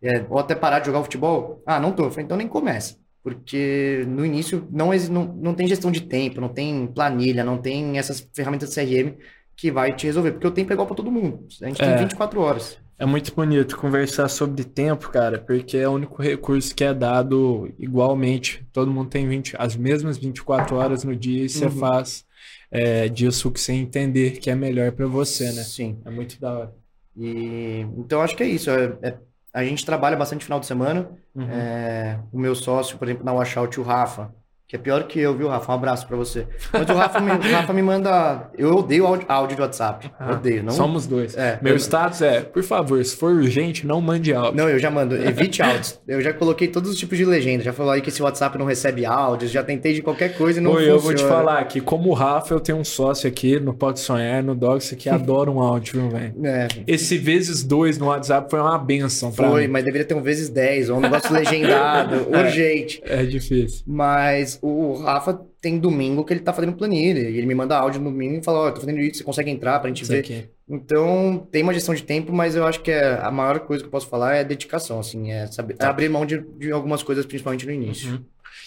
é, 0.04 0.26
ou 0.28 0.38
até 0.38 0.54
parar 0.54 0.80
de 0.80 0.86
jogar 0.86 1.02
futebol? 1.02 1.62
Ah, 1.66 1.80
não 1.80 1.92
tô. 1.92 2.10
Falei, 2.10 2.24
então 2.24 2.36
nem 2.36 2.48
começa 2.48 2.96
porque 3.24 4.04
no 4.06 4.22
início 4.22 4.68
não, 4.70 4.90
não, 5.10 5.24
não 5.24 5.54
tem 5.54 5.66
gestão 5.66 5.90
de 5.90 6.02
tempo, 6.02 6.42
não 6.42 6.50
tem 6.50 6.86
planilha, 6.86 7.42
não 7.42 7.56
tem 7.56 7.96
essas 7.96 8.20
ferramentas 8.34 8.68
de 8.68 8.74
CRM 8.74 9.14
que 9.56 9.70
vai 9.70 9.94
te 9.94 10.06
resolver, 10.06 10.32
porque 10.32 10.46
o 10.46 10.50
tempo 10.50 10.70
é 10.70 10.74
igual 10.74 10.86
para 10.86 10.96
todo 10.96 11.10
mundo. 11.10 11.46
A 11.62 11.66
gente 11.66 11.82
é. 11.82 11.86
tem 11.86 12.04
24 12.04 12.40
horas. 12.40 12.78
É 12.98 13.06
muito 13.06 13.34
bonito 13.34 13.78
conversar 13.78 14.28
sobre 14.28 14.62
tempo, 14.62 15.08
cara, 15.08 15.38
porque 15.38 15.78
é 15.78 15.88
o 15.88 15.92
único 15.92 16.20
recurso 16.20 16.74
que 16.74 16.84
é 16.84 16.92
dado 16.92 17.72
igualmente. 17.78 18.64
Todo 18.72 18.90
mundo 18.90 19.08
tem 19.08 19.26
20, 19.26 19.56
as 19.58 19.74
mesmas 19.74 20.18
24 20.18 20.76
horas 20.76 21.02
no 21.02 21.16
dia 21.16 21.44
e 21.44 21.48
você 21.48 21.64
uhum. 21.64 21.70
faz 21.70 22.24
é, 22.70 23.08
disso 23.08 23.50
que 23.50 23.60
você 23.60 23.72
entender 23.72 24.38
que 24.38 24.50
é 24.50 24.54
melhor 24.54 24.92
para 24.92 25.06
você, 25.06 25.50
né? 25.52 25.62
Sim. 25.62 25.98
É 26.04 26.10
muito 26.10 26.38
da 26.38 26.52
hora. 26.52 26.74
E, 27.16 27.86
então 27.96 28.20
acho 28.20 28.36
que 28.36 28.42
é 28.42 28.48
isso. 28.48 28.70
É, 28.70 28.96
é, 29.02 29.14
a 29.54 29.64
gente 29.64 29.86
trabalha 29.86 30.16
bastante 30.16 30.44
final 30.44 30.58
de 30.58 30.66
semana. 30.66 31.10
Uhum. 31.34 31.48
É, 31.48 32.20
o 32.32 32.38
meu 32.38 32.54
sócio, 32.56 32.98
por 32.98 33.06
exemplo, 33.06 33.24
na 33.24 33.32
Washout, 33.32 33.78
o 33.78 33.84
Rafa, 33.84 34.34
que 34.66 34.76
é 34.76 34.78
pior 34.78 35.04
que 35.04 35.20
eu, 35.20 35.36
viu, 35.36 35.48
Rafa? 35.48 35.70
Um 35.70 35.74
abraço 35.74 36.06
pra 36.06 36.16
você. 36.16 36.46
Mas 36.72 36.88
o 36.88 36.94
Rafa 36.94 37.20
me, 37.20 37.30
o 37.32 37.52
Rafa 37.52 37.72
me 37.74 37.82
manda. 37.82 38.48
Eu 38.56 38.76
odeio 38.76 39.06
áudio, 39.06 39.26
áudio 39.28 39.56
de 39.56 39.62
WhatsApp. 39.62 40.10
Ah, 40.18 40.32
odeio. 40.32 40.62
Não... 40.62 40.72
Somos 40.72 41.06
dois. 41.06 41.36
É, 41.36 41.58
Meu 41.60 41.74
eu... 41.74 41.76
status 41.76 42.22
é, 42.22 42.40
por 42.40 42.62
favor, 42.62 43.04
se 43.04 43.14
for 43.14 43.30
urgente, 43.32 43.86
não 43.86 44.00
mande 44.00 44.32
áudio. 44.32 44.56
Não, 44.56 44.68
eu 44.68 44.78
já 44.78 44.90
mando. 44.90 45.14
Evite 45.16 45.60
áudios. 45.60 46.00
Eu 46.08 46.22
já 46.22 46.32
coloquei 46.32 46.66
todos 46.66 46.90
os 46.90 46.98
tipos 46.98 47.18
de 47.18 47.26
legenda. 47.26 47.62
Já 47.62 47.74
falou 47.74 47.92
aí 47.92 48.00
que 48.00 48.08
esse 48.08 48.22
WhatsApp 48.22 48.56
não 48.56 48.64
recebe 48.64 49.04
áudios. 49.04 49.50
Já 49.50 49.62
tentei 49.62 49.92
de 49.92 50.00
qualquer 50.00 50.34
coisa 50.34 50.60
e 50.60 50.62
não 50.62 50.70
Pô, 50.70 50.78
funciona. 50.78 50.96
Eu 50.96 51.00
vou 51.00 51.14
te 51.14 51.24
falar 51.24 51.62
que, 51.64 51.82
como 51.82 52.08
o 52.08 52.14
Rafa, 52.14 52.54
eu 52.54 52.60
tenho 52.60 52.78
um 52.78 52.84
sócio 52.84 53.28
aqui 53.28 53.60
no 53.60 53.74
Pode 53.74 54.00
Sonhar, 54.00 54.42
no 54.42 54.54
Dogs, 54.54 54.96
que 54.96 55.10
adora 55.10 55.50
um 55.50 55.60
áudio, 55.60 56.00
viu, 56.00 56.10
velho? 56.10 56.34
É. 56.42 56.68
Esse 56.86 57.18
vezes 57.18 57.62
dois 57.62 57.98
no 57.98 58.06
WhatsApp 58.06 58.50
foi 58.50 58.60
uma 58.60 58.78
benção 58.78 59.30
pra 59.30 59.50
Foi, 59.50 59.66
mim. 59.66 59.68
mas 59.68 59.84
deveria 59.84 60.06
ter 60.06 60.14
um 60.14 60.22
vezes 60.22 60.48
dez, 60.48 60.88
ou 60.88 60.96
um 60.96 61.00
negócio 61.00 61.32
legendado, 61.32 62.26
é, 62.32 62.40
urgente. 62.40 63.02
É 63.04 63.22
difícil. 63.24 63.82
Mas 63.86 64.53
o 64.62 64.94
Rafa 65.02 65.40
tem 65.60 65.78
domingo 65.78 66.24
que 66.24 66.32
ele 66.32 66.40
tá 66.40 66.52
fazendo 66.52 66.74
planilha. 66.74 67.28
E 67.28 67.36
ele 67.36 67.46
me 67.46 67.54
manda 67.54 67.76
áudio 67.76 68.00
no 68.00 68.10
domingo 68.10 68.36
e 68.36 68.44
fala, 68.44 68.58
ó, 68.58 68.68
oh, 68.68 68.72
tô 68.72 68.80
fazendo 68.80 69.00
isso, 69.00 69.18
você 69.18 69.24
consegue 69.24 69.50
entrar 69.50 69.80
pra 69.80 69.88
gente 69.88 70.02
isso 70.02 70.12
ver. 70.12 70.20
Aqui. 70.20 70.48
Então, 70.68 71.46
tem 71.50 71.62
uma 71.62 71.74
gestão 71.74 71.94
de 71.94 72.02
tempo, 72.02 72.32
mas 72.32 72.56
eu 72.56 72.66
acho 72.66 72.80
que 72.80 72.90
é, 72.90 73.18
a 73.20 73.30
maior 73.30 73.60
coisa 73.60 73.82
que 73.82 73.86
eu 73.86 73.90
posso 73.90 74.08
falar 74.08 74.36
é 74.36 74.44
dedicação, 74.44 74.98
assim, 74.98 75.30
é, 75.30 75.46
saber, 75.46 75.76
é 75.78 75.84
abrir 75.84 76.08
mão 76.08 76.24
de, 76.24 76.40
de, 76.58 76.72
algumas 76.72 77.02
coisas, 77.02 77.26
principalmente 77.26 77.66
no 77.66 77.72
início. 77.72 78.12
Uhum. 78.12 78.24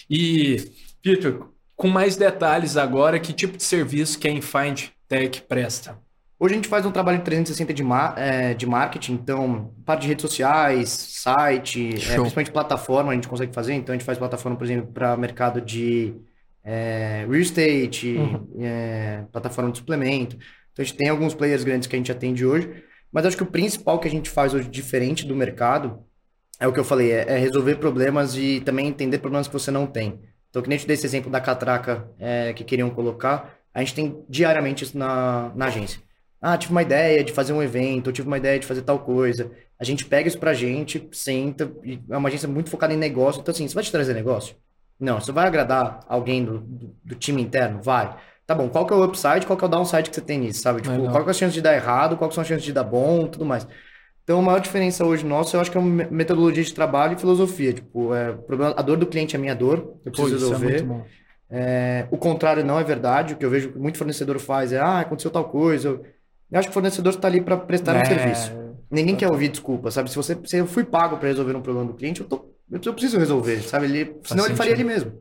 E, 0.08 0.70
Vitor, 1.04 1.48
com 1.76 1.88
mais 1.88 2.16
detalhes 2.16 2.76
agora, 2.76 3.18
que 3.18 3.32
tipo 3.32 3.56
de 3.56 3.62
serviço 3.62 4.18
que 4.18 4.28
a 4.28 4.30
Infind 4.30 4.88
Tech 5.08 5.42
presta? 5.42 5.98
Hoje 6.40 6.54
a 6.54 6.56
gente 6.56 6.68
faz 6.68 6.86
um 6.86 6.92
trabalho 6.92 7.18
em 7.18 7.20
360 7.20 7.74
de, 7.74 7.82
ma 7.82 8.14
é, 8.16 8.54
de 8.54 8.64
marketing, 8.64 9.14
então, 9.14 9.74
parte 9.84 10.02
de 10.02 10.08
redes 10.08 10.22
sociais, 10.22 10.88
site, 10.88 11.88
é, 11.88 12.14
principalmente 12.14 12.52
plataforma 12.52 13.10
a 13.10 13.14
gente 13.16 13.26
consegue 13.26 13.52
fazer. 13.52 13.74
Então, 13.74 13.92
a 13.92 13.98
gente 13.98 14.06
faz 14.06 14.16
plataforma, 14.16 14.56
por 14.56 14.64
exemplo, 14.64 14.92
para 14.92 15.16
mercado 15.16 15.60
de 15.60 16.14
é, 16.62 17.26
real 17.28 17.34
estate, 17.34 18.14
uhum. 18.14 19.26
plataforma 19.32 19.72
de 19.72 19.78
suplemento. 19.78 20.36
Então 20.72 20.84
a 20.84 20.84
gente 20.84 20.96
tem 20.96 21.08
alguns 21.08 21.34
players 21.34 21.64
grandes 21.64 21.88
que 21.88 21.96
a 21.96 21.98
gente 21.98 22.12
atende 22.12 22.46
hoje, 22.46 22.84
mas 23.10 23.26
acho 23.26 23.36
que 23.36 23.42
o 23.42 23.46
principal 23.46 23.98
que 23.98 24.06
a 24.06 24.10
gente 24.10 24.30
faz 24.30 24.54
hoje 24.54 24.68
diferente 24.68 25.26
do 25.26 25.34
mercado 25.34 26.04
é 26.60 26.68
o 26.68 26.72
que 26.72 26.78
eu 26.78 26.84
falei, 26.84 27.10
é, 27.10 27.24
é 27.30 27.38
resolver 27.38 27.76
problemas 27.76 28.36
e 28.36 28.60
também 28.60 28.86
entender 28.86 29.18
problemas 29.18 29.48
que 29.48 29.54
você 29.54 29.72
não 29.72 29.88
tem. 29.88 30.20
Então, 30.50 30.62
que 30.62 30.68
nem 30.68 30.76
eu 30.76 30.80
te 30.80 30.86
dei 30.86 30.94
esse 30.94 31.04
exemplo 31.04 31.30
da 31.30 31.40
catraca 31.40 32.08
que 32.54 32.64
queriam 32.64 32.88
colocar, 32.90 33.58
a 33.74 33.80
gente 33.80 33.94
tem 33.94 34.24
diariamente 34.28 34.84
isso 34.84 34.96
na, 34.96 35.52
na 35.54 35.66
agência. 35.66 36.00
Ah, 36.40 36.56
tive 36.56 36.72
uma 36.72 36.82
ideia 36.82 37.24
de 37.24 37.32
fazer 37.32 37.52
um 37.52 37.62
evento, 37.62 38.12
tive 38.12 38.28
uma 38.28 38.38
ideia 38.38 38.58
de 38.58 38.66
fazer 38.66 38.82
tal 38.82 39.00
coisa. 39.00 39.50
A 39.78 39.84
gente 39.84 40.04
pega 40.04 40.28
isso 40.28 40.38
pra 40.38 40.54
gente, 40.54 41.08
senta, 41.12 41.70
é 42.10 42.16
uma 42.16 42.28
agência 42.28 42.48
muito 42.48 42.70
focada 42.70 42.94
em 42.94 42.96
negócio. 42.96 43.40
Então, 43.40 43.52
assim, 43.52 43.66
você 43.66 43.74
vai 43.74 43.82
te 43.82 43.90
trazer 43.90 44.14
negócio? 44.14 44.56
Não, 44.98 45.20
você 45.20 45.32
vai 45.32 45.46
agradar 45.46 46.00
alguém 46.08 46.44
do, 46.44 46.58
do, 46.58 46.96
do, 47.04 47.14
time 47.14 47.42
interno? 47.42 47.80
Vai. 47.82 48.16
Tá 48.46 48.54
bom, 48.54 48.68
qual 48.68 48.86
que 48.86 48.92
é 48.92 48.96
o 48.96 49.04
upside, 49.04 49.46
qual 49.46 49.56
que 49.56 49.64
é 49.64 49.66
o 49.66 49.70
downside 49.70 50.10
que 50.10 50.16
você 50.16 50.22
tem 50.22 50.38
nisso, 50.38 50.62
sabe? 50.62 50.80
Tipo, 50.80 51.10
qual 51.10 51.22
que 51.22 51.28
é 51.28 51.30
a 51.30 51.34
chance 51.34 51.54
de 51.54 51.60
dar 51.60 51.74
errado, 51.74 52.16
qual 52.16 52.28
que 52.28 52.34
são 52.34 52.42
as 52.42 52.48
chances 52.48 52.64
de 52.64 52.72
dar 52.72 52.84
bom, 52.84 53.26
tudo 53.26 53.44
mais. 53.44 53.66
Então, 54.24 54.40
a 54.40 54.42
maior 54.42 54.60
diferença 54.60 55.04
hoje 55.04 55.24
nossa, 55.24 55.56
eu 55.56 55.60
acho 55.60 55.70
que 55.70 55.76
é 55.76 55.80
uma 55.80 56.04
metodologia 56.10 56.62
de 56.62 56.74
trabalho 56.74 57.14
e 57.14 57.20
filosofia. 57.20 57.72
Tipo, 57.72 58.14
é, 58.14 58.32
problema, 58.32 58.74
a 58.76 58.82
dor 58.82 58.96
do 58.96 59.06
cliente 59.06 59.36
é 59.36 59.38
a 59.38 59.40
minha 59.40 59.54
dor, 59.54 59.96
eu 60.04 60.12
preciso 60.12 60.50
Pô, 60.50 60.52
resolver. 60.52 60.84
É 60.84 61.18
é, 61.50 62.06
o 62.10 62.18
contrário 62.18 62.64
não 62.64 62.78
é 62.78 62.84
verdade. 62.84 63.34
O 63.34 63.36
que 63.36 63.44
eu 63.44 63.50
vejo 63.50 63.72
que 63.72 63.78
muito 63.78 63.96
fornecedor 63.98 64.38
faz 64.38 64.72
é, 64.72 64.78
ah, 64.78 65.00
aconteceu 65.00 65.30
tal 65.30 65.48
coisa. 65.48 66.00
Eu, 66.50 66.58
acho 66.58 66.68
que 66.68 66.70
o 66.70 66.74
fornecedor 66.74 67.12
está 67.12 67.28
ali 67.28 67.40
para 67.40 67.56
prestar 67.56 67.94
um 67.94 68.00
é. 68.00 68.04
serviço. 68.04 68.52
Ninguém 68.90 69.16
quer 69.16 69.28
ouvir 69.30 69.48
desculpa, 69.48 69.90
sabe? 69.90 70.10
Se 70.10 70.16
você 70.16 70.38
se 70.44 70.56
eu 70.56 70.66
fui 70.66 70.84
pago 70.84 71.18
para 71.18 71.28
resolver 71.28 71.54
um 71.54 71.60
problema 71.60 71.86
do 71.86 71.94
cliente, 71.94 72.20
eu 72.20 72.26
tô 72.26 72.48
eu 72.70 72.92
preciso 72.92 73.18
resolver, 73.18 73.62
sabe? 73.62 73.86
Ele, 73.86 74.16
senão 74.24 74.44
ele 74.44 74.54
faria 74.54 74.72
ele 74.72 74.84
mesmo. 74.84 75.12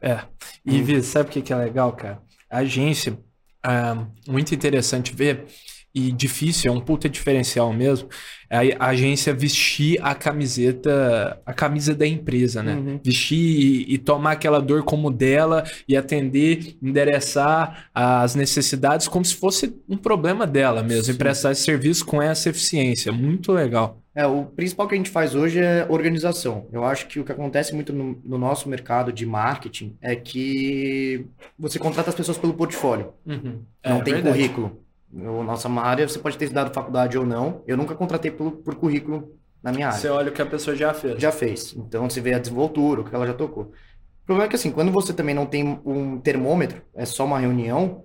É. 0.00 0.20
E, 0.64 0.80
hum. 0.80 1.02
sabe 1.02 1.28
o 1.28 1.32
que, 1.32 1.42
que 1.42 1.52
é 1.52 1.56
legal, 1.56 1.92
cara? 1.92 2.22
A 2.48 2.58
agência, 2.58 3.18
é 3.64 4.30
muito 4.30 4.54
interessante 4.54 5.12
ver 5.12 5.46
e 5.94 6.12
difícil, 6.12 6.70
é 6.70 6.74
um 6.74 6.80
puta 6.80 7.08
diferencial 7.08 7.72
mesmo, 7.72 8.08
é 8.50 8.76
a 8.78 8.86
agência 8.86 9.34
vestir 9.34 9.98
a 10.02 10.14
camiseta, 10.14 11.40
a 11.44 11.52
camisa 11.52 11.94
da 11.94 12.06
empresa, 12.06 12.62
né? 12.62 12.74
Uhum. 12.74 13.00
Vestir 13.04 13.38
e, 13.38 13.94
e, 13.94 13.98
tomar 13.98 14.32
aquela 14.32 14.60
dor 14.60 14.82
como 14.84 15.10
dela 15.10 15.64
e 15.86 15.96
atender, 15.96 16.76
endereçar 16.82 17.88
as 17.94 18.34
necessidades 18.34 19.08
como 19.08 19.24
se 19.24 19.34
fosse 19.34 19.74
um 19.88 19.96
problema 19.96 20.46
dela 20.46 20.82
mesmo, 20.82 21.04
Sim. 21.04 21.12
e 21.12 21.14
prestar 21.14 21.52
esse 21.52 21.62
serviço 21.62 22.06
com 22.06 22.22
essa 22.22 22.48
eficiência. 22.48 23.12
Muito 23.12 23.52
legal. 23.52 24.00
É, 24.14 24.26
o 24.26 24.46
principal 24.46 24.88
que 24.88 24.94
a 24.94 24.98
gente 24.98 25.10
faz 25.10 25.34
hoje 25.34 25.60
é 25.60 25.86
organização. 25.88 26.66
Eu 26.72 26.84
acho 26.84 27.06
que 27.06 27.20
o 27.20 27.24
que 27.24 27.30
acontece 27.30 27.72
muito 27.72 27.92
no, 27.92 28.20
no 28.24 28.36
nosso 28.36 28.68
mercado 28.68 29.12
de 29.12 29.24
marketing 29.24 29.96
é 30.00 30.16
que 30.16 31.26
você 31.56 31.78
contrata 31.78 32.10
as 32.10 32.16
pessoas 32.16 32.36
pelo 32.36 32.54
portfólio. 32.54 33.12
Uhum. 33.24 33.62
É, 33.80 33.90
não 33.90 34.00
tem 34.00 34.14
verdade. 34.14 34.36
currículo. 34.36 34.87
No 35.10 35.42
nossa 35.42 35.68
área, 35.70 36.06
você 36.06 36.18
pode 36.18 36.36
ter 36.36 36.44
estudado 36.44 36.72
faculdade 36.72 37.16
ou 37.16 37.24
não. 37.24 37.62
Eu 37.66 37.76
nunca 37.76 37.94
contratei 37.94 38.30
por, 38.30 38.52
por 38.52 38.74
currículo 38.74 39.32
na 39.62 39.72
minha 39.72 39.88
área. 39.88 39.98
Você 39.98 40.08
olha 40.08 40.30
o 40.30 40.32
que 40.32 40.42
a 40.42 40.46
pessoa 40.46 40.76
já 40.76 40.92
fez. 40.92 41.20
Já 41.20 41.32
fez. 41.32 41.74
Então 41.76 42.08
você 42.08 42.20
vê 42.20 42.34
a 42.34 42.38
desenvoltura, 42.38 43.00
o 43.00 43.04
que 43.04 43.14
ela 43.14 43.26
já 43.26 43.34
tocou. 43.34 43.64
O 43.64 44.26
problema 44.26 44.46
é 44.46 44.48
que 44.48 44.56
assim, 44.56 44.70
quando 44.70 44.92
você 44.92 45.12
também 45.12 45.34
não 45.34 45.46
tem 45.46 45.80
um 45.84 46.18
termômetro, 46.18 46.82
é 46.94 47.06
só 47.06 47.24
uma 47.24 47.38
reunião, 47.38 48.04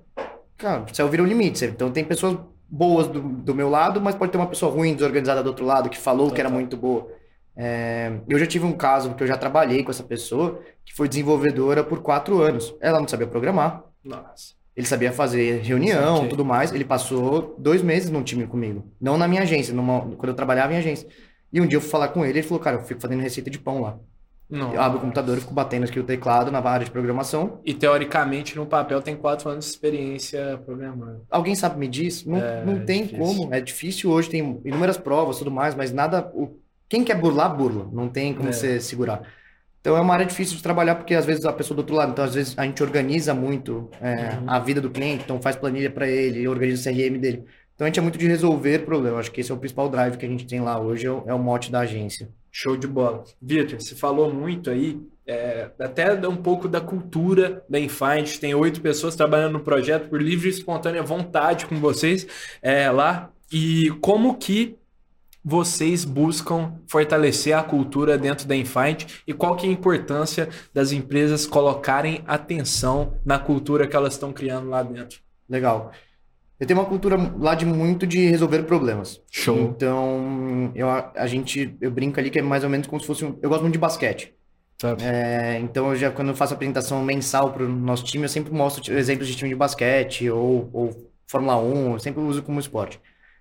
cara, 0.57 0.85
você 0.87 1.05
vira 1.09 1.21
o 1.21 1.25
limite. 1.25 1.65
Então 1.65 1.91
tem 1.91 2.05
pessoas 2.05 2.37
boas 2.69 3.07
do, 3.07 3.21
do 3.21 3.53
meu 3.53 3.69
lado, 3.69 3.99
mas 3.99 4.15
pode 4.15 4.31
ter 4.31 4.37
uma 4.37 4.47
pessoa 4.47 4.71
ruim, 4.71 4.95
desorganizada 4.95 5.43
do 5.43 5.47
outro 5.47 5.65
lado, 5.65 5.89
que 5.89 5.97
falou 5.97 6.31
que 6.31 6.39
era 6.39 6.49
muito 6.49 6.77
boa. 6.77 7.07
É, 7.55 8.19
eu 8.27 8.39
já 8.39 8.47
tive 8.47 8.65
um 8.65 8.71
caso 8.71 9.13
que 9.13 9.21
eu 9.21 9.27
já 9.27 9.37
trabalhei 9.37 9.83
com 9.83 9.91
essa 9.91 10.03
pessoa, 10.03 10.59
que 10.83 10.93
foi 10.93 11.07
desenvolvedora 11.07 11.83
por 11.83 12.01
quatro 12.01 12.41
anos. 12.41 12.73
Ela 12.81 12.99
não 12.99 13.07
sabia 13.07 13.27
programar. 13.27 13.83
Nossa. 14.03 14.55
Ele 14.75 14.87
sabia 14.87 15.11
fazer 15.11 15.61
reunião, 15.61 16.17
okay. 16.17 16.29
tudo 16.29 16.43
mais. 16.43 16.71
Ele 16.71 16.83
passou 16.83 17.55
dois 17.59 17.81
meses 17.81 18.09
num 18.09 18.23
time 18.23 18.47
comigo. 18.47 18.91
Não 18.99 19.17
na 19.17 19.27
minha 19.27 19.43
agência, 19.43 19.73
numa, 19.73 20.01
quando 20.01 20.29
eu 20.29 20.33
trabalhava 20.33 20.73
em 20.73 20.77
agência. 20.77 21.07
E 21.51 21.61
um 21.61 21.67
dia 21.67 21.77
eu 21.77 21.81
fui 21.81 21.89
falar 21.89 22.07
com 22.07 22.25
ele, 22.25 22.39
ele 22.39 22.47
falou, 22.47 22.59
cara, 22.59 22.77
eu 22.77 22.83
fico 22.83 22.99
fazendo 22.99 23.21
receita 23.21 23.49
de 23.49 23.59
pão 23.59 23.81
lá. 23.81 23.99
Não. 24.49 24.73
Eu 24.73 24.81
abro 24.81 24.97
o 24.97 25.01
computador 25.01 25.37
e 25.37 25.41
fico 25.41 25.53
batendo 25.53 25.85
aqui 25.85 25.99
o 25.99 26.03
teclado 26.03 26.51
na 26.51 26.59
área 26.59 26.85
de 26.85 26.91
programação. 26.91 27.59
E 27.65 27.73
teoricamente 27.73 28.55
no 28.55 28.65
papel 28.65 29.01
tem 29.01 29.15
quatro 29.15 29.49
anos 29.49 29.65
de 29.65 29.71
experiência 29.71 30.59
programando. 30.65 31.21
Alguém 31.29 31.55
sabe 31.55 31.79
medir 31.79 32.07
isso? 32.07 32.29
Não, 32.29 32.37
é, 32.37 32.63
não 32.65 32.85
tem 32.85 33.03
difícil. 33.03 33.25
como. 33.25 33.53
É 33.53 33.61
difícil 33.61 34.11
hoje, 34.11 34.29
tem 34.29 34.61
inúmeras 34.65 34.97
provas 34.97 35.37
tudo 35.37 35.49
mais, 35.49 35.73
mas 35.73 35.91
nada. 35.91 36.31
O... 36.33 36.59
Quem 36.87 37.03
quer 37.03 37.15
burlar, 37.15 37.55
burla. 37.55 37.87
Não 37.91 38.07
tem 38.07 38.33
como 38.33 38.49
é. 38.49 38.51
você 38.51 38.79
segurar. 38.79 39.23
Então 39.83 39.97
é 39.97 39.99
uma 39.99 40.13
área 40.13 40.25
difícil 40.25 40.55
de 40.55 40.63
trabalhar 40.63 40.95
porque 40.95 41.13
às 41.13 41.25
vezes 41.25 41.43
a 41.43 41.51
pessoa 41.51 41.75
do 41.75 41.79
outro 41.79 41.93
lado, 41.93 42.13
então 42.13 42.23
às 42.23 42.35
vezes 42.35 42.57
a 42.57 42.63
gente 42.63 42.81
organiza 42.81 43.33
muito 43.33 43.89
é, 43.99 44.37
uhum. 44.37 44.49
a 44.49 44.57
vida 44.57 44.79
do 44.79 44.89
cliente, 44.89 45.25
então 45.25 45.41
faz 45.41 45.57
planilha 45.57 45.91
para 45.91 46.07
ele, 46.07 46.47
organiza 46.47 46.89
o 46.89 46.93
CRM 46.93 47.19
dele. 47.19 47.43
Então 47.75 47.83
a 47.83 47.89
gente 47.89 47.99
é 47.99 48.01
muito 48.01 48.17
de 48.17 48.25
resolver 48.25 48.85
problemas. 48.85 49.19
Acho 49.19 49.31
que 49.33 49.41
esse 49.41 49.51
é 49.51 49.53
o 49.53 49.57
principal 49.57 49.89
drive 49.89 50.15
que 50.15 50.25
a 50.25 50.29
gente 50.29 50.45
tem 50.45 50.61
lá 50.61 50.79
hoje, 50.79 51.05
é 51.05 51.11
o, 51.11 51.23
é 51.27 51.33
o 51.33 51.39
mote 51.39 51.69
da 51.69 51.81
agência. 51.81 52.29
Show 52.49 52.77
de 52.77 52.87
bola. 52.87 53.25
Vitor, 53.41 53.81
você 53.81 53.93
falou 53.93 54.33
muito 54.33 54.69
aí, 54.69 55.01
é, 55.27 55.69
até 55.77 56.13
um 56.29 56.37
pouco 56.37 56.69
da 56.69 56.79
cultura 56.79 57.61
da 57.67 57.77
Infind. 57.77 58.37
Tem 58.39 58.55
oito 58.55 58.79
pessoas 58.79 59.17
trabalhando 59.17 59.53
no 59.53 59.59
projeto 59.59 60.07
por 60.07 60.21
livre 60.21 60.47
e 60.47 60.51
espontânea 60.51 61.03
vontade 61.03 61.65
com 61.65 61.75
vocês 61.75 62.25
é, 62.61 62.89
lá. 62.89 63.31
E 63.51 63.89
como 63.99 64.37
que 64.37 64.77
vocês 65.43 66.05
buscam 66.05 66.73
fortalecer 66.87 67.57
a 67.57 67.63
cultura 67.63 68.17
dentro 68.17 68.47
da 68.47 68.55
Infind 68.55 69.03
e 69.27 69.33
qual 69.33 69.55
que 69.55 69.65
é 69.65 69.69
a 69.69 69.73
importância 69.73 70.47
das 70.73 70.91
empresas 70.91 71.45
colocarem 71.45 72.23
atenção 72.25 73.15
na 73.25 73.37
cultura 73.37 73.87
que 73.87 73.95
elas 73.95 74.13
estão 74.13 74.31
criando 74.31 74.69
lá 74.69 74.81
dentro? 74.81 75.19
Legal. 75.49 75.91
Eu 76.59 76.65
tenho 76.65 76.79
uma 76.79 76.85
cultura 76.85 77.17
lá 77.37 77.55
de 77.55 77.65
muito 77.65 78.07
de 78.07 78.25
resolver 78.29 78.63
problemas. 78.63 79.21
Show. 79.29 79.57
Então, 79.57 80.71
eu, 80.73 80.87
a 80.89 81.27
gente, 81.27 81.75
eu 81.81 81.91
brinco 81.91 82.19
ali 82.19 82.29
que 82.29 82.39
é 82.39 82.41
mais 82.41 82.63
ou 82.63 82.69
menos 82.69 82.87
como 82.87 83.01
se 83.01 83.07
fosse 83.07 83.25
um, 83.25 83.37
eu 83.41 83.49
gosto 83.49 83.63
muito 83.63 83.73
de 83.73 83.79
basquete. 83.79 84.33
É, 85.01 85.59
então, 85.59 85.89
eu 85.89 85.95
já, 85.95 86.11
quando 86.11 86.29
eu 86.29 86.35
faço 86.35 86.53
apresentação 86.53 87.03
mensal 87.03 87.51
para 87.51 87.63
o 87.63 87.69
nosso 87.69 88.03
time, 88.03 88.25
eu 88.25 88.29
sempre 88.29 88.53
mostro 88.53 88.93
exemplos 88.93 89.27
de 89.27 89.35
time 89.35 89.49
de 89.49 89.55
basquete 89.55 90.29
ou, 90.29 90.69
ou 90.73 91.11
Fórmula 91.27 91.57
1, 91.57 91.93
eu 91.93 91.99
sempre 91.99 92.21
uso 92.21 92.43
como 92.43 92.59
esporte. 92.59 92.99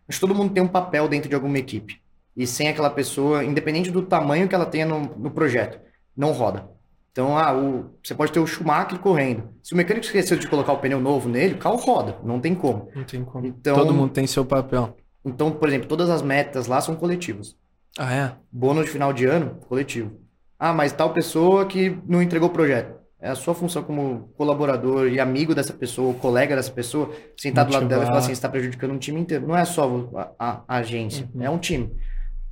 Acho 0.09 0.19
que 0.19 0.27
todo 0.27 0.35
mundo 0.35 0.53
tem 0.53 0.63
um 0.63 0.69
papel 0.69 1.09
dentro 1.09 1.29
de 1.29 1.35
alguma 1.35 1.59
equipe. 1.59 2.01
E 2.37 2.47
sem 2.47 2.69
aquela 2.69 2.91
pessoa, 2.91 3.45
independente 3.45 3.91
do 3.91 4.03
tamanho 4.03 4.49
que 4.49 4.55
ela 4.55 4.67
tenha 4.67 4.87
no, 4.87 5.01
no 5.01 5.31
projeto, 5.31 5.79
não 6.17 6.33
roda. 6.33 6.69
Então, 7.13 7.37
ah, 7.37 7.55
o, 7.55 7.91
você 8.03 8.15
pode 8.15 8.33
ter 8.33 8.41
o 8.41 8.47
Schumacher 8.47 8.99
correndo. 8.99 9.51
Se 9.63 9.75
o 9.75 9.77
mecânico 9.77 10.07
esqueceu 10.07 10.39
de 10.39 10.49
colocar 10.49 10.73
o 10.73 10.79
pneu 10.79 10.99
novo 10.99 11.29
nele, 11.29 11.55
o 11.55 11.59
carro 11.59 11.77
roda. 11.77 12.17
Não 12.25 12.41
tem 12.41 12.55
como. 12.55 12.89
Não 12.95 13.05
tem 13.05 13.23
como. 13.23 13.47
Então, 13.47 13.77
Todo 13.77 13.93
mundo 13.93 14.13
tem 14.13 14.27
seu 14.27 14.47
papel. 14.47 14.97
Então, 15.23 15.53
por 15.53 15.69
exemplo, 15.69 15.87
todas 15.87 16.09
as 16.09 16.23
metas 16.23 16.67
lá 16.67 16.81
são 16.81 16.97
coletivas. 16.97 17.55
Ah, 17.99 18.15
é? 18.15 18.33
Bônus 18.51 18.87
de 18.87 18.91
final 18.91 19.13
de 19.13 19.27
ano, 19.27 19.57
coletivo. 19.69 20.13
Ah, 20.59 20.73
mas 20.73 20.93
tal 20.93 21.13
pessoa 21.13 21.67
que 21.67 21.99
não 22.07 22.23
entregou 22.23 22.49
o 22.49 22.53
projeto. 22.53 23.02
É 23.23 23.31
a 23.31 23.37
sua 23.37 23.55
função 23.55 23.85
como 23.85 24.33
colaborador 24.37 25.07
e 25.07 25.21
amigo 25.21 25.55
dessa 25.55 25.73
pessoa, 25.73 26.13
colega 26.15 26.57
dessa 26.57 26.73
pessoa, 26.73 27.09
sentar 27.37 27.65
do 27.65 27.73
lado 27.73 27.87
dela 27.87 28.03
e 28.03 28.07
falar 28.07 28.19
assim, 28.19 28.27
você 28.27 28.33
está 28.33 28.49
prejudicando 28.49 28.91
um 28.91 28.99
time 28.99 29.21
inteiro. 29.21 29.47
Não 29.47 29.57
é 29.57 29.65
só 29.65 30.11
a, 30.17 30.33
a, 30.37 30.63
a 30.67 30.77
agência, 30.79 31.31
uhum. 31.33 31.45
é 31.45 31.49
um 31.49 31.57
time. 31.57 31.95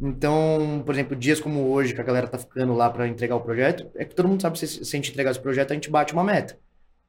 Então, 0.01 0.81
por 0.87 0.95
exemplo, 0.95 1.17
dias 1.17 1.41
como 1.41 1.69
hoje, 1.73 1.93
que 1.93 2.01
a 2.01 2.05
galera 2.05 2.29
tá 2.29 2.39
ficando 2.39 2.73
lá 2.73 2.89
para 2.89 3.09
entregar 3.09 3.35
o 3.35 3.41
projeto, 3.41 3.91
é 3.97 4.05
que 4.05 4.15
todo 4.15 4.29
mundo 4.29 4.41
sabe 4.41 4.59
que 4.59 4.65
se, 4.65 4.85
se 4.85 4.97
a 4.97 4.99
gente 4.99 5.11
entregar 5.11 5.33
esse 5.33 5.41
projeto, 5.41 5.73
a 5.73 5.75
gente 5.75 5.91
bate 5.91 6.13
uma 6.13 6.23
meta. 6.23 6.57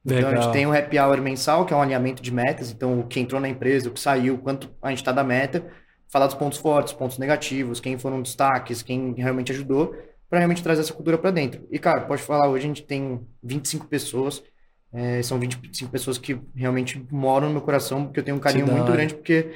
Legal. 0.04 0.32
Então, 0.32 0.40
a 0.40 0.42
gente 0.42 0.52
tem 0.52 0.66
um 0.66 0.72
happy 0.72 0.98
hour 0.98 1.20
mensal, 1.20 1.64
que 1.64 1.72
é 1.72 1.76
um 1.76 1.80
alinhamento 1.80 2.20
de 2.20 2.32
metas. 2.32 2.72
Então, 2.72 2.98
o 2.98 3.06
que 3.06 3.20
entrou 3.20 3.40
na 3.40 3.48
empresa, 3.48 3.88
o 3.88 3.92
que 3.92 4.00
saiu, 4.00 4.38
quanto 4.38 4.68
a 4.82 4.88
gente 4.90 4.98
está 4.98 5.12
da 5.12 5.22
meta, 5.22 5.64
falar 6.08 6.26
dos 6.26 6.34
pontos 6.34 6.58
fortes, 6.58 6.92
pontos 6.92 7.16
negativos, 7.16 7.78
quem 7.78 7.96
foram 7.96 8.20
destaques, 8.20 8.82
quem 8.82 9.14
realmente 9.16 9.52
ajudou, 9.52 9.94
para 10.32 10.38
realmente 10.38 10.62
trazer 10.62 10.80
essa 10.80 10.94
cultura 10.94 11.18
para 11.18 11.30
dentro. 11.30 11.60
E, 11.70 11.78
cara, 11.78 12.00
pode 12.00 12.22
falar, 12.22 12.48
hoje 12.48 12.64
a 12.64 12.68
gente 12.68 12.82
tem 12.82 13.20
25 13.42 13.86
pessoas, 13.86 14.42
é, 14.90 15.22
são 15.22 15.38
25 15.38 15.92
pessoas 15.92 16.16
que 16.16 16.40
realmente 16.56 17.06
moram 17.10 17.48
no 17.48 17.52
meu 17.52 17.60
coração, 17.60 18.04
porque 18.06 18.20
eu 18.20 18.24
tenho 18.24 18.38
um 18.38 18.40
carinho 18.40 18.66
muito 18.66 18.90
grande, 18.90 19.12
porque 19.12 19.50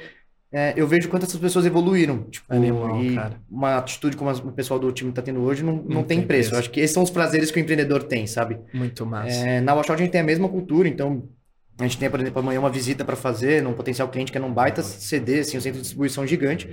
é, 0.51 0.75
eu 0.77 0.87
vejo 0.87 1.09
quanto 1.09 1.25
essas 1.25 1.39
pessoas 1.39 1.65
evoluíram. 1.65 2.25
Tipo, 2.25 2.53
Animal, 2.53 3.03
e 3.03 3.15
cara. 3.15 3.41
uma 3.49 3.77
atitude 3.77 4.15
como 4.15 4.29
o 4.29 4.51
pessoal 4.51 4.79
do 4.79 4.91
time 4.91 5.09
está 5.09 5.19
tendo 5.19 5.41
hoje 5.41 5.63
não, 5.63 5.77
não, 5.77 5.83
não 5.83 6.03
tem, 6.03 6.19
tem 6.19 6.27
preço. 6.27 6.51
preço. 6.51 6.53
Eu 6.53 6.59
acho 6.59 6.69
que 6.69 6.79
esses 6.79 6.93
são 6.93 7.01
os 7.01 7.09
prazeres 7.09 7.49
que 7.49 7.59
o 7.59 7.61
empreendedor 7.61 8.03
tem, 8.03 8.27
sabe? 8.27 8.59
Muito 8.71 9.03
massa. 9.03 9.35
É, 9.35 9.59
na 9.59 9.73
Washout 9.73 9.99
a 9.99 10.03
gente 10.03 10.11
tem 10.11 10.21
a 10.21 10.23
mesma 10.23 10.47
cultura, 10.47 10.87
então 10.87 11.27
a 11.79 11.83
gente 11.85 11.97
tem, 11.97 12.07
por 12.07 12.19
exemplo, 12.19 12.39
amanhã 12.39 12.59
uma 12.59 12.69
visita 12.69 13.03
para 13.03 13.15
fazer 13.15 13.63
num 13.63 13.73
potencial 13.73 14.07
cliente 14.09 14.31
que 14.31 14.37
é 14.37 14.41
num 14.41 14.53
baita 14.53 14.83
CD, 14.83 15.39
assim, 15.39 15.57
um 15.57 15.61
centro 15.61 15.77
de 15.77 15.81
distribuição 15.81 16.27
gigante. 16.27 16.69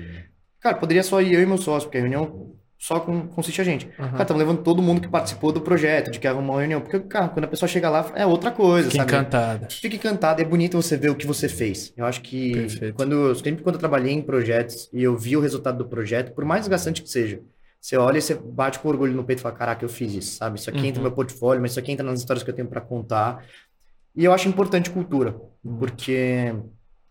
Cara, 0.61 0.77
poderia 0.77 1.03
só 1.03 1.23
ir 1.23 1.33
eu 1.33 1.41
e 1.41 1.47
meu 1.47 1.57
sócio, 1.57 1.89
porque 1.89 1.97
a 1.97 2.03
reunião 2.03 2.53
só 2.79 3.01
com, 3.01 3.27
consiste 3.29 3.61
a 3.61 3.65
gente. 3.65 3.87
Uhum. 3.99 4.11
Cara, 4.11 4.23
estamos 4.23 4.41
levando 4.41 4.63
todo 4.63 4.83
mundo 4.83 5.01
que 5.01 5.09
participou 5.09 5.53
do 5.53 5.61
projeto, 5.61 6.11
de 6.11 6.19
que 6.19 6.27
era 6.27 6.37
uma 6.37 6.59
reunião. 6.59 6.81
Porque, 6.81 7.01
cara, 7.01 7.29
quando 7.29 7.45
a 7.45 7.49
pessoa 7.49 7.69
chega 7.69 7.89
lá, 7.89 8.13
é 8.15 8.27
outra 8.27 8.51
coisa, 8.51 8.91
Fica 8.91 9.03
sabe? 9.03 9.13
encantada. 9.13 9.69
Fica 9.71 9.97
encantada, 9.97 10.43
é 10.43 10.45
bonito 10.45 10.81
você 10.81 10.97
ver 10.97 11.11
o 11.11 11.15
que 11.15 11.27
você 11.27 11.49
fez. 11.49 11.93
Eu 11.97 12.05
acho 12.05 12.21
que 12.21 12.53
Perfeito. 12.53 12.95
quando 12.95 13.35
sempre 13.37 13.63
quando 13.63 13.77
eu 13.77 13.81
trabalhei 13.81 14.13
em 14.13 14.23
projetos 14.23 14.91
e 14.93 15.03
eu 15.03 15.17
vi 15.17 15.37
o 15.37 15.41
resultado 15.41 15.79
do 15.79 15.87
projeto, 15.87 16.35
por 16.35 16.45
mais 16.45 16.63
desgastante 16.63 17.03
que 17.03 17.09
seja, 17.09 17.41
você 17.81 17.97
olha 17.97 18.19
e 18.19 18.23
você 18.23 18.35
bate 18.35 18.79
com 18.79 18.89
orgulho 18.89 19.15
no 19.15 19.25
peito 19.25 19.41
e 19.41 19.43
fala, 19.43 19.55
caraca, 19.55 19.85
eu 19.85 19.89
fiz 19.89 20.15
isso, 20.15 20.37
sabe? 20.37 20.59
Isso 20.59 20.71
aqui 20.71 20.79
uhum. 20.81 20.87
entra 20.87 21.03
no 21.03 21.09
meu 21.09 21.15
portfólio, 21.15 21.61
mas 21.61 21.73
isso 21.73 21.81
aqui 21.81 21.93
entra 21.93 22.05
nas 22.05 22.19
histórias 22.19 22.43
que 22.43 22.51
eu 22.51 22.55
tenho 22.55 22.69
para 22.69 22.81
contar. 22.81 23.45
E 24.17 24.25
eu 24.25 24.33
acho 24.33 24.49
importante 24.49 24.91
cultura, 24.91 25.37
uhum. 25.63 25.77
porque 25.77 26.55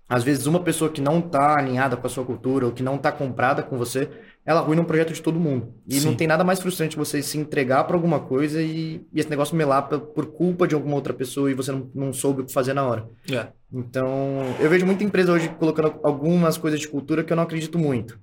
às 0.09 0.23
vezes 0.23 0.45
uma 0.45 0.59
pessoa 0.59 0.91
que 0.91 1.01
não 1.01 1.21
tá 1.21 1.57
alinhada 1.57 1.97
com 1.97 2.05
a 2.05 2.09
sua 2.09 2.25
cultura 2.25 2.65
ou 2.65 2.71
que 2.71 2.83
não 2.83 2.97
tá 2.97 3.11
comprada 3.11 3.63
com 3.63 3.77
você, 3.77 4.09
ela 4.45 4.59
arruina 4.59 4.81
um 4.81 4.85
projeto 4.85 5.13
de 5.13 5.21
todo 5.21 5.39
mundo. 5.39 5.73
E 5.87 5.99
Sim. 5.99 6.07
não 6.07 6.15
tem 6.15 6.27
nada 6.27 6.43
mais 6.43 6.59
frustrante 6.59 6.97
você 6.97 7.21
se 7.21 7.37
entregar 7.37 7.83
para 7.85 7.95
alguma 7.95 8.19
coisa 8.19 8.61
e, 8.61 9.05
e, 9.13 9.19
esse 9.19 9.29
negócio 9.29 9.55
melar 9.55 9.83
por 9.83 10.25
culpa 10.27 10.67
de 10.67 10.75
alguma 10.75 10.95
outra 10.95 11.13
pessoa 11.13 11.49
e 11.49 11.53
você 11.53 11.71
não, 11.71 11.89
não 11.95 12.13
soube 12.13 12.41
o 12.41 12.45
que 12.45 12.51
fazer 12.51 12.73
na 12.73 12.85
hora. 12.85 13.07
É. 13.31 13.47
Então, 13.71 14.55
eu 14.59 14.69
vejo 14.69 14.85
muita 14.85 15.03
empresa 15.03 15.31
hoje 15.31 15.49
colocando 15.57 15.99
algumas 16.03 16.57
coisas 16.57 16.79
de 16.79 16.87
cultura 16.87 17.23
que 17.23 17.31
eu 17.31 17.37
não 17.37 17.43
acredito 17.43 17.79
muito. 17.79 18.19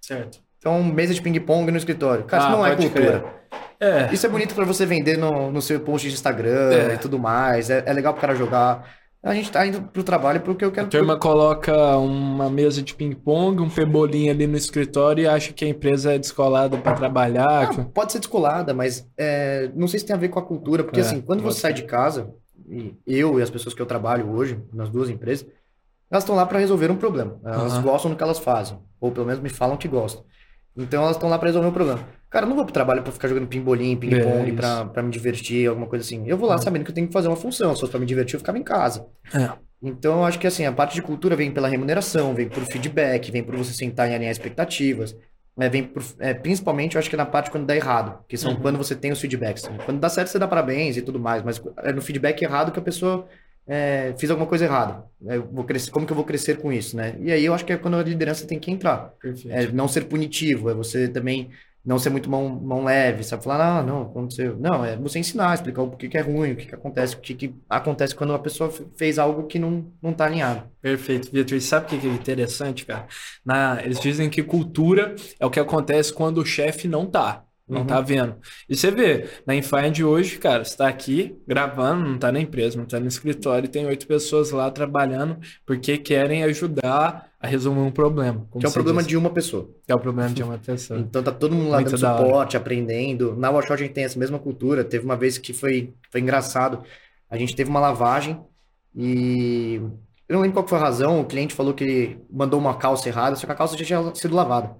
Certo. 0.00 0.40
Então, 0.58 0.82
mesa 0.84 1.12
de 1.12 1.20
ping-pong 1.20 1.70
no 1.70 1.76
escritório. 1.78 2.24
Cara, 2.24 2.44
ah, 2.44 2.46
isso 2.46 2.56
não 2.56 2.66
é 2.66 2.76
cultura. 2.76 3.24
É. 3.80 4.12
Isso 4.12 4.26
é 4.26 4.28
bonito 4.28 4.54
para 4.54 4.64
você 4.64 4.84
vender 4.84 5.16
no, 5.16 5.50
no 5.50 5.62
seu 5.62 5.80
post 5.80 6.06
de 6.06 6.14
Instagram 6.14 6.70
é. 6.70 6.94
e 6.94 6.98
tudo 6.98 7.18
mais. 7.18 7.70
É, 7.70 7.82
é 7.86 7.92
legal 7.92 8.12
pro 8.12 8.20
cara 8.20 8.34
jogar 8.34 8.99
a 9.22 9.34
gente 9.34 9.52
tá 9.52 9.66
indo 9.66 9.82
pro 9.82 10.02
trabalho 10.02 10.40
porque 10.40 10.64
eu 10.64 10.72
quero. 10.72 10.86
A 10.86 10.90
turma 10.90 11.18
coloca 11.18 11.96
uma 11.98 12.48
mesa 12.48 12.82
de 12.82 12.94
ping-pong, 12.94 13.60
um 13.60 13.68
pebolinho 13.68 14.32
ali 14.32 14.46
no 14.46 14.56
escritório 14.56 15.24
e 15.24 15.26
acha 15.28 15.52
que 15.52 15.64
a 15.64 15.68
empresa 15.68 16.14
é 16.14 16.18
descolada 16.18 16.78
para 16.78 16.94
trabalhar. 16.94 17.76
Não, 17.76 17.84
pode 17.84 18.12
ser 18.12 18.18
descolada, 18.18 18.72
mas 18.72 19.06
é, 19.18 19.70
não 19.74 19.86
sei 19.86 20.00
se 20.00 20.06
tem 20.06 20.16
a 20.16 20.18
ver 20.18 20.30
com 20.30 20.38
a 20.38 20.42
cultura, 20.42 20.82
porque 20.82 21.00
é, 21.00 21.02
assim, 21.02 21.20
quando 21.20 21.42
você 21.42 21.60
sai 21.60 21.74
de 21.74 21.82
casa, 21.82 22.32
e 22.66 22.96
eu 23.06 23.38
e 23.38 23.42
as 23.42 23.50
pessoas 23.50 23.74
que 23.74 23.82
eu 23.82 23.86
trabalho 23.86 24.30
hoje, 24.30 24.58
nas 24.72 24.88
duas 24.88 25.10
empresas, 25.10 25.46
elas 26.10 26.24
estão 26.24 26.34
lá 26.34 26.46
para 26.46 26.58
resolver 26.58 26.90
um 26.90 26.96
problema. 26.96 27.38
Elas 27.44 27.74
uhum. 27.74 27.82
gostam 27.82 28.10
do 28.10 28.16
que 28.16 28.22
elas 28.22 28.38
fazem, 28.38 28.78
ou 28.98 29.12
pelo 29.12 29.26
menos 29.26 29.42
me 29.42 29.50
falam 29.50 29.76
que 29.76 29.86
gostam. 29.86 30.24
Então 30.74 31.02
elas 31.02 31.16
estão 31.16 31.28
lá 31.28 31.38
para 31.38 31.48
resolver 31.48 31.68
um 31.68 31.72
problema. 31.72 32.00
Cara, 32.30 32.46
eu 32.46 32.48
não 32.48 32.56
vou 32.56 32.64
pro 32.64 32.72
trabalho 32.72 33.02
pra 33.02 33.10
ficar 33.10 33.26
jogando 33.26 33.48
pimbolim, 33.48 33.96
ping-pong, 33.96 34.50
é 34.50 34.54
pra, 34.54 34.84
pra 34.84 35.02
me 35.02 35.10
divertir, 35.10 35.68
alguma 35.68 35.88
coisa 35.88 36.04
assim. 36.04 36.22
Eu 36.26 36.38
vou 36.38 36.48
lá 36.48 36.56
sabendo 36.58 36.84
que 36.84 36.90
eu 36.90 36.94
tenho 36.94 37.08
que 37.08 37.12
fazer 37.12 37.26
uma 37.26 37.36
função. 37.36 37.74
Se 37.74 37.80
fosse 37.80 37.90
pra 37.90 37.98
me 37.98 38.06
divertir, 38.06 38.34
eu 38.34 38.38
ficava 38.40 38.56
em 38.56 38.62
casa. 38.62 39.04
É. 39.34 39.50
Então, 39.82 40.18
eu 40.18 40.24
acho 40.24 40.38
que 40.38 40.46
assim, 40.46 40.64
a 40.64 40.70
parte 40.70 40.94
de 40.94 41.02
cultura 41.02 41.34
vem 41.34 41.50
pela 41.50 41.66
remuneração, 41.66 42.32
vem 42.32 42.48
por 42.48 42.62
feedback, 42.64 43.32
vem 43.32 43.42
por 43.42 43.56
você 43.56 43.72
sentar 43.72 44.08
e 44.08 44.14
alinhar 44.14 44.30
expectativas. 44.30 45.16
É, 45.58 45.68
vem 45.68 45.82
por, 45.82 46.02
é, 46.20 46.32
principalmente, 46.32 46.94
eu 46.94 47.00
acho 47.00 47.08
que 47.08 47.16
é 47.16 47.18
na 47.18 47.26
parte 47.26 47.50
quando 47.50 47.66
dá 47.66 47.74
errado, 47.74 48.24
que 48.28 48.36
são 48.36 48.52
uhum. 48.52 48.60
quando 48.60 48.78
você 48.78 48.94
tem 48.94 49.10
os 49.10 49.20
feedbacks. 49.20 49.68
Quando 49.84 49.98
dá 49.98 50.08
certo, 50.08 50.28
você 50.28 50.38
dá 50.38 50.46
parabéns 50.46 50.96
e 50.96 51.02
tudo 51.02 51.18
mais, 51.18 51.42
mas 51.42 51.60
é 51.78 51.92
no 51.92 52.00
feedback 52.00 52.40
errado 52.42 52.70
que 52.70 52.78
a 52.78 52.82
pessoa 52.82 53.26
é, 53.66 54.14
fiz 54.16 54.30
alguma 54.30 54.46
coisa 54.46 54.64
errada. 54.64 55.04
Eu 55.20 55.48
vou 55.50 55.64
crescer, 55.64 55.90
como 55.90 56.06
que 56.06 56.12
eu 56.12 56.16
vou 56.16 56.24
crescer 56.24 56.58
com 56.58 56.72
isso, 56.72 56.96
né? 56.96 57.16
E 57.20 57.32
aí 57.32 57.44
eu 57.44 57.52
acho 57.52 57.64
que 57.64 57.72
é 57.72 57.76
quando 57.76 57.96
a 57.96 58.02
liderança 58.02 58.46
tem 58.46 58.58
que 58.58 58.70
entrar. 58.70 59.12
É 59.48 59.66
não 59.66 59.88
ser 59.88 60.04
punitivo, 60.04 60.70
é 60.70 60.74
você 60.74 61.08
também 61.08 61.50
não 61.84 61.98
ser 61.98 62.10
muito 62.10 62.30
mão, 62.30 62.48
mão 62.48 62.84
leve, 62.84 63.22
sabe? 63.24 63.42
Falar, 63.42 63.78
ah, 63.78 63.82
não, 63.82 64.02
aconteceu. 64.02 64.56
Não, 64.58 64.84
é 64.84 64.96
você 64.96 65.18
ensinar, 65.18 65.54
explicar 65.54 65.82
o 65.82 65.90
que, 65.96 66.08
que 66.08 66.18
é 66.18 66.20
ruim, 66.20 66.52
o 66.52 66.56
que, 66.56 66.66
que 66.66 66.74
acontece, 66.74 67.14
o 67.16 67.20
que, 67.20 67.34
que 67.34 67.54
acontece 67.68 68.14
quando 68.14 68.34
a 68.34 68.38
pessoa 68.38 68.70
fez 68.96 69.18
algo 69.18 69.46
que 69.46 69.58
não, 69.58 69.90
não 70.02 70.12
tá 70.12 70.26
alinhado. 70.26 70.68
Perfeito, 70.80 71.30
Vitor. 71.32 71.56
E 71.56 71.60
sabe 71.60 71.86
o 71.86 72.00
que 72.00 72.06
é 72.06 72.10
interessante, 72.10 72.84
cara? 72.84 73.06
Na, 73.44 73.82
eles 73.82 74.00
dizem 74.00 74.28
que 74.28 74.42
cultura 74.42 75.14
é 75.38 75.46
o 75.46 75.50
que 75.50 75.60
acontece 75.60 76.12
quando 76.12 76.38
o 76.38 76.46
chefe 76.46 76.86
não 76.86 77.06
tá. 77.06 77.44
Não 77.70 77.84
tá 77.86 77.94
uhum. 77.94 78.00
tá 78.00 78.00
vendo. 78.00 78.36
E 78.68 78.76
você 78.76 78.90
vê, 78.90 79.28
na 79.46 79.54
Infind 79.54 80.00
hoje, 80.00 80.38
cara, 80.38 80.64
você 80.64 80.76
tá 80.76 80.88
aqui 80.88 81.36
gravando, 81.46 82.08
não 82.08 82.18
tá 82.18 82.32
na 82.32 82.40
empresa, 82.40 82.76
não 82.76 82.84
tá 82.84 82.98
no 82.98 83.06
escritório, 83.06 83.66
e 83.66 83.68
tem 83.68 83.86
oito 83.86 84.06
pessoas 84.06 84.50
lá 84.50 84.68
trabalhando 84.70 85.38
porque 85.64 85.96
querem 85.96 86.42
ajudar 86.42 87.30
a 87.40 87.46
resolver 87.46 87.80
um 87.80 87.90
problema. 87.90 88.46
Que 88.58 88.66
é 88.66 88.68
o 88.68 88.72
problema 88.72 88.98
disse. 88.98 89.08
de 89.08 89.16
uma 89.16 89.30
pessoa. 89.30 89.70
Que 89.86 89.92
é 89.92 89.94
o 89.94 90.00
problema 90.00 90.30
de 90.30 90.42
uma 90.42 90.58
pessoa. 90.58 90.98
então 91.00 91.22
tá 91.22 91.30
todo 91.30 91.54
mundo 91.54 91.70
lá 91.70 91.80
Muito 91.80 91.96
dando 91.96 92.18
suporte, 92.18 92.56
aprendendo. 92.56 93.36
Na 93.36 93.50
Washout 93.50 93.74
a 93.74 93.86
gente 93.86 93.94
tem 93.94 94.04
essa 94.04 94.18
mesma 94.18 94.38
cultura. 94.38 94.84
Teve 94.84 95.04
uma 95.04 95.16
vez 95.16 95.38
que 95.38 95.52
foi, 95.52 95.94
foi 96.10 96.20
engraçado. 96.20 96.82
A 97.30 97.38
gente 97.38 97.54
teve 97.54 97.70
uma 97.70 97.80
lavagem 97.80 98.38
e 98.94 99.80
eu 100.28 100.34
não 100.34 100.40
lembro 100.40 100.54
qual 100.54 100.68
foi 100.68 100.78
a 100.78 100.82
razão. 100.82 101.20
O 101.20 101.24
cliente 101.24 101.54
falou 101.54 101.72
que 101.72 102.18
mandou 102.30 102.60
uma 102.60 102.76
calça 102.76 103.08
errada, 103.08 103.36
só 103.36 103.46
que 103.46 103.52
a 103.52 103.56
calça 103.56 103.76
já 103.78 103.84
tinha 103.84 104.14
sido 104.14 104.34
lavada. 104.34 104.76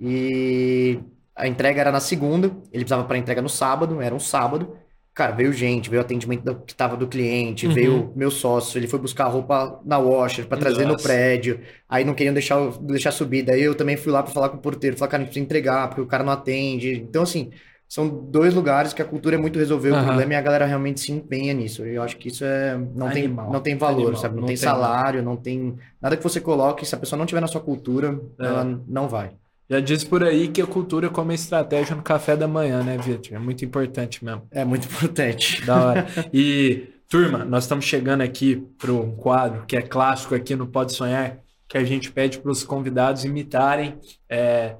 E 0.00 0.98
a 1.36 1.48
entrega 1.48 1.80
era 1.80 1.90
na 1.90 2.00
segunda, 2.00 2.46
ele 2.72 2.84
precisava 2.84 3.04
para 3.04 3.18
entrega 3.18 3.42
no 3.42 3.48
sábado, 3.48 4.00
era 4.00 4.14
um 4.14 4.20
sábado. 4.20 4.76
Cara, 5.12 5.32
veio 5.32 5.52
gente, 5.52 5.88
veio 5.88 6.02
atendimento 6.02 6.42
do, 6.42 6.56
que 6.56 6.74
tava 6.74 6.96
do 6.96 7.06
cliente, 7.06 7.66
uhum. 7.66 7.72
veio 7.72 8.12
meu 8.16 8.32
sócio, 8.32 8.78
ele 8.78 8.88
foi 8.88 8.98
buscar 8.98 9.26
roupa 9.26 9.80
na 9.84 9.96
washer 9.96 10.46
para 10.46 10.58
trazer 10.58 10.86
no 10.86 10.96
prédio. 10.96 11.60
Aí 11.88 12.04
não 12.04 12.14
queriam 12.14 12.34
deixar, 12.34 12.58
deixar 12.80 13.12
subir. 13.12 13.42
Daí 13.42 13.62
eu 13.62 13.74
também 13.76 13.96
fui 13.96 14.12
lá 14.12 14.22
para 14.22 14.32
falar 14.32 14.48
com 14.48 14.56
o 14.56 14.60
porteiro, 14.60 14.96
falar, 14.96 15.10
cara, 15.10 15.22
a 15.22 15.24
gente 15.24 15.30
precisa 15.30 15.44
entregar, 15.44 15.88
porque 15.88 16.00
o 16.00 16.06
cara 16.06 16.24
não 16.24 16.32
atende. 16.32 16.94
Então, 16.94 17.22
assim, 17.22 17.52
são 17.88 18.08
dois 18.08 18.54
lugares 18.54 18.92
que 18.92 19.02
a 19.02 19.04
cultura 19.04 19.36
é 19.36 19.38
muito 19.38 19.56
resolver 19.56 19.92
uhum. 19.92 20.00
o 20.00 20.04
problema 20.04 20.32
e 20.32 20.36
a 20.36 20.40
galera 20.40 20.66
realmente 20.66 20.98
se 20.98 21.12
empenha 21.12 21.54
nisso. 21.54 21.84
Eu 21.84 22.02
acho 22.02 22.16
que 22.16 22.28
isso 22.28 22.44
é 22.44 22.76
não 22.76 23.06
Animal. 23.06 23.44
tem 23.46 23.52
não 23.52 23.60
tem 23.60 23.76
valor, 23.76 24.02
Animal. 24.02 24.20
sabe? 24.20 24.34
Não, 24.34 24.40
não 24.40 24.46
tem, 24.48 24.56
tem, 24.56 24.64
salário, 24.64 25.22
não 25.22 25.36
tem 25.36 25.76
nada 26.02 26.16
que 26.16 26.22
você 26.24 26.40
coloque. 26.40 26.84
Se 26.84 26.94
a 26.94 26.98
pessoa 26.98 27.16
não 27.16 27.26
tiver 27.26 27.40
na 27.40 27.46
sua 27.46 27.60
cultura, 27.60 28.18
é. 28.40 28.46
ela 28.46 28.80
não 28.88 29.08
vai. 29.08 29.30
Já 29.68 29.80
diz 29.80 30.04
por 30.04 30.22
aí 30.22 30.48
que 30.48 30.60
a 30.60 30.66
cultura 30.66 31.08
como 31.08 31.32
estratégia 31.32 31.96
no 31.96 32.02
café 32.02 32.36
da 32.36 32.46
manhã, 32.46 32.82
né, 32.82 32.98
Vitor? 32.98 33.34
É 33.34 33.38
muito 33.38 33.64
importante 33.64 34.24
mesmo. 34.24 34.46
É 34.50 34.64
muito 34.64 34.86
importante. 34.86 35.62
Da 35.64 35.82
hora. 35.82 36.06
E, 36.32 36.88
turma, 37.08 37.44
nós 37.44 37.64
estamos 37.64 37.86
chegando 37.86 38.20
aqui 38.20 38.56
para 38.78 38.92
um 38.92 39.16
quadro 39.16 39.64
que 39.66 39.76
é 39.76 39.82
clássico 39.82 40.34
aqui 40.34 40.54
no 40.54 40.66
Pode 40.66 40.92
Sonhar, 40.92 41.38
que 41.66 41.78
a 41.78 41.84
gente 41.84 42.12
pede 42.12 42.38
para 42.38 42.50
os 42.50 42.62
convidados 42.62 43.24
imitarem, 43.24 43.98
é, 44.28 44.76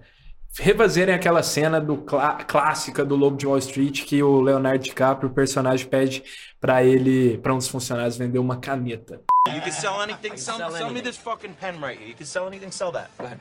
refazerem 0.58 1.14
aquela 1.14 1.42
cena 1.42 1.80
do 1.80 1.96
clá 1.96 2.44
clássica 2.44 3.04
do 3.04 3.16
Lobo 3.16 3.38
de 3.38 3.46
Wall 3.46 3.58
Street 3.58 4.04
que 4.04 4.22
o 4.22 4.42
Leonardo 4.42 4.84
DiCaprio, 4.84 5.30
o 5.30 5.34
personagem, 5.34 5.86
pede 5.86 6.22
para 6.60 6.84
ele, 6.84 7.38
para 7.38 7.54
um 7.54 7.58
dos 7.58 7.68
funcionários 7.68 8.18
vender 8.18 8.38
uma 8.38 8.58
caneta. 8.58 9.22
You 9.48 9.62
can 9.62 9.72
sell 9.72 10.00
anything, 10.00 10.36
sell, 10.36 10.70
sell 10.70 10.90
me 10.90 11.00
this 11.00 11.16
fucking 11.16 11.54
pen 11.54 11.80
right 11.80 11.98
here. 11.98 12.10
You 12.10 12.16
can 12.16 12.26
sell 12.26 12.46
anything, 12.46 12.70
sell 12.70 12.92
that. 12.92 13.10
Go 13.18 13.24
ahead. 13.24 13.40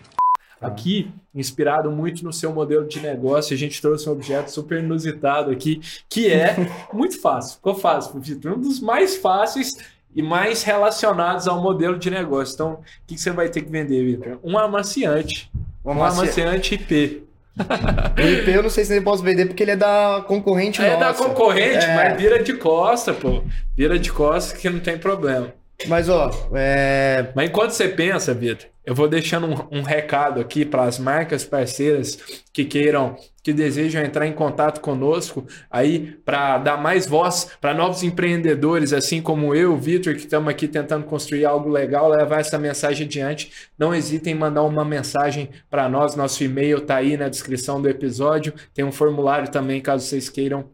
Tá. 0.63 0.69
Aqui, 0.69 1.11
inspirado 1.35 1.91
muito 1.91 2.23
no 2.23 2.31
seu 2.31 2.53
modelo 2.53 2.87
de 2.87 3.01
negócio, 3.01 3.53
a 3.53 3.57
gente 3.57 3.81
trouxe 3.81 4.07
um 4.07 4.13
objeto 4.13 4.49
super 4.49 4.79
inusitado 4.79 5.51
aqui, 5.51 5.81
que 6.07 6.31
é 6.31 6.55
muito 6.93 7.19
fácil. 7.19 7.55
Ficou 7.55 7.75
fácil, 7.75 8.17
Vitor. 8.19 8.53
Um 8.53 8.61
dos 8.61 8.79
mais 8.79 9.17
fáceis 9.17 9.75
e 10.15 10.21
mais 10.21 10.63
relacionados 10.63 11.49
ao 11.49 11.61
modelo 11.61 11.97
de 11.97 12.09
negócio. 12.09 12.53
Então, 12.53 12.73
o 12.73 12.79
que, 13.05 13.17
você 13.17 13.31
vai 13.31 13.49
ter 13.49 13.61
que 13.61 13.69
vender, 13.69 14.05
Vitor? 14.05 14.39
Um 14.41 14.57
amaciante. 14.57 15.51
Um, 15.83 15.91
amaciante 15.91 16.75
IP. 16.75 17.23
o 17.57 18.21
IP 18.21 18.49
eu 18.49 18.63
não 18.63 18.69
sei 18.69 18.85
se 18.85 18.93
ele 18.93 19.03
posso 19.03 19.21
vender 19.21 19.45
porque 19.45 19.61
ele 19.61 19.71
é 19.71 19.75
da 19.75 20.23
concorrente 20.25 20.81
É 20.81 20.97
nossa. 20.97 20.99
da 21.05 21.13
concorrente, 21.13 21.85
é... 21.85 21.95
mas 21.95 22.17
vira 22.21 22.41
de 22.41 22.53
costa, 22.53 23.13
pô. 23.13 23.43
Vira 23.75 23.99
de 23.99 24.11
costa 24.13 24.57
que 24.57 24.69
não 24.69 24.79
tem 24.79 24.97
problema. 24.97 25.53
Mas, 25.87 26.07
ó, 26.07 26.31
é... 26.53 27.27
Mas 27.35 27.49
enquanto 27.49 27.71
você 27.71 27.89
pensa, 27.89 28.33
Vitor, 28.33 28.69
eu 28.85 28.93
vou 28.93 29.07
deixando 29.07 29.47
um, 29.47 29.79
um 29.79 29.81
recado 29.81 30.41
aqui 30.41 30.65
para 30.65 30.83
as 30.83 30.99
marcas 30.99 31.45
parceiras 31.45 32.17
que 32.51 32.65
queiram, 32.65 33.15
que 33.41 33.53
desejam 33.53 34.03
entrar 34.03 34.27
em 34.27 34.33
contato 34.33 34.81
conosco 34.81 35.45
aí 35.71 36.17
para 36.25 36.57
dar 36.57 36.77
mais 36.77 37.07
voz 37.07 37.49
para 37.61 37.73
novos 37.73 38.03
empreendedores, 38.03 38.91
assim 38.91 39.21
como 39.21 39.55
eu, 39.55 39.77
Vitor, 39.77 40.13
que 40.13 40.21
estamos 40.21 40.49
aqui 40.49 40.67
tentando 40.67 41.05
construir 41.05 41.45
algo 41.45 41.69
legal, 41.69 42.09
levar 42.09 42.41
essa 42.41 42.59
mensagem 42.59 43.05
adiante. 43.07 43.51
Não 43.77 43.93
hesitem 43.95 44.33
em 44.33 44.37
mandar 44.37 44.63
uma 44.63 44.83
mensagem 44.83 45.49
para 45.69 45.87
nós. 45.87 46.15
Nosso 46.15 46.43
e-mail 46.43 46.79
está 46.79 46.97
aí 46.97 47.15
na 47.15 47.29
descrição 47.29 47.81
do 47.81 47.89
episódio. 47.89 48.53
Tem 48.73 48.83
um 48.83 48.91
formulário 48.91 49.49
também, 49.49 49.81
caso 49.81 50.05
vocês 50.05 50.29
queiram 50.29 50.69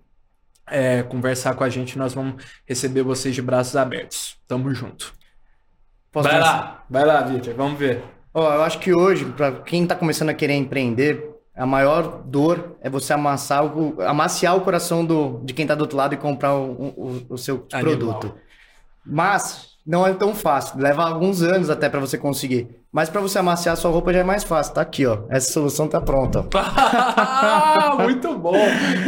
é, 0.69 1.03
conversar 1.03 1.55
com 1.55 1.63
a 1.63 1.69
gente, 1.69 1.97
nós 1.97 2.13
vamos 2.13 2.43
receber 2.65 3.01
vocês 3.03 3.33
de 3.33 3.41
braços 3.41 3.75
abertos. 3.75 4.37
Tamo 4.47 4.73
junto. 4.73 5.18
Posso 6.21 6.29
vai 6.29 6.39
lá, 6.39 6.83
vai 6.89 7.05
lá, 7.05 7.21
Victor, 7.21 7.53
vamos 7.53 7.79
ver. 7.79 8.03
Ó, 8.33 8.53
eu 8.53 8.61
acho 8.63 8.79
que 8.79 8.93
hoje, 8.93 9.25
para 9.25 9.51
quem 9.51 9.83
está 9.83 9.95
começando 9.95 10.29
a 10.29 10.33
querer 10.33 10.53
empreender, 10.53 11.29
a 11.55 11.65
maior 11.65 12.21
dor 12.23 12.77
é 12.81 12.89
você 12.89 13.11
amassar 13.13 13.65
o, 13.65 14.01
amaciar 14.01 14.55
o 14.55 14.61
coração 14.61 15.05
do, 15.05 15.41
de 15.43 15.53
quem 15.53 15.63
está 15.63 15.75
do 15.75 15.81
outro 15.81 15.97
lado 15.97 16.13
e 16.13 16.17
comprar 16.17 16.55
o, 16.55 16.71
o, 16.71 17.25
o 17.29 17.37
seu 17.37 17.67
Animal. 17.73 17.97
produto. 17.97 18.35
Mas 19.05 19.68
não 19.85 20.05
é 20.05 20.13
tão 20.13 20.35
fácil, 20.35 20.79
leva 20.79 21.03
alguns 21.03 21.41
anos 21.41 21.69
até 21.69 21.89
para 21.89 21.99
você 21.99 22.17
conseguir. 22.17 22.67
Mas 22.91 23.07
para 23.07 23.21
você 23.21 23.37
amaciar 23.37 23.77
sua 23.77 23.91
roupa 23.91 24.11
já 24.11 24.19
é 24.19 24.23
mais 24.23 24.43
fácil. 24.43 24.73
Tá 24.73 24.81
aqui, 24.81 25.05
ó. 25.05 25.19
Essa 25.29 25.51
solução 25.51 25.87
tá 25.87 26.01
pronta. 26.01 26.43
muito 28.01 28.35
bom. 28.35 28.55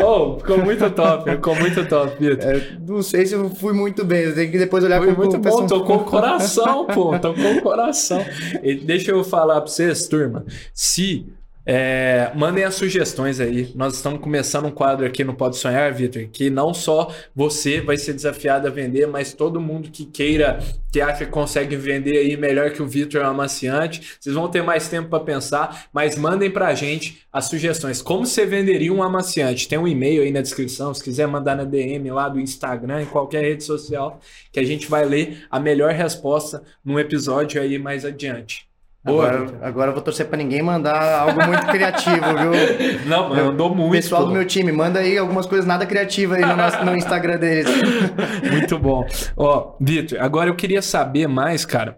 Oh, 0.04 0.38
ficou 0.38 0.60
muito 0.60 0.88
top, 0.92 1.32
ficou 1.32 1.56
muito 1.56 1.84
top, 1.88 2.16
Vitor. 2.20 2.48
É, 2.48 2.78
não 2.88 3.02
sei 3.02 3.26
se 3.26 3.34
eu 3.34 3.50
fui 3.50 3.74
muito 3.74 4.06
bem, 4.06 4.32
tenho 4.34 4.52
que 4.52 4.58
depois 4.60 4.84
olhar 4.84 5.00
Foi 5.00 5.16
com 5.16 5.22
muito 5.22 5.40
bom, 5.40 5.66
tocou 5.66 5.98
o 5.98 6.04
coração, 6.04 6.86
pô, 6.86 7.18
tocou 7.18 7.58
o 7.58 7.62
coração. 7.62 8.24
E 8.62 8.76
deixa 8.76 9.10
eu 9.12 9.24
falar 9.24 9.62
para 9.62 9.72
vocês, 9.72 10.08
turma, 10.08 10.46
se 10.76 11.26
é, 11.66 12.32
mandem 12.36 12.64
as 12.64 12.76
sugestões 12.76 13.40
aí. 13.40 13.72
Nós 13.76 13.96
estamos 13.96 14.20
começando 14.20 14.66
um 14.66 14.72
quadro 14.72 15.06
aqui 15.06 15.24
no 15.24 15.36
Pode 15.36 15.58
Sonhar, 15.58 15.94
Vitor, 15.94 16.28
que 16.32 16.50
não 16.50 16.74
só 16.74 17.14
você 17.36 17.82
vai 17.82 17.98
ser 17.98 18.14
desafiado 18.14 18.68
a 18.68 18.72
vender, 18.72 19.06
mas 19.08 19.34
todo 19.34 19.62
mundo 19.62 19.90
que 19.92 20.06
queira, 20.06 20.60
que 20.92 21.00
acha 21.00 21.26
que 21.26 21.32
consegue 21.32 21.76
vender 21.76 22.18
aí 22.18 22.36
melhor 22.36 22.72
que 22.72 22.82
o 22.82 22.88
Vitor 22.88 23.24
amaciante. 23.24 24.18
Vocês 24.20 24.36
vão 24.36 24.50
ter 24.50 24.64
mais 24.64 24.88
tempo 24.90 25.10
para 25.10 25.24
pensar, 25.24 25.88
mas 25.94 26.18
mandem 26.18 26.50
para 26.50 26.68
a 26.68 26.74
gente 26.74 27.22
as 27.32 27.46
sugestões. 27.46 28.02
Como 28.02 28.26
você 28.26 28.46
venderia 28.46 28.92
um 28.92 29.04
amaciante? 29.04 29.68
Tem 29.68 29.78
um 29.78 29.88
e-mail 29.88 30.24
aí 30.24 30.32
na 30.32 30.42
descrição, 30.42 30.94
se 30.94 31.04
quiser 31.04 31.28
mandar 31.28 31.56
na 31.56 31.64
DM 31.64 32.10
lá 32.12 32.28
do 32.28 32.40
Instagram, 32.40 33.04
em 33.04 33.06
qualquer 33.06 33.44
rede 33.44 33.64
social, 33.64 34.20
que 34.52 34.60
a 34.60 34.66
gente 34.66 34.88
vai 34.88 35.06
ler 35.06 35.46
a 35.50 35.60
melhor 35.60 35.94
resposta 35.94 36.64
num 36.84 37.00
episódio 37.00 37.62
aí 37.62 37.78
mais 37.78 38.04
adiante. 38.04 38.71
Boa, 39.04 39.28
agora, 39.28 39.60
agora 39.64 39.90
eu 39.90 39.94
vou 39.96 40.04
torcer 40.04 40.28
para 40.28 40.38
ninguém 40.38 40.62
mandar 40.62 41.22
algo 41.22 41.44
muito 41.48 41.66
criativo, 41.66 42.22
viu? 42.38 42.52
Não, 43.10 43.30
mandou 43.30 43.74
muito. 43.74 43.94
Pessoal 43.94 44.22
pô. 44.22 44.28
do 44.28 44.34
meu 44.34 44.46
time, 44.46 44.72
manda 44.72 45.00
aí 45.00 45.18
algumas 45.18 45.48
coisas 45.48 45.66
nada 45.66 45.88
criativas 45.88 46.38
aí 46.38 46.46
no, 46.46 46.56
nosso, 46.56 46.86
no 46.86 46.96
Instagram 46.96 47.40
deles. 47.40 47.66
muito 48.52 48.78
bom. 48.78 49.04
Ó, 49.36 49.76
Vitor, 49.82 50.22
agora 50.22 50.52
eu 50.52 50.56
queria 50.56 50.84
saber 50.84 51.28
mais, 51.28 51.66
cara, 51.66 51.98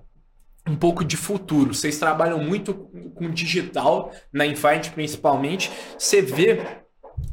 um 0.65 0.77
pouco 0.77 1.03
de 1.03 1.17
futuro. 1.17 1.73
Vocês 1.73 1.99
trabalham 1.99 2.39
muito 2.39 2.73
com 3.15 3.29
digital, 3.29 4.13
na 4.31 4.45
Infight 4.45 4.91
principalmente. 4.91 5.69
Você 5.97 6.21
vê 6.21 6.61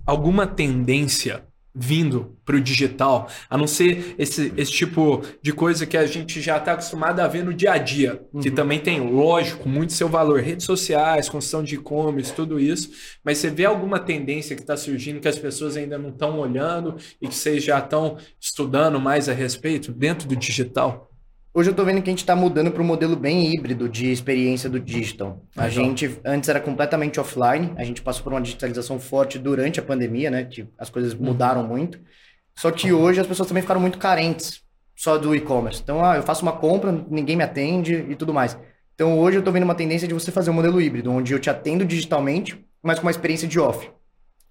alguma 0.05 0.49
tendência 0.49 1.45
vindo 1.83 2.37
para 2.45 2.57
o 2.57 2.61
digital, 2.61 3.27
a 3.49 3.57
não 3.57 3.67
ser 3.67 4.15
esse, 4.19 4.53
esse 4.55 4.71
tipo 4.71 5.23
de 5.41 5.51
coisa 5.51 5.87
que 5.87 5.97
a 5.97 6.05
gente 6.05 6.39
já 6.39 6.59
está 6.59 6.73
acostumado 6.73 7.21
a 7.21 7.27
ver 7.27 7.43
no 7.43 7.55
dia 7.55 7.73
a 7.73 7.79
dia, 7.79 8.21
uhum. 8.35 8.41
que 8.43 8.51
também 8.51 8.79
tem, 8.79 9.01
lógico, 9.01 9.67
muito 9.67 9.95
seu 9.95 10.07
valor, 10.07 10.41
redes 10.41 10.67
sociais, 10.67 11.31
construção 11.31 11.65
de 11.65 11.77
e-commerce, 11.77 12.35
tudo 12.35 12.61
isso, 12.61 12.91
mas 13.25 13.39
você 13.39 13.49
vê 13.49 13.65
alguma 13.65 13.99
tendência 13.99 14.55
que 14.55 14.61
está 14.61 14.77
surgindo 14.77 15.21
que 15.21 15.29
as 15.29 15.39
pessoas 15.39 15.75
ainda 15.75 15.97
não 15.97 16.11
estão 16.11 16.39
olhando 16.39 16.97
e 17.19 17.27
que 17.27 17.35
vocês 17.35 17.65
já 17.65 17.79
estão 17.79 18.19
estudando 18.39 19.01
mais 19.01 19.27
a 19.31 19.33
respeito 19.33 19.91
dentro 19.91 20.29
do 20.29 20.37
digital? 20.37 21.10
Hoje 21.53 21.69
eu 21.69 21.75
tô 21.75 21.85
vendo 21.85 22.01
que 22.01 22.09
a 22.09 22.13
gente 22.13 22.21
está 22.21 22.37
mudando 22.37 22.71
para 22.71 22.81
um 22.81 22.87
modelo 22.87 23.17
bem 23.17 23.53
híbrido 23.53 23.89
de 23.89 24.13
experiência 24.13 24.71
do 24.71 24.79
digital. 24.79 25.45
A 25.57 25.65
Legal. 25.65 25.85
gente 25.85 26.21
antes 26.25 26.49
era 26.49 26.61
completamente 26.61 27.19
offline, 27.19 27.73
a 27.77 27.83
gente 27.83 28.03
passou 28.03 28.23
por 28.23 28.33
uma 28.33 28.41
digitalização 28.41 29.01
forte 29.01 29.37
durante 29.37 29.81
a 29.81 29.83
pandemia, 29.83 30.31
né? 30.31 30.45
Que 30.45 30.69
as 30.79 30.89
coisas 30.89 31.13
uhum. 31.13 31.25
mudaram 31.25 31.67
muito. 31.67 31.99
Só 32.55 32.71
que 32.71 32.93
hoje 32.93 33.21
as 33.21 33.27
pessoas 33.27 33.49
também 33.49 33.63
ficaram 33.63 33.81
muito 33.81 33.99
carentes 33.99 34.63
só 34.95 35.19
do 35.19 35.35
e-commerce. 35.35 35.81
Então, 35.83 36.05
ah, 36.05 36.17
eu 36.17 36.23
faço 36.23 36.43
uma 36.43 36.53
compra, 36.53 36.93
ninguém 37.11 37.35
me 37.35 37.43
atende 37.43 37.95
e 38.09 38.15
tudo 38.15 38.33
mais. 38.33 38.57
Então, 38.95 39.19
hoje 39.19 39.39
eu 39.39 39.43
tô 39.43 39.51
vendo 39.51 39.65
uma 39.65 39.75
tendência 39.75 40.07
de 40.07 40.15
você 40.15 40.31
fazer 40.31 40.51
um 40.51 40.55
modelo 40.55 40.81
híbrido, 40.81 41.11
onde 41.11 41.33
eu 41.33 41.41
te 41.41 41.51
atendo 41.51 41.85
digitalmente, 41.85 42.65
mas 42.81 43.01
com 43.01 43.07
uma 43.07 43.11
experiência 43.11 43.49
de 43.49 43.59
off 43.59 43.91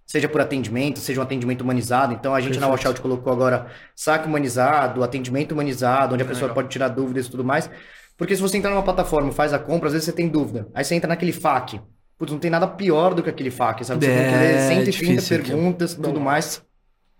seja 0.10 0.28
por 0.28 0.42
atendimento, 0.42 0.98
seja 0.98 1.20
um 1.20 1.24
atendimento 1.24 1.62
humanizado. 1.62 2.14
Então 2.14 2.34
a 2.34 2.40
gente 2.40 2.54
Perfeito. 2.54 2.68
na 2.68 2.76
Washout 2.76 3.00
colocou 3.00 3.32
agora 3.32 3.68
saque 3.96 4.28
humanizado, 4.28 5.04
atendimento 5.04 5.52
humanizado, 5.52 6.16
onde 6.16 6.24
a 6.24 6.26
pessoa 6.26 6.48
Legal. 6.48 6.56
pode 6.56 6.70
tirar 6.70 6.88
dúvidas 6.88 7.28
e 7.28 7.30
tudo 7.30 7.44
mais. 7.44 7.70
Porque 8.18 8.36
se 8.36 8.42
você 8.42 8.58
entrar 8.58 8.72
numa 8.72 8.82
plataforma, 8.82 9.32
faz 9.32 9.54
a 9.54 9.60
compra, 9.60 9.86
às 9.86 9.94
vezes 9.94 10.06
você 10.06 10.12
tem 10.12 10.28
dúvida. 10.28 10.68
Aí 10.74 10.84
você 10.84 10.96
entra 10.96 11.08
naquele 11.08 11.32
FAQ. 11.32 11.80
Putz, 12.18 12.32
não 12.32 12.40
tem 12.40 12.50
nada 12.50 12.68
pior 12.68 13.14
do 13.14 13.22
que 13.22 13.30
aquele 13.30 13.52
FAQ, 13.52 13.86
sabe? 13.86 14.04
Você 14.04 14.12
é, 14.12 14.18
tem 14.18 14.32
que 14.32 14.38
ler 14.40 14.84
130 14.86 15.22
perguntas 15.22 15.94
e 15.94 16.02
tudo 16.02 16.20
mais. 16.20 16.60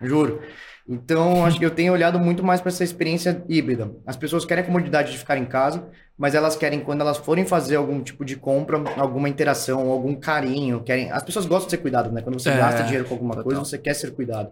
Juro. 0.02 0.42
Então, 0.88 1.46
acho 1.46 1.60
que 1.60 1.66
eu 1.66 1.72
tenho 1.72 1.94
olhado 1.94 2.20
muito 2.20 2.44
mais 2.44 2.62
para 2.62 2.70
essa 2.70 2.84
experiência 2.84 3.44
híbrida. 3.48 3.92
As 4.06 4.18
pessoas 4.18 4.46
querem 4.46 4.64
a 4.64 4.68
comodidade 4.68 5.12
de 5.12 5.18
ficar 5.18 5.38
em 5.38 5.46
casa, 5.46 5.88
mas 6.18 6.34
elas 6.34 6.56
querem, 6.56 6.80
quando 6.80 7.02
elas 7.02 7.18
forem 7.18 7.46
fazer 7.46 7.76
algum 7.76 8.02
tipo 8.02 8.26
de 8.26 8.36
compra, 8.36 8.82
alguma 8.98 9.30
interação, 9.30 9.90
algum 9.90 10.16
carinho, 10.16 10.82
querem. 10.84 11.12
As 11.12 11.24
pessoas 11.24 11.46
gostam 11.46 11.68
de 11.68 11.72
ser 11.72 11.78
cuidado, 11.78 12.12
né? 12.12 12.22
Quando 12.22 12.40
você 12.40 12.50
é, 12.50 12.58
gasta 12.58 12.84
dinheiro 12.84 13.06
com 13.06 13.14
alguma 13.14 13.36
total. 13.36 13.44
coisa, 13.44 13.60
você 13.60 13.78
quer 13.78 13.94
ser 13.94 14.12
cuidado. 14.12 14.52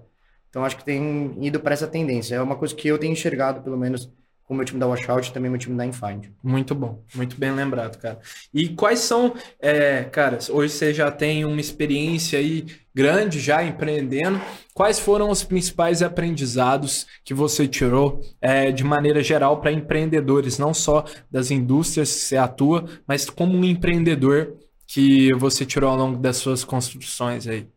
Então, 0.50 0.64
acho 0.64 0.78
que 0.78 0.86
tem 0.86 1.38
ido 1.42 1.60
para 1.60 1.74
essa 1.74 1.88
tendência. 1.88 2.36
É 2.36 2.42
uma 2.42 2.56
coisa 2.56 2.74
que 2.74 2.88
eu 2.88 2.98
tenho 2.98 3.14
enxergado, 3.14 3.62
pelo 3.62 3.78
menos, 3.78 4.10
com 4.48 4.54
o 4.54 4.58
meu 4.58 4.66
time 4.66 4.80
da 4.80 4.88
Washout 4.88 5.30
e 5.30 5.34
também 5.34 5.52
meu 5.52 5.60
time 5.60 5.76
da 5.76 5.86
Infind. 5.86 6.28
Muito 6.42 6.74
bom, 6.74 7.04
muito 7.14 7.38
bem 7.38 7.52
lembrado, 7.52 7.98
cara. 7.98 8.18
E 8.54 8.70
quais 8.70 9.00
são, 9.00 9.36
é, 9.60 10.06
cara, 10.06 10.40
hoje 10.50 10.74
você 10.74 10.94
já 10.94 11.12
tem 11.12 11.44
uma 11.44 11.60
experiência 11.60 12.40
aí 12.40 12.66
grande 12.96 13.42
já 13.42 13.62
empreendendo. 13.62 14.40
Quais 14.74 15.00
foram 15.00 15.30
os 15.30 15.44
principais 15.44 16.02
aprendizados 16.02 17.06
que 17.26 17.34
você 17.34 17.68
tirou 17.68 18.22
é, 18.40 18.72
de 18.72 18.86
maneira 18.86 19.22
geral 19.22 19.60
para 19.60 19.72
empreendedores, 19.72 20.58
não 20.58 20.74
só 20.74 21.04
das 21.30 21.52
indústrias 21.52 22.14
que 22.14 22.20
você 22.22 22.38
atua, 22.38 22.86
mas 23.06 23.30
como 23.30 23.54
um 23.54 23.66
empreendedor 23.66 24.56
que 24.88 25.34
você 25.34 25.66
tirou 25.66 25.90
ao 25.90 25.98
longo 25.98 26.18
das 26.18 26.38
suas 26.38 26.64
construções 26.64 27.46
aí? 27.48 27.68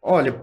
Olha, 0.00 0.40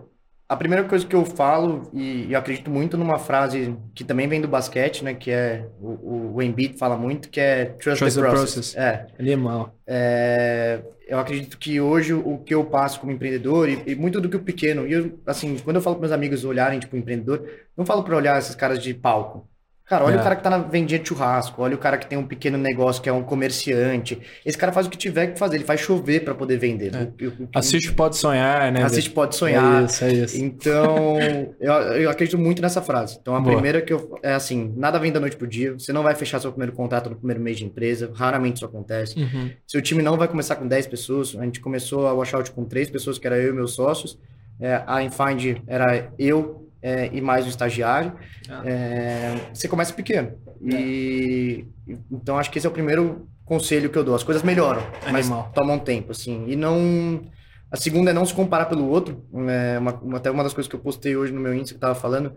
a 0.54 0.58
primeira 0.58 0.84
coisa 0.84 1.06
que 1.06 1.16
eu 1.16 1.26
falo, 1.26 1.90
e 1.92 2.32
eu 2.32 2.38
acredito 2.38 2.70
muito 2.70 2.96
numa 2.96 3.18
frase 3.18 3.76
que 3.96 4.04
também 4.04 4.28
vem 4.28 4.40
do 4.40 4.48
basquete, 4.48 5.04
né? 5.04 5.14
Que 5.14 5.32
é 5.32 5.68
o, 5.82 6.36
o 6.36 6.42
Embiid 6.42 6.78
fala 6.78 6.96
muito, 6.96 7.30
que 7.30 7.40
é 7.40 7.66
trust, 7.66 8.00
trust 8.00 8.20
the, 8.20 8.30
process. 8.30 8.76
É. 8.76 9.08
Animal. 9.20 9.76
É, 9.88 10.82
eu 11.08 11.18
acredito 11.18 11.58
que 11.58 11.82
hoje 11.82 12.14
o 12.14 12.38
que 12.38 12.54
eu 12.54 12.64
passo 12.66 13.00
como 13.00 13.12
empreendedor, 13.12 13.68
e, 13.68 13.82
e 13.88 13.96
muito 13.96 14.22
do 14.22 14.30
que 14.30 14.38
o 14.38 14.44
pequeno, 14.44 14.88
e 14.88 14.94
eu, 14.94 15.20
assim, 15.26 15.58
quando 15.58 15.78
eu 15.78 15.82
falo 15.82 15.96
para 15.96 16.02
meus 16.02 16.12
amigos 16.12 16.46
olharem, 16.46 16.80
tipo, 16.80 16.96
empreendedor, 16.96 17.50
não 17.76 17.86
falo 17.86 18.04
para 18.04 18.16
olhar 18.16 18.38
esses 18.38 18.54
caras 18.54 18.78
de 18.78 18.94
palco. 18.94 19.48
Cara, 19.86 20.06
olha 20.06 20.16
é. 20.16 20.20
o 20.20 20.24
cara 20.24 20.36
que 20.36 20.44
tá 20.44 20.50
na 20.50 20.60
vendinha 20.60 20.98
de 20.98 21.08
churrasco, 21.08 21.62
olha 21.62 21.76
o 21.76 21.78
cara 21.78 21.98
que 21.98 22.08
tem 22.08 22.18
um 22.18 22.26
pequeno 22.26 22.58
negócio, 22.58 23.02
que 23.02 23.10
é 23.10 23.14
um 23.14 23.22
comerciante. 23.22 24.20
Esse 24.46 24.58
cara 24.58 24.72
faz 24.72 24.88
o 24.88 24.90
que 24.90 24.98
tiver 24.98 25.28
que 25.28 25.40
fazer, 25.40 25.58
ele 25.58 25.66
faz 25.66 25.82
chover 25.82 26.24
para 26.24 26.34
poder 26.34 26.58
vender. 26.58 26.92
É. 26.96 27.12
Assiste 27.54 27.92
Pode 27.92 28.16
Sonhar, 28.16 28.72
né? 28.72 28.82
Assiste 28.82 29.10
Pode 29.10 29.36
Sonhar. 29.36 29.82
É 29.82 29.86
isso, 29.86 30.04
é 30.06 30.14
isso. 30.14 30.38
Então, 30.42 31.18
eu, 31.60 32.10
acredito 32.10 32.38
muito 32.38 32.62
nessa 32.62 32.82
frase. 32.82 33.18
Então, 33.22 33.36
a 33.36 33.42
Boa. 33.42 33.54
primeira 33.56 33.82
que 33.82 33.92
eu... 33.92 34.18
É 34.24 34.34
assim, 34.34 34.74
nada 34.78 34.98
vem 34.98 35.12
da 35.12 35.20
noite 35.20 35.36
pro 35.36 35.46
dia. 35.46 35.74
Você 35.74 35.92
não 35.92 36.02
vai 36.02 36.16
fechar 36.16 36.40
seu 36.40 36.52
primeiro 36.52 36.72
contrato 36.72 37.10
no 37.10 37.18
primeiro 37.18 37.42
mês 37.42 37.58
de 37.58 37.66
empresa. 37.66 38.10
Raramente 38.16 38.58
isso 38.58 38.66
acontece. 38.66 39.20
Uhum. 39.20 39.52
Seu 39.68 39.82
time 39.82 40.02
não 40.02 40.18
vai 40.18 40.30
começar 40.30 40.56
com 40.56 40.66
10 40.66 40.88
pessoas. 40.88 41.36
A 41.38 41.44
gente 41.44 41.60
começou 41.60 42.08
a 42.08 42.14
washout 42.14 42.50
com 42.52 42.64
3 42.64 42.90
pessoas, 42.90 43.20
que 43.20 43.28
era 43.28 43.38
eu 43.38 43.50
e 43.50 43.54
meus 43.54 43.74
sócios. 43.74 44.18
É, 44.60 44.82
a 44.88 45.04
Infind 45.04 45.58
era 45.68 46.10
eu 46.18 46.63
é, 46.84 47.10
e 47.14 47.22
mais 47.22 47.46
o 47.46 47.50
estagiário. 47.50 48.14
Ah. 48.50 48.62
É, 48.66 49.36
você 49.54 49.70
começa 49.70 49.94
pequeno. 49.94 50.34
E 50.62 51.66
então 52.12 52.38
acho 52.38 52.52
que 52.52 52.58
esse 52.58 52.68
é 52.68 52.70
o 52.70 52.74
primeiro 52.74 53.28
conselho 53.46 53.90
que 53.90 53.98
eu 53.98 54.04
dou. 54.04 54.14
As 54.14 54.24
coisas 54.24 54.44
melhoram, 54.44 54.84
mas 55.10 55.30
tomam 55.54 55.80
tempo, 55.80 56.12
assim. 56.12 56.46
E 56.48 56.56
não. 56.56 57.22
A 57.72 57.78
segunda 57.78 58.12
é 58.12 58.14
não 58.14 58.26
se 58.26 58.34
comparar 58.34 58.66
pelo 58.66 58.88
outro. 58.88 59.26
É 59.50 59.80
uma, 59.80 60.18
até 60.18 60.30
uma 60.30 60.44
das 60.44 60.54
coisas 60.54 60.70
que 60.70 60.76
eu 60.76 60.80
postei 60.80 61.16
hoje 61.16 61.32
no 61.32 61.40
meu 61.40 61.54
índice 61.56 61.74
que 61.74 61.78
eu 61.78 61.82
tava 61.82 61.96
falando. 61.96 62.36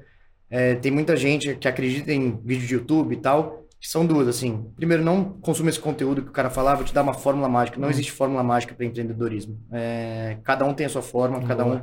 É, 0.49 0.77
tem 0.77 0.93
muita 0.93 1.17
gente 1.17 1.57
que 1.57 1.67
acredita 1.67 2.13
em 2.13 2.41
vídeo 2.43 2.67
de 2.67 2.75
YouTube 2.75 3.13
e 3.13 3.17
tal, 3.17 3.67
que 3.81 3.89
são 3.89 4.07
duas, 4.07 4.29
assim. 4.29 4.65
Primeiro, 4.77 5.05
não 5.05 5.25
consuma 5.25 5.69
esse 5.69 5.81
conteúdo 5.81 6.23
que 6.23 6.29
o 6.29 6.33
cara 6.33 6.49
falava, 6.49 6.77
vou 6.77 6.85
te 6.85 6.95
dar 6.95 7.03
uma 7.03 7.13
fórmula 7.13 7.49
mágica. 7.49 7.79
Não 7.79 7.89
hum. 7.89 7.91
existe 7.91 8.13
fórmula 8.13 8.45
mágica 8.45 8.75
para 8.75 8.87
empreendedorismo. 8.87 9.59
É, 9.73 10.39
cada 10.45 10.65
um 10.65 10.73
tem 10.73 10.87
a 10.87 10.89
sua 10.89 11.03
forma, 11.03 11.39
Boa. 11.39 11.49
cada 11.49 11.67
um. 11.67 11.83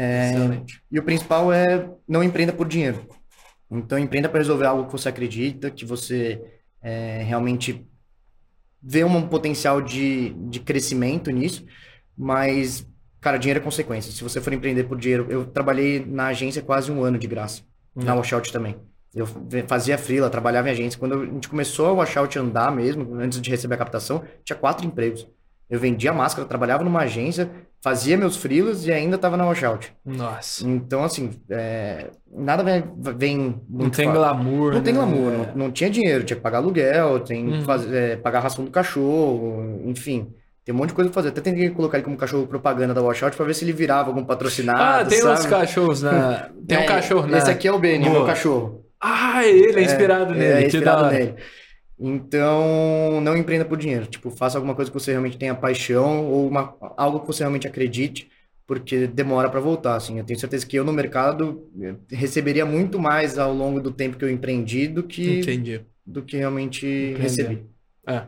É, 0.00 0.62
e 0.92 0.96
o 1.00 1.02
principal 1.02 1.52
é 1.52 1.90
não 2.06 2.22
empreenda 2.22 2.52
por 2.52 2.68
dinheiro. 2.68 3.04
Então, 3.68 3.98
empreenda 3.98 4.28
para 4.28 4.38
resolver 4.38 4.64
algo 4.64 4.86
que 4.86 4.92
você 4.92 5.08
acredita, 5.08 5.72
que 5.72 5.84
você 5.84 6.40
é, 6.80 7.20
realmente 7.24 7.84
vê 8.80 9.02
um 9.02 9.26
potencial 9.26 9.82
de, 9.82 10.30
de 10.48 10.60
crescimento 10.60 11.32
nisso, 11.32 11.66
mas, 12.16 12.86
cara, 13.20 13.38
dinheiro 13.38 13.58
é 13.58 13.62
consequência. 13.62 14.12
Se 14.12 14.22
você 14.22 14.40
for 14.40 14.52
empreender 14.52 14.84
por 14.84 14.96
dinheiro, 14.96 15.26
eu 15.28 15.44
trabalhei 15.44 16.04
na 16.06 16.28
agência 16.28 16.62
quase 16.62 16.92
um 16.92 17.02
ano 17.02 17.18
de 17.18 17.26
graça, 17.26 17.62
uhum. 17.96 18.04
na 18.04 18.14
Washout 18.14 18.52
também. 18.52 18.76
Eu 19.12 19.26
fazia 19.66 19.98
freela, 19.98 20.30
trabalhava 20.30 20.68
em 20.68 20.72
agência. 20.72 20.98
Quando 20.98 21.14
a 21.14 21.26
gente 21.26 21.48
começou 21.48 21.86
a 21.86 21.92
Washout 21.92 22.38
andar 22.38 22.70
mesmo, 22.70 23.16
antes 23.16 23.40
de 23.40 23.50
receber 23.50 23.74
a 23.74 23.78
captação, 23.78 24.22
tinha 24.44 24.56
quatro 24.56 24.86
empregos. 24.86 25.26
Eu 25.70 25.78
vendia 25.78 26.12
máscara, 26.12 26.48
trabalhava 26.48 26.82
numa 26.82 27.00
agência, 27.00 27.50
fazia 27.82 28.16
meus 28.16 28.36
freelas 28.36 28.86
e 28.86 28.92
ainda 28.92 29.16
estava 29.16 29.36
na 29.36 29.46
washout. 29.46 29.92
Nossa. 30.04 30.66
Então, 30.66 31.04
assim, 31.04 31.30
é, 31.50 32.06
nada 32.32 32.62
vem, 32.62 32.84
vem 33.16 33.60
Não 33.68 33.90
tem 33.90 34.06
fácil. 34.06 34.12
glamour. 34.12 34.70
Não 34.70 34.78
né? 34.78 34.84
tem 34.84 34.94
glamour, 34.94 35.32
não, 35.32 35.56
não, 35.56 35.70
tinha 35.70 35.90
dinheiro, 35.90 36.24
tinha 36.24 36.36
que 36.36 36.42
pagar 36.42 36.58
aluguel, 36.58 37.20
tem 37.20 37.46
que 37.46 37.52
uhum. 37.58 37.62
fazer, 37.62 37.96
é, 37.96 38.16
pagar 38.16 38.38
a 38.38 38.42
ração 38.42 38.64
do 38.64 38.70
cachorro, 38.70 39.82
enfim. 39.84 40.32
Tem 40.68 40.74
um 40.74 40.78
monte 40.78 40.90
de 40.90 40.96
coisa 40.96 41.08
pra 41.08 41.14
fazer. 41.14 41.30
Até 41.30 41.40
tentei 41.40 41.70
colocar 41.70 41.96
ele 41.96 42.04
como 42.04 42.14
cachorro 42.14 42.46
propaganda 42.46 42.92
da 42.92 43.00
Washout 43.00 43.34
pra 43.34 43.46
ver 43.46 43.54
se 43.54 43.64
ele 43.64 43.72
virava 43.72 44.10
algum 44.10 44.22
patrocinado. 44.22 44.82
Ah, 44.82 45.02
tem 45.02 45.18
sabe? 45.18 45.40
uns 45.40 45.46
cachorros 45.46 46.02
na. 46.02 46.50
Tem 46.68 46.76
é, 46.76 46.80
um 46.82 46.86
cachorro 46.86 47.26
na. 47.26 47.38
Esse 47.38 47.50
aqui 47.50 47.66
é 47.66 47.72
o 47.72 47.78
Benny, 47.78 48.06
meu 48.06 48.26
cachorro. 48.26 48.84
Ah, 49.00 49.46
ele 49.46 49.80
é 49.80 49.82
inspirado 49.82 50.34
é, 50.34 50.36
nele. 50.36 50.52
É, 50.64 50.66
inspirado 50.66 51.06
nele. 51.06 51.34
Então, 52.00 53.20
não 53.20 53.36
empreenda 53.36 53.64
por 53.64 53.76
dinheiro. 53.76 54.06
Tipo, 54.06 54.30
faça 54.30 54.56
alguma 54.56 54.74
coisa 54.74 54.90
que 54.90 54.98
você 54.98 55.10
realmente 55.10 55.36
tenha 55.36 55.54
paixão 55.54 56.26
ou 56.26 56.46
uma, 56.48 56.76
algo 56.96 57.20
que 57.20 57.26
você 57.26 57.42
realmente 57.42 57.66
acredite, 57.66 58.30
porque 58.66 59.06
demora 59.06 59.50
para 59.50 59.60
voltar, 59.60 59.96
assim. 59.96 60.18
Eu 60.18 60.24
tenho 60.24 60.38
certeza 60.38 60.66
que 60.66 60.76
eu 60.76 60.84
no 60.84 60.92
mercado 60.92 61.68
receberia 62.10 62.64
muito 62.64 62.98
mais 62.98 63.38
ao 63.38 63.52
longo 63.52 63.80
do 63.80 63.90
tempo 63.90 64.16
que 64.16 64.24
eu 64.24 64.30
empreendi 64.30 64.86
do 64.86 65.02
que 65.02 65.40
Entendi. 65.40 65.80
do 66.06 66.22
que 66.22 66.36
realmente 66.36 66.86
Entendi. 66.86 67.20
recebi. 67.20 67.66
É, 68.06 68.22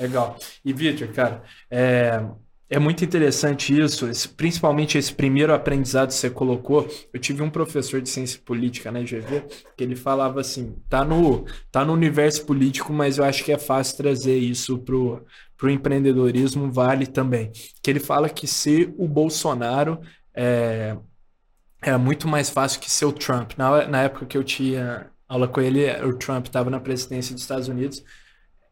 legal. 0.00 0.36
E 0.64 0.72
Victor, 0.72 1.08
cara, 1.08 1.42
é, 1.70 2.20
é 2.68 2.78
muito 2.78 3.04
interessante 3.04 3.78
isso, 3.78 4.08
esse, 4.08 4.28
principalmente 4.28 4.96
esse 4.96 5.12
primeiro 5.12 5.52
aprendizado 5.52 6.08
que 6.08 6.14
você 6.14 6.30
colocou. 6.30 6.88
Eu 7.12 7.20
tive 7.20 7.42
um 7.42 7.50
professor 7.50 8.00
de 8.00 8.08
ciência 8.08 8.40
política 8.44 8.90
na 8.90 9.00
GV 9.00 9.44
que 9.76 9.84
ele 9.84 9.94
falava 9.94 10.40
assim: 10.40 10.74
tá 10.88 11.04
no, 11.04 11.44
tá 11.70 11.84
no 11.84 11.92
universo 11.92 12.44
político, 12.46 12.92
mas 12.92 13.18
eu 13.18 13.24
acho 13.24 13.44
que 13.44 13.52
é 13.52 13.58
fácil 13.58 13.98
trazer 13.98 14.36
isso 14.38 14.78
pro, 14.78 15.24
pro 15.56 15.70
empreendedorismo, 15.70 16.72
vale 16.72 17.06
também. 17.06 17.52
Que 17.82 17.90
ele 17.90 18.00
fala 18.00 18.28
que 18.28 18.46
ser 18.46 18.94
o 18.96 19.06
Bolsonaro 19.06 20.00
é, 20.34 20.96
era 21.82 21.98
muito 21.98 22.26
mais 22.26 22.48
fácil 22.48 22.80
que 22.80 22.90
ser 22.90 23.04
o 23.04 23.12
Trump. 23.12 23.52
Na, 23.58 23.86
na 23.86 24.02
época 24.02 24.26
que 24.26 24.38
eu 24.38 24.44
tinha 24.44 25.10
aula 25.28 25.46
com 25.46 25.60
ele, 25.60 25.90
o 26.02 26.16
Trump 26.16 26.46
estava 26.46 26.70
na 26.70 26.80
presidência 26.80 27.34
dos 27.34 27.42
Estados 27.42 27.68
Unidos 27.68 28.02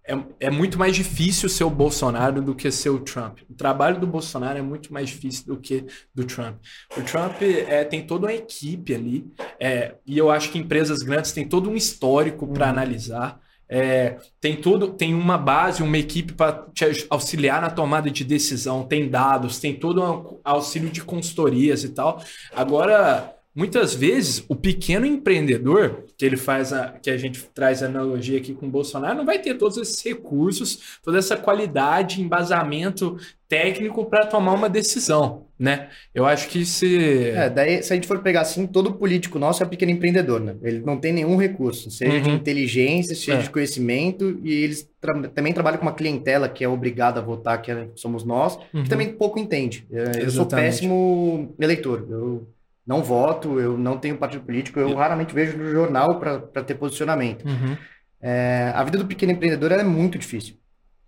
é, 0.05 0.19
é 0.41 0.51
muito 0.51 0.79
mais 0.79 0.97
difícil 0.97 1.49
ser 1.49 1.65
o 1.65 1.71
Bolsonaro 1.71 2.43
do 2.43 2.55
que 2.55 2.71
ser 2.71 2.91
o 2.91 2.99
Trump. 2.99 3.39
O 3.49 3.55
trabalho 3.55 4.01
do 4.01 4.07
Bolsonaro 4.07 4.59
é 4.59 4.63
muito 4.63 4.93
mais 4.93 5.09
difícil 5.09 5.47
do 5.47 5.57
que 5.57 5.85
do 6.15 6.25
Trump. 6.25 6.57
O 6.97 7.03
Trump 7.03 7.41
é, 7.43 7.85
tem 7.85 8.05
toda 8.05 8.27
uma 8.27 8.35
equipe 8.35 8.95
ali, 8.95 9.33
é, 9.61 9.95
e 10.05 10.19
eu 10.19 10.31
acho 10.31 10.51
que 10.51 10.59
empresas 10.59 11.03
grandes 11.03 11.33
têm 11.33 11.47
todo 11.47 11.71
um 11.71 11.77
histórico 11.77 12.47
para 12.47 12.67
uhum. 12.67 12.73
analisar. 12.73 13.41
É, 13.69 14.19
tem 14.39 14.57
tudo, 14.57 14.89
tem 14.89 15.15
uma 15.15 15.39
base, 15.39 15.83
uma 15.83 15.97
equipe 15.97 16.35
para 16.35 16.67
te 16.75 17.07
auxiliar 17.09 17.63
na 17.63 17.71
tomada 17.71 18.11
de 18.11 18.23
decisão, 18.23 18.85
tem 18.85 19.09
dados, 19.09 19.59
tem 19.59 19.75
todo 19.75 20.03
um 20.03 20.41
auxílio 20.45 20.91
de 20.91 21.03
consultorias 21.03 21.83
e 21.83 21.89
tal. 21.89 22.23
Agora, 22.55 23.35
Muitas 23.55 23.95
vezes, 23.95 24.43
o 24.49 24.57
pequeno 24.57 25.05
empreendedor, 25.05 26.05
que 26.17 26.25
ele 26.25 26.39
faz 26.39 26.73
a, 26.73 26.89
que 26.89 27.11
a 27.11 27.19
gente 27.19 27.43
traz 27.53 27.83
a 27.83 27.87
analogia 27.87 28.39
aqui 28.39 28.55
com 28.55 28.67
o 28.67 28.71
Bolsonaro, 28.71 29.19
não 29.19 29.27
vai 29.27 29.39
ter 29.39 29.59
todos 29.59 29.77
esses 29.77 30.03
recursos, 30.03 30.99
toda 31.03 31.19
essa 31.19 31.37
qualidade, 31.37 32.23
embasamento 32.23 33.19
técnico 33.47 34.07
para 34.07 34.25
tomar 34.25 34.55
uma 34.55 34.71
decisão, 34.71 35.45
né? 35.59 35.91
Eu 36.15 36.25
acho 36.25 36.49
que 36.49 36.65
se 36.65 37.29
É, 37.29 37.51
daí 37.51 37.83
se 37.83 37.93
a 37.93 37.97
gente 37.97 38.09
for 38.09 38.23
pegar 38.23 38.41
assim, 38.41 38.67
todo 38.67 38.95
político 38.95 39.39
nosso 39.39 39.63
é 39.63 39.67
pequeno 39.67 39.93
empreendedor, 39.93 40.41
né? 40.41 40.57
Ele 40.63 40.81
não 40.81 40.97
tem 40.97 41.13
nenhum 41.13 41.37
recurso, 41.37 41.91
seja 41.91 42.17
uhum. 42.17 42.23
de 42.23 42.31
inteligência, 42.31 43.15
seja 43.15 43.35
é. 43.35 43.43
de 43.43 43.51
conhecimento, 43.51 44.41
e 44.43 44.51
eles 44.51 44.89
tra 44.99 45.29
também 45.29 45.53
trabalham 45.53 45.79
com 45.79 45.85
uma 45.85 45.93
clientela 45.93 46.49
que 46.49 46.65
é 46.65 46.69
obrigada 46.69 47.21
a 47.21 47.23
votar, 47.23 47.61
que 47.61 47.71
é, 47.71 47.89
somos 47.95 48.25
nós, 48.25 48.59
uhum. 48.73 48.85
que 48.85 48.89
também 48.89 49.13
pouco 49.13 49.39
entende. 49.39 49.87
Eu, 49.91 50.23
eu 50.23 50.31
sou 50.31 50.47
péssimo 50.47 51.55
eleitor. 51.61 52.07
Eu 52.09 52.49
não 52.87 53.03
voto, 53.03 53.61
eu 53.61 53.79
não 53.79 53.97
tenho 53.99 54.17
partido 54.17 54.45
político, 54.45 54.81
eu 54.81 54.95
raramente 54.95 55.35
vejo 55.35 55.57
no 55.57 55.71
jornal 55.71 56.19
para 56.19 56.63
ter 56.65 56.75
posicionamento. 56.75 57.45
Uhum. 57.47 57.77
É, 58.21 58.73
a 58.75 58.83
vida 58.85 58.99
do 58.99 59.07
pequeno 59.07 59.33
empreendedor 59.33 59.73
é 59.73 59.83
muito 59.83 60.19
difícil. 60.19 60.57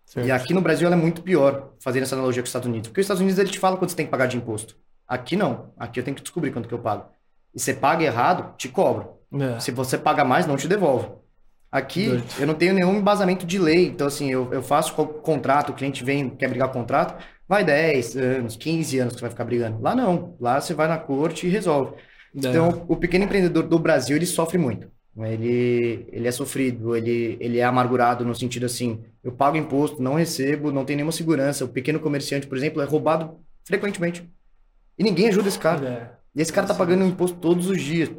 Certo. 0.05 0.27
E 0.27 0.31
aqui 0.31 0.53
no 0.53 0.61
Brasil 0.61 0.87
ela 0.87 0.97
é 0.97 0.99
muito 0.99 1.23
pior, 1.23 1.73
fazendo 1.81 2.05
essa 2.05 2.15
analogia 2.15 2.43
com 2.43 2.45
os 2.45 2.51
Estados 2.51 2.69
Unidos. 2.69 2.89
Porque 2.89 3.01
os 3.01 3.05
Estados 3.05 3.21
Unidos 3.21 3.39
ele 3.39 3.51
te 3.51 3.59
fala 3.59 3.77
quanto 3.77 3.91
você 3.91 3.97
tem 3.97 4.07
que 4.07 4.11
pagar 4.11 4.27
de 4.27 4.37
imposto. 4.37 4.77
Aqui 5.07 5.37
não. 5.37 5.73
Aqui 5.77 5.99
eu 5.99 6.05
tenho 6.05 6.17
que 6.17 6.23
descobrir 6.23 6.51
quanto 6.51 6.69
que 6.69 6.75
eu 6.75 6.79
pago. 6.79 7.07
E 7.55 7.61
você 7.61 7.75
paga 7.75 8.05
errado, 8.05 8.57
te 8.57 8.69
cobro. 8.69 9.15
É. 9.33 9.59
Se 9.61 9.71
você 9.71 9.99
paga 9.99 10.25
mais, 10.25 10.47
não 10.47 10.57
te 10.57 10.69
devolve. 10.69 11.09
Aqui 11.75 12.07
Doido. 12.07 12.25
eu 12.39 12.47
não 12.47 12.55
tenho 12.55 12.73
nenhum 12.73 12.99
embasamento 12.99 13.45
de 13.45 13.59
lei. 13.59 13.87
Então, 13.89 14.07
assim, 14.07 14.31
eu, 14.31 14.49
eu 14.53 14.63
faço 14.63 14.95
contrato, 14.95 15.71
o 15.71 15.73
cliente 15.75 16.05
vem, 16.05 16.31
quer 16.31 16.49
brigar 16.49 16.71
contrato, 16.71 17.21
vai 17.49 17.65
10 17.65 18.17
anos, 18.17 18.55
15 18.55 18.97
anos 19.01 19.15
que 19.15 19.19
você 19.19 19.23
vai 19.23 19.31
ficar 19.31 19.45
brigando. 19.45 19.83
Lá 19.83 19.93
não. 19.93 20.37
Lá 20.41 20.61
você 20.61 20.73
vai 20.73 20.87
na 20.87 20.99
corte 20.99 21.49
e 21.49 21.51
resolve. 21.51 21.97
É. 21.97 21.99
Então, 22.37 22.85
o 22.87 22.95
pequeno 22.95 23.25
empreendedor 23.25 23.65
do 23.65 23.77
Brasil, 23.77 24.15
ele 24.15 24.25
sofre 24.25 24.57
muito. 24.57 24.89
Ele, 25.19 26.07
ele 26.13 26.29
é 26.29 26.31
sofrido, 26.31 26.95
ele, 26.95 27.37
ele 27.41 27.59
é 27.59 27.65
amargurado 27.65 28.25
no 28.25 28.37
sentido 28.37 28.67
assim, 28.67 29.01
eu 29.23 29.33
pago 29.33 29.57
imposto, 29.57 30.01
não 30.01 30.15
recebo, 30.15 30.71
não 30.71 30.85
tem 30.85 30.95
nenhuma 30.95 31.11
segurança. 31.11 31.65
O 31.65 31.69
pequeno 31.69 31.99
comerciante, 31.99 32.47
por 32.47 32.57
exemplo, 32.57 32.83
é 32.83 32.85
roubado 32.85 33.37
frequentemente. 33.65 34.25
E 34.97 35.03
ninguém 35.03 35.29
ajuda 35.29 35.49
esse 35.49 35.59
cara. 35.59 35.89
É. 35.89 36.11
E 36.37 36.41
esse 36.41 36.53
cara 36.53 36.69
tá 36.69 36.75
pagando 36.75 37.05
imposto 37.05 37.37
todos 37.37 37.69
os 37.69 37.83
dias. 37.83 38.13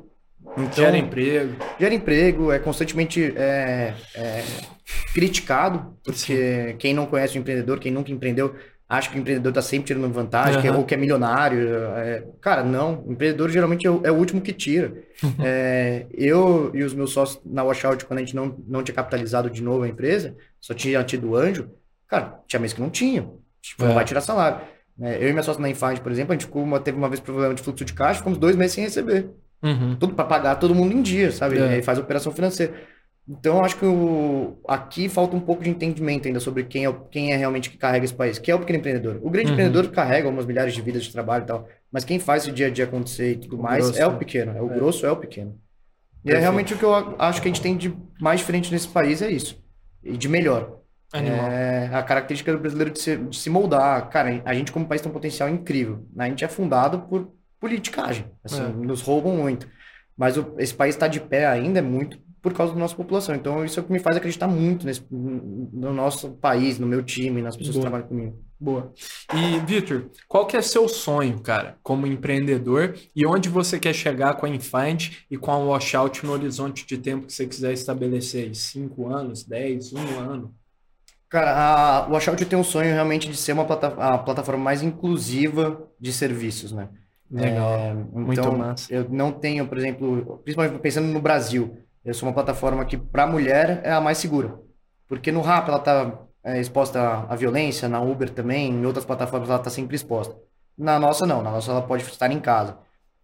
Então, 0.58 0.72
gera 0.74 0.98
emprego. 0.98 1.56
Gera 1.80 1.94
emprego, 1.94 2.52
é 2.52 2.60
constantemente 2.60 3.34
é, 3.36 3.94
é, 4.16 4.44
criticado, 5.14 5.98
porque 6.04 6.70
Sim. 6.72 6.76
quem 6.78 6.94
não 6.94 7.06
conhece 7.06 7.38
o 7.38 7.40
empreendedor, 7.40 7.80
quem 7.80 7.92
nunca 7.92 8.12
empreendeu, 8.12 8.56
acha 8.88 9.10
que 9.10 9.18
o 9.18 9.20
empreendedor 9.20 9.50
está 9.50 9.62
sempre 9.62 9.88
tirando 9.88 10.12
vantagem, 10.14 10.56
uhum. 10.56 10.62
que 10.62 10.68
é, 10.68 10.72
ou 10.72 10.86
que 10.86 10.94
é 10.94 10.98
milionário. 10.98 11.70
É, 11.98 12.24
cara, 12.40 12.64
não. 12.64 13.04
O 13.06 13.12
empreendedor 13.12 13.50
geralmente 13.50 13.86
é 13.86 13.90
o, 13.90 14.02
é 14.04 14.12
o 14.12 14.16
último 14.16 14.42
que 14.42 14.54
tira. 14.54 14.94
É, 15.44 16.06
eu 16.14 16.72
e 16.74 16.84
os 16.84 16.94
meus 16.94 17.12
sócios 17.12 17.42
na 17.46 17.64
Washout, 17.64 18.06
quando 18.06 18.20
a 18.20 18.22
gente 18.22 18.36
não, 18.36 18.56
não 18.68 18.84
tinha 18.84 18.96
capitalizado 18.96 19.50
de 19.50 19.62
novo 19.62 19.84
a 19.84 19.88
empresa, 19.88 20.36
só 20.60 20.74
tinha 20.74 21.04
tido 21.04 21.36
anjo, 21.36 21.70
cara, 22.08 22.40
tinha 22.48 22.60
mês 22.60 22.74
que 22.74 22.82
não 22.82 22.90
tinha. 22.90 23.28
Tipo, 23.62 23.84
não 23.84 23.92
é. 23.92 23.96
vai 23.96 24.06
tirar 24.06 24.22
salário. 24.22 24.62
É, 25.02 25.18
eu 25.18 25.30
e 25.30 25.32
minha 25.32 25.44
sócia 25.44 25.62
na 25.62 25.70
Infind, 25.70 26.00
por 26.00 26.12
exemplo, 26.12 26.32
a 26.32 26.36
gente 26.36 26.46
ficou 26.46 26.64
uma, 26.64 26.80
teve 26.80 26.98
uma 26.98 27.10
vez 27.10 27.20
problema 27.20 27.54
de 27.54 27.62
fluxo 27.62 27.84
de 27.84 27.94
caixa, 27.94 28.20
ficamos 28.20 28.38
dois 28.38 28.56
meses 28.56 28.74
sem 28.74 28.84
receber. 28.84 29.30
Uhum. 29.66 29.96
Tudo 29.96 30.14
para 30.14 30.26
pagar 30.26 30.56
todo 30.56 30.76
mundo 30.76 30.94
em 30.94 31.02
dia, 31.02 31.32
sabe? 31.32 31.58
É. 31.58 31.60
E 31.60 31.64
aí 31.64 31.82
faz 31.82 31.98
operação 31.98 32.32
financeira. 32.32 32.74
Então, 33.28 33.66
acho 33.66 33.76
que 33.78 33.86
o, 33.86 34.56
aqui 34.68 35.10
falta 35.10 35.36
um 35.36 35.40
pouco 35.40 35.64
de 35.64 35.70
entendimento 35.72 36.28
ainda 36.28 36.40
sobre 36.40 36.64
quem 36.64 36.86
é, 36.86 36.96
quem 37.10 37.34
é 37.34 37.36
realmente 37.36 37.72
que 37.72 37.78
carrega 37.78 38.06
esse 38.06 38.14
país, 38.14 38.38
que 38.38 38.52
é 38.52 38.56
o 38.56 38.60
pequeno 38.60 38.78
empreendedor. 38.78 39.20
O 39.24 39.32
grande 39.32 39.48
uhum. 39.48 39.54
empreendedor 39.54 39.90
carrega 39.90 40.28
algumas 40.28 40.46
milhares 40.46 40.76
de 40.76 40.82
vidas 40.82 41.04
de 41.04 41.12
trabalho 41.12 41.44
e 41.44 41.48
tal, 41.48 41.68
mas 41.92 42.06
quem 42.06 42.20
faz 42.20 42.46
o 42.46 42.52
dia 42.52 42.68
a 42.68 42.70
dia 42.70 42.86
acontecer 42.86 43.32
e 43.32 43.36
tudo 43.38 43.58
o 43.58 43.64
mais 43.64 43.84
grosso, 43.84 44.00
é 44.00 44.08
o 44.08 44.12
né? 44.12 44.18
pequeno, 44.20 44.56
é 44.56 44.62
o 44.62 44.72
é. 44.72 44.76
grosso, 44.76 45.06
é 45.08 45.12
o 45.12 45.18
pequeno. 45.18 45.60
E 46.24 46.32
é 46.32 46.38
realmente 46.38 46.76
o 46.76 46.78
que 46.78 46.86
eu 46.86 46.94
acho 47.18 47.42
que 47.42 47.48
a 47.48 47.52
gente 47.52 47.62
tem 47.62 47.76
de 47.76 47.96
mais 48.20 48.40
diferente 48.40 48.72
nesse 48.72 48.88
país 48.88 49.22
é 49.24 49.32
isso. 49.32 49.64
E 50.04 50.16
de 50.16 50.30
melhor. 50.30 50.80
Animal. 51.14 51.48
É 51.52 51.90
a 51.94 52.04
característica 52.04 52.52
do 52.52 52.60
brasileiro 52.60 52.92
de 52.92 53.00
se, 53.00 53.16
de 53.16 53.38
se 53.38 53.50
moldar. 53.50 54.10
Cara, 54.10 54.42
a 54.44 54.54
gente 54.54 54.72
como 54.72 54.88
país 54.88 55.02
tem 55.02 55.10
um 55.10 55.14
potencial 55.14 55.48
incrível. 55.50 56.06
A 56.18 56.28
gente 56.28 56.44
é 56.44 56.48
fundado 56.48 57.00
por 57.02 57.32
politicagem. 57.66 58.26
Assim, 58.44 58.62
é. 58.62 58.68
nos 58.68 59.02
roubam 59.02 59.36
muito. 59.36 59.68
Mas 60.16 60.38
o, 60.38 60.54
esse 60.60 60.74
país 60.74 60.94
está 60.94 61.08
de 61.08 61.20
pé 61.20 61.48
ainda 61.48 61.80
é 61.80 61.82
muito 61.82 62.20
por 62.40 62.54
causa 62.54 62.74
da 62.74 62.80
nossa 62.80 62.96
população. 62.96 63.34
Então, 63.34 63.66
isso 63.66 63.80
é 63.80 63.82
o 63.82 63.86
que 63.86 63.92
me 63.92 63.98
faz 63.98 64.16
acreditar 64.16 64.48
muito 64.48 64.86
nesse, 64.86 65.04
no 65.10 65.92
nosso 65.92 66.30
país, 66.34 66.78
no 66.78 66.86
meu 66.86 67.02
time, 67.02 67.42
nas 67.42 67.58
pessoas 67.58 67.76
Boa. 67.76 67.86
que 67.86 67.90
trabalham 67.90 68.08
comigo. 68.08 68.46
Boa. 68.60 68.94
E, 69.34 69.60
Vitor, 69.66 70.12
qual 70.28 70.46
que 70.46 70.56
é 70.56 70.62
seu 70.62 70.88
sonho, 70.88 71.40
cara, 71.42 71.78
como 71.82 72.06
empreendedor 72.06 72.96
e 73.16 73.26
onde 73.26 73.50
você 73.50 73.80
quer 73.80 73.94
chegar 73.94 74.36
com 74.36 74.46
a 74.46 74.50
Infind 74.50 75.10
e 75.30 75.38
com 75.38 75.52
a 75.52 75.58
Washout 75.58 76.24
no 76.24 76.34
horizonte 76.34 76.86
de 76.86 77.00
tempo 77.00 77.26
que 77.26 77.34
você 77.34 77.48
quiser 77.48 77.74
estabelecer? 77.74 78.54
Cinco 78.56 79.08
anos, 79.10 79.44
dez, 79.44 79.92
um 79.92 80.20
ano? 80.20 80.56
Cara, 81.28 81.52
a 81.52 82.08
Washout 82.08 82.46
tem 82.46 82.58
um 82.58 82.64
sonho 82.64 82.94
realmente 82.94 83.28
de 83.28 83.36
ser 83.36 83.54
uma 83.54 83.66
plata 83.66 83.88
a 83.88 84.20
plataforma 84.20 84.64
mais 84.64 84.84
inclusiva 84.84 85.90
de 86.00 86.14
serviços, 86.14 86.72
né? 86.72 86.90
Legal. 87.36 87.74
É, 87.74 87.92
então, 87.92 88.22
Muito 88.22 88.52
massa. 88.54 88.94
Eu 88.94 89.10
não 89.10 89.32
tenho, 89.32 89.68
por 89.68 89.78
exemplo, 89.78 90.40
principalmente 90.44 90.80
pensando 90.80 91.08
no 91.08 91.22
Brasil, 91.22 91.78
eu 92.04 92.14
sou 92.14 92.28
uma 92.30 92.34
plataforma 92.34 92.86
que, 92.86 92.98
para 92.98 93.28
mulher, 93.28 93.82
é 93.84 93.92
a 93.92 94.02
mais 94.02 94.18
segura. 94.18 94.60
Porque 95.08 95.32
no 95.32 95.42
Rap 95.42 95.68
ela 95.68 95.78
está 95.80 96.20
é, 96.44 96.60
exposta 96.60 97.26
à 97.28 97.36
violência, 97.36 97.90
na 97.90 98.02
Uber 98.02 98.30
também, 98.30 98.72
em 98.72 98.86
outras 98.86 99.06
plataformas 99.06 99.50
ela 99.50 99.60
está 99.60 99.70
sempre 99.70 99.96
exposta. 99.96 100.36
Na 100.78 101.00
nossa, 101.00 101.26
não. 101.26 101.42
Na 101.42 101.52
nossa, 101.52 101.72
ela 101.72 101.82
pode 101.82 102.04
estar 102.04 102.32
em 102.32 102.40
casa. 102.40 102.78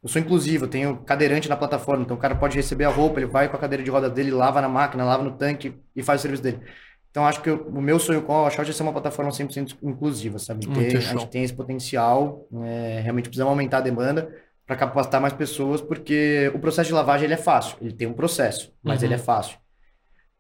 Eu 0.04 0.10
sou 0.10 0.22
inclusivo, 0.22 0.66
eu 0.66 0.70
tenho 0.70 0.98
cadeirante 1.04 1.48
na 1.48 1.56
plataforma, 1.56 2.04
então 2.04 2.18
o 2.18 2.20
cara 2.20 2.36
pode 2.36 2.56
receber 2.56 2.86
a 2.86 2.90
roupa, 2.90 3.20
ele 3.20 3.28
vai 3.28 3.48
com 3.48 3.56
a 3.56 3.60
cadeira 3.60 3.84
de 3.84 3.92
roda 3.92 4.10
dele, 4.10 4.32
lava 4.32 4.60
na 4.60 4.68
máquina, 4.68 5.06
lava 5.06 5.24
no 5.24 5.38
tanque 5.38 5.80
e 5.96 6.02
faz 6.02 6.22
o 6.22 6.24
serviço 6.24 6.42
dele. 6.42 6.60
Então, 7.12 7.26
acho 7.26 7.42
que 7.42 7.50
eu, 7.50 7.68
o 7.68 7.82
meu 7.82 8.00
sonho 8.00 8.22
com 8.22 8.34
a 8.34 8.44
Washout 8.44 8.70
é 8.70 8.74
ser 8.74 8.84
uma 8.84 8.94
plataforma 8.94 9.32
100% 9.32 9.78
inclusiva, 9.84 10.40
sabe? 10.40 10.66
Ter, 10.66 10.96
a 10.96 11.00
gente 11.02 11.28
tem 11.28 11.44
esse 11.44 11.54
potencial, 11.54 12.48
é, 12.64 13.02
realmente 13.04 13.26
precisamos 13.26 13.52
aumentar 13.52 13.80
a 13.80 13.82
demanda 13.82 14.34
para 14.66 14.78
capacitar 14.78 15.20
mais 15.20 15.34
pessoas, 15.34 15.82
porque 15.82 16.50
o 16.56 16.60
processo 16.60 16.88
de 16.88 16.94
lavagem 16.94 17.26
ele 17.26 17.34
é 17.34 17.38
fácil, 17.38 17.78
ele 17.82 17.92
tem 17.92 18.08
um 18.08 18.14
processo, 18.14 18.74
mas 18.82 19.02
uhum. 19.02 19.08
ele 19.08 19.16
é 19.16 19.18
fácil. 19.18 19.58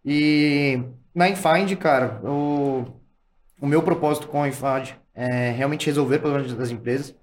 E 0.05 0.81
na 1.13 1.27
Infind, 1.27 1.75
cara, 1.75 2.21
o, 2.23 2.85
o 3.59 3.67
meu 3.67 3.83
propósito 3.83 4.27
com 4.27 4.41
a 4.41 4.47
Infind 4.47 4.91
é 5.13 5.51
realmente 5.51 5.87
resolver 5.87 6.19
problemas 6.19 6.53
das 6.53 6.71
empresas. 6.71 7.13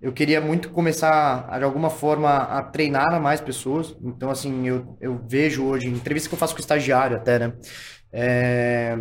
Eu 0.00 0.12
queria 0.12 0.40
muito 0.40 0.70
começar, 0.70 1.58
de 1.58 1.64
alguma 1.64 1.90
forma, 1.90 2.30
a 2.30 2.62
treinar 2.62 3.20
mais 3.20 3.40
pessoas. 3.40 3.96
Então, 4.00 4.30
assim, 4.30 4.68
eu, 4.68 4.96
eu 5.00 5.20
vejo 5.26 5.64
hoje, 5.64 5.88
entrevista 5.88 6.28
que 6.28 6.34
eu 6.36 6.38
faço 6.38 6.54
com 6.54 6.60
estagiário 6.60 7.16
até, 7.16 7.40
né? 7.40 7.52
É, 8.12 8.96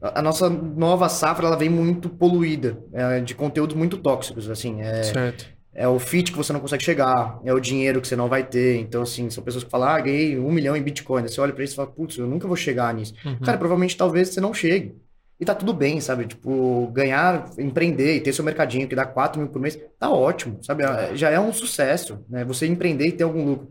a 0.00 0.22
nossa 0.22 0.48
nova 0.48 1.08
safra, 1.08 1.46
ela 1.46 1.56
vem 1.56 1.68
muito 1.68 2.08
poluída, 2.08 2.78
é, 2.92 3.20
de 3.20 3.34
conteúdos 3.34 3.76
muito 3.76 3.98
tóxicos, 3.98 4.48
assim. 4.48 4.80
É, 4.80 5.02
certo. 5.02 5.56
É 5.78 5.86
o 5.86 5.98
fit 5.98 6.32
que 6.32 6.38
você 6.38 6.54
não 6.54 6.60
consegue 6.60 6.82
chegar, 6.82 7.38
é 7.44 7.52
o 7.52 7.60
dinheiro 7.60 8.00
que 8.00 8.08
você 8.08 8.16
não 8.16 8.28
vai 8.28 8.42
ter. 8.42 8.78
Então, 8.78 9.02
assim, 9.02 9.28
são 9.28 9.44
pessoas 9.44 9.62
que 9.62 9.70
falam, 9.70 9.88
ah, 9.88 10.00
ganhei 10.00 10.38
um 10.38 10.50
milhão 10.50 10.74
em 10.74 10.82
Bitcoin. 10.82 11.22
Você 11.22 11.38
olha 11.38 11.52
para 11.52 11.64
isso 11.64 11.74
e 11.74 11.76
fala, 11.76 11.88
putz, 11.88 12.16
eu 12.16 12.26
nunca 12.26 12.48
vou 12.48 12.56
chegar 12.56 12.94
nisso. 12.94 13.12
Uhum. 13.22 13.40
Cara, 13.40 13.58
provavelmente, 13.58 13.94
talvez 13.94 14.30
você 14.30 14.40
não 14.40 14.54
chegue. 14.54 14.96
E 15.38 15.44
tá 15.44 15.54
tudo 15.54 15.74
bem, 15.74 16.00
sabe? 16.00 16.24
Tipo, 16.26 16.86
ganhar, 16.88 17.50
empreender 17.58 18.16
e 18.16 18.20
ter 18.22 18.32
seu 18.32 18.42
mercadinho 18.42 18.88
que 18.88 18.96
dá 18.96 19.04
4 19.04 19.38
mil 19.38 19.50
por 19.50 19.60
mês, 19.60 19.78
tá 19.98 20.10
ótimo, 20.10 20.58
sabe? 20.62 20.82
É. 20.82 21.14
Já 21.14 21.28
é 21.28 21.38
um 21.38 21.52
sucesso, 21.52 22.24
né? 22.26 22.42
Você 22.46 22.66
empreender 22.66 23.08
e 23.08 23.12
ter 23.12 23.24
algum 23.24 23.44
lucro. 23.44 23.68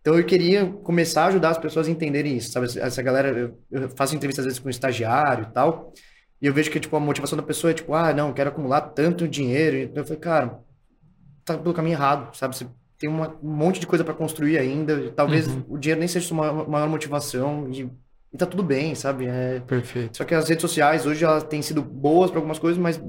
Então 0.00 0.16
eu 0.16 0.24
queria 0.24 0.66
começar 0.66 1.24
a 1.24 1.26
ajudar 1.26 1.50
as 1.50 1.58
pessoas 1.58 1.88
a 1.88 1.90
entenderem 1.90 2.36
isso, 2.36 2.52
sabe? 2.52 2.66
Essa 2.78 3.02
galera, 3.02 3.52
eu 3.70 3.88
faço 3.90 4.14
entrevistas 4.14 4.44
às 4.44 4.46
vezes 4.46 4.58
com 4.58 4.70
estagiário 4.70 5.46
e 5.50 5.52
tal, 5.52 5.92
e 6.40 6.46
eu 6.46 6.54
vejo 6.54 6.70
que 6.70 6.80
tipo 6.80 6.96
a 6.96 7.00
motivação 7.00 7.36
da 7.36 7.42
pessoa 7.42 7.70
é 7.72 7.74
tipo, 7.74 7.94
ah, 7.94 8.12
não, 8.12 8.32
quero 8.32 8.50
acumular 8.50 8.80
tanto 8.80 9.28
dinheiro. 9.28 9.76
Então 9.76 10.02
eu 10.02 10.06
falei, 10.06 10.20
cara, 10.20 10.60
tá 11.44 11.58
pelo 11.58 11.74
caminho 11.74 11.94
errado, 11.94 12.34
sabe? 12.36 12.56
Você 12.56 12.66
tem 12.98 13.08
uma, 13.08 13.36
um 13.42 13.50
monte 13.50 13.80
de 13.80 13.86
coisa 13.86 14.04
para 14.04 14.14
construir 14.14 14.58
ainda, 14.58 15.10
talvez 15.12 15.48
uhum. 15.48 15.64
o 15.68 15.78
dinheiro 15.78 16.00
nem 16.00 16.08
seja 16.08 16.26
sua 16.26 16.66
maior 16.66 16.88
motivação 16.88 17.68
e 17.70 17.90
e 18.32 18.36
tá 18.36 18.46
tudo 18.46 18.62
bem, 18.62 18.94
sabe? 18.94 19.26
É... 19.26 19.60
Perfeito. 19.60 20.16
Só 20.16 20.24
que 20.24 20.34
as 20.34 20.48
redes 20.48 20.60
sociais 20.60 21.06
hoje 21.06 21.24
elas 21.24 21.44
têm 21.44 21.62
sido 21.62 21.82
boas 21.82 22.30
para 22.30 22.38
algumas 22.38 22.58
coisas, 22.58 22.78
mas 22.78 23.00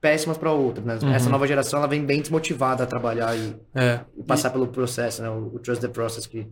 péssimas 0.00 0.38
para 0.38 0.50
outras, 0.50 0.84
né? 0.84 0.98
Uhum. 1.02 1.14
Essa 1.14 1.28
nova 1.28 1.46
geração 1.46 1.78
ela 1.78 1.88
vem 1.88 2.04
bem 2.04 2.20
desmotivada 2.20 2.84
a 2.84 2.86
trabalhar 2.86 3.36
e, 3.36 3.54
é. 3.74 4.00
e 4.16 4.22
passar 4.22 4.48
e... 4.48 4.52
pelo 4.52 4.66
processo, 4.66 5.22
né? 5.22 5.28
O, 5.28 5.54
o, 5.54 5.58
trust 5.58 5.80
the 5.80 5.88
process 5.88 6.26
que 6.26 6.40
a 6.40 6.42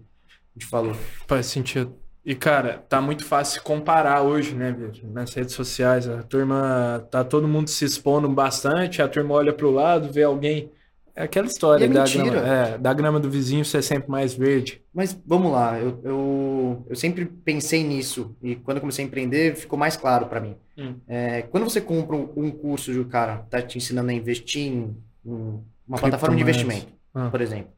gente 0.55 0.67
falou. 0.67 0.95
Faz 1.27 1.47
sentido. 1.47 1.97
E 2.25 2.35
cara, 2.35 2.85
tá 2.89 3.01
muito 3.01 3.25
fácil 3.25 3.63
comparar 3.63 4.21
hoje, 4.21 4.55
né, 4.55 4.71
Vitor? 4.71 5.11
Nas 5.11 5.33
redes 5.33 5.55
sociais, 5.55 6.07
a 6.07 6.23
turma 6.23 7.07
tá 7.11 7.25
todo 7.25 7.49
mundo 7.49 7.71
se 7.71 7.85
expondo 7.85 8.29
bastante, 8.29 9.01
a 9.01 9.09
turma 9.09 9.35
olha 9.35 9.53
para 9.53 9.67
o 9.67 9.71
lado, 9.71 10.13
vê 10.13 10.25
alguém 10.25 10.71
é 11.19 11.25
aquela 11.25 11.49
história 11.49 11.85
é 11.85 11.89
da, 11.89 12.05
grama, 12.05 12.47
é, 12.47 12.79
da 12.79 12.95
grama 12.95 13.19
do 13.19 13.29
vizinho 13.29 13.65
ser 13.65 13.83
sempre 13.83 14.09
mais 14.09 14.35
verde. 14.35 14.81
Mas 14.95 15.19
vamos 15.27 15.51
lá, 15.51 15.77
eu, 15.77 16.01
eu, 16.05 16.87
eu 16.89 16.95
sempre 16.95 17.25
pensei 17.25 17.83
nisso 17.83 18.37
e 18.41 18.55
quando 18.55 18.77
eu 18.77 18.81
comecei 18.81 19.05
a 19.05 19.09
empreender 19.09 19.57
ficou 19.57 19.77
mais 19.77 19.97
claro 19.97 20.27
para 20.27 20.41
mim. 20.41 20.57
Hum. 20.79 20.95
É, 21.09 21.43
quando 21.43 21.65
você 21.65 21.81
compra 21.81 22.15
um, 22.15 22.51
curso 22.51 22.93
de 22.93 23.01
um 23.01 23.09
cara 23.09 23.39
tá 23.51 23.61
te 23.61 23.77
ensinando 23.77 24.11
a 24.11 24.15
investir 24.15 24.69
em, 24.69 24.97
em 25.27 25.61
uma 25.87 25.99
plataforma 25.99 26.37
de 26.37 26.43
investimento, 26.43 26.87
ah. 27.13 27.29
por 27.29 27.41
exemplo, 27.41 27.73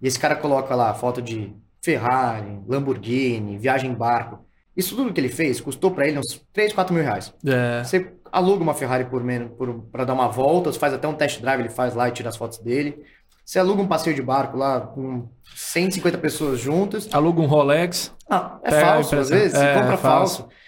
e 0.00 0.06
esse 0.06 0.18
cara 0.18 0.36
coloca 0.36 0.74
lá 0.74 0.94
foto 0.94 1.20
de 1.20 1.52
Ferrari, 1.82 2.60
Lamborghini, 2.68 3.58
viagem 3.58 3.90
em 3.90 3.94
barco, 3.94 4.44
isso 4.76 4.94
tudo 4.94 5.12
que 5.12 5.20
ele 5.20 5.28
fez 5.28 5.60
custou 5.60 5.90
para 5.90 6.06
ele 6.06 6.18
uns 6.18 6.40
3, 6.52 6.72
4 6.72 6.94
mil 6.94 7.02
reais. 7.02 7.34
É. 7.44 7.82
Você 7.84 8.12
aluga 8.30 8.62
uma 8.62 8.72
Ferrari 8.72 9.04
por 9.04 9.22
menos 9.22 9.50
para 9.90 10.04
dar 10.04 10.14
uma 10.14 10.28
volta, 10.28 10.72
você 10.72 10.78
faz 10.78 10.94
até 10.94 11.06
um 11.06 11.14
test 11.14 11.40
drive, 11.40 11.60
ele 11.60 11.68
faz 11.68 11.94
lá 11.94 12.08
e 12.08 12.12
tira 12.12 12.28
as 12.28 12.36
fotos 12.36 12.58
dele. 12.58 13.02
Você 13.44 13.58
aluga 13.58 13.82
um 13.82 13.88
passeio 13.88 14.14
de 14.14 14.22
barco 14.22 14.56
lá 14.56 14.80
com 14.80 15.28
150 15.54 16.16
pessoas 16.18 16.60
juntas. 16.60 17.08
Aluga 17.12 17.40
um 17.40 17.46
Rolex. 17.46 18.14
Ah, 18.30 18.58
é 18.62 18.80
falso, 18.80 19.16
às 19.16 19.28
vezes, 19.28 19.54
é, 19.54 19.74
você 19.74 19.80
compra 19.80 19.94
é 19.94 19.96
falso. 19.98 20.42
falso. 20.42 20.61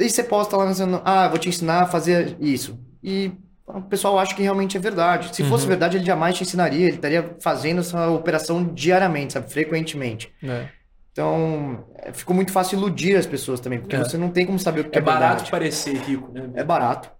E 0.00 0.08
você 0.08 0.24
posta 0.24 0.56
lá 0.56 0.66
dizendo, 0.66 1.00
ah, 1.04 1.28
vou 1.28 1.38
te 1.38 1.48
ensinar 1.48 1.82
a 1.82 1.86
fazer 1.86 2.36
isso. 2.40 2.78
E 3.02 3.32
o 3.66 3.82
pessoal 3.82 4.18
acha 4.18 4.34
que 4.34 4.42
realmente 4.42 4.76
é 4.76 4.80
verdade. 4.80 5.34
Se 5.34 5.42
uhum. 5.42 5.48
fosse 5.48 5.66
verdade, 5.66 5.96
ele 5.96 6.04
jamais 6.04 6.36
te 6.36 6.42
ensinaria, 6.42 6.86
ele 6.86 6.96
estaria 6.96 7.36
fazendo 7.40 7.80
essa 7.80 8.08
operação 8.10 8.64
diariamente, 8.64 9.34
sabe, 9.34 9.50
frequentemente. 9.50 10.32
É. 10.42 10.66
Então, 11.12 11.84
é, 11.98 12.12
ficou 12.12 12.34
muito 12.34 12.52
fácil 12.52 12.78
iludir 12.78 13.16
as 13.16 13.26
pessoas 13.26 13.60
também, 13.60 13.80
porque 13.80 13.96
é. 13.96 13.98
você 13.98 14.16
não 14.16 14.30
tem 14.30 14.46
como 14.46 14.58
saber 14.58 14.80
o 14.80 14.84
que 14.84 14.96
é, 14.96 15.00
é 15.00 15.02
barato 15.02 15.44
verdade. 15.44 15.50
parecer 15.50 15.96
rico, 15.96 16.32
né? 16.32 16.50
É 16.54 16.64
barato. 16.64 17.10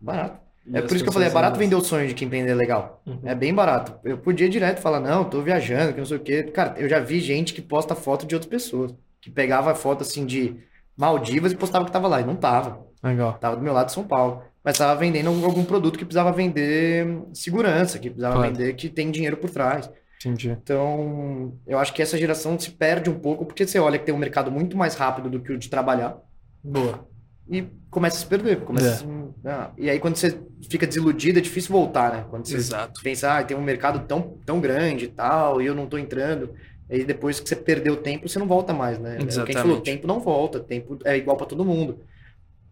Barato. 0.00 0.38
E 0.66 0.76
é 0.76 0.82
por 0.82 0.94
isso 0.94 1.02
que 1.02 1.08
eu 1.08 1.12
falei, 1.12 1.28
é 1.28 1.32
barato 1.32 1.58
vender 1.58 1.74
o 1.74 1.80
sonho 1.80 2.06
de 2.06 2.14
quem 2.14 2.26
empreender 2.26 2.54
legal. 2.54 3.02
Uhum. 3.06 3.20
É 3.24 3.34
bem 3.34 3.52
barato. 3.52 3.98
Eu 4.04 4.18
podia 4.18 4.48
direto 4.48 4.80
falar, 4.80 5.00
não, 5.00 5.24
tô 5.24 5.40
viajando, 5.40 5.92
que 5.92 5.98
não 5.98 6.06
sei 6.06 6.16
o 6.16 6.20
quê. 6.20 6.42
Cara, 6.44 6.74
eu 6.78 6.88
já 6.88 7.00
vi 7.00 7.18
gente 7.20 7.54
que 7.54 7.62
posta 7.62 7.94
foto 7.94 8.26
de 8.26 8.34
outras 8.34 8.50
pessoas. 8.50 8.94
Que 9.20 9.30
pegava 9.30 9.74
foto 9.74 10.02
assim 10.02 10.24
de 10.24 10.56
Maldivas 10.96 11.52
e 11.52 11.56
postava 11.56 11.84
que 11.84 11.92
tava 11.92 12.08
lá. 12.08 12.20
E 12.20 12.24
não 12.24 12.36
tava. 12.36 12.86
Legal. 13.02 13.34
Tava 13.34 13.56
do 13.56 13.62
meu 13.62 13.72
lado 13.72 13.86
de 13.86 13.92
São 13.92 14.04
Paulo. 14.04 14.42
Mas 14.62 14.76
tava 14.76 14.98
vendendo 14.98 15.28
algum 15.44 15.64
produto 15.64 15.98
que 15.98 16.04
precisava 16.04 16.32
vender 16.32 17.22
segurança, 17.32 17.98
que 17.98 18.10
precisava 18.10 18.36
claro. 18.36 18.52
vender 18.52 18.74
que 18.74 18.88
tem 18.88 19.10
dinheiro 19.10 19.38
por 19.38 19.48
trás. 19.48 19.90
Entendi. 20.20 20.50
Então, 20.50 21.54
eu 21.66 21.78
acho 21.78 21.94
que 21.94 22.02
essa 22.02 22.18
geração 22.18 22.58
se 22.58 22.70
perde 22.70 23.08
um 23.08 23.18
pouco, 23.18 23.46
porque 23.46 23.66
você 23.66 23.78
olha 23.78 23.98
que 23.98 24.04
tem 24.04 24.14
um 24.14 24.18
mercado 24.18 24.50
muito 24.50 24.76
mais 24.76 24.94
rápido 24.94 25.30
do 25.30 25.40
que 25.40 25.50
o 25.50 25.58
de 25.58 25.70
trabalhar. 25.70 26.18
Boa. 26.62 27.08
E 27.48 27.66
começa 27.90 28.16
a 28.16 28.20
se 28.20 28.26
perder. 28.26 28.60
Começa 28.60 28.88
é. 28.88 28.96
se... 28.96 29.06
ah, 29.46 29.70
e 29.78 29.88
aí, 29.88 29.98
quando 29.98 30.16
você 30.16 30.38
fica 30.68 30.86
desiludido, 30.86 31.38
é 31.38 31.42
difícil 31.42 31.72
voltar, 31.72 32.12
né? 32.12 32.26
Quando 32.28 32.46
você 32.46 32.56
Exato. 32.56 33.00
pensa, 33.02 33.38
ah, 33.38 33.42
tem 33.42 33.56
um 33.56 33.62
mercado 33.62 34.06
tão, 34.06 34.36
tão 34.44 34.60
grande 34.60 35.06
e 35.06 35.08
tal, 35.08 35.62
e 35.62 35.66
eu 35.66 35.74
não 35.74 35.86
tô 35.86 35.96
entrando. 35.96 36.54
Aí 36.90 37.04
depois 37.04 37.38
que 37.38 37.48
você 37.48 37.56
perdeu 37.56 37.94
o 37.94 37.98
tempo, 37.98 38.28
você 38.28 38.38
não 38.38 38.46
volta 38.46 38.72
mais, 38.72 38.98
né? 38.98 39.18
Exatamente. 39.20 39.46
Quem 39.46 39.62
falou, 39.62 39.80
tempo 39.80 40.06
não 40.06 40.20
volta, 40.20 40.58
tempo 40.58 40.98
é 41.04 41.16
igual 41.16 41.36
para 41.36 41.46
todo 41.46 41.64
mundo. 41.64 42.00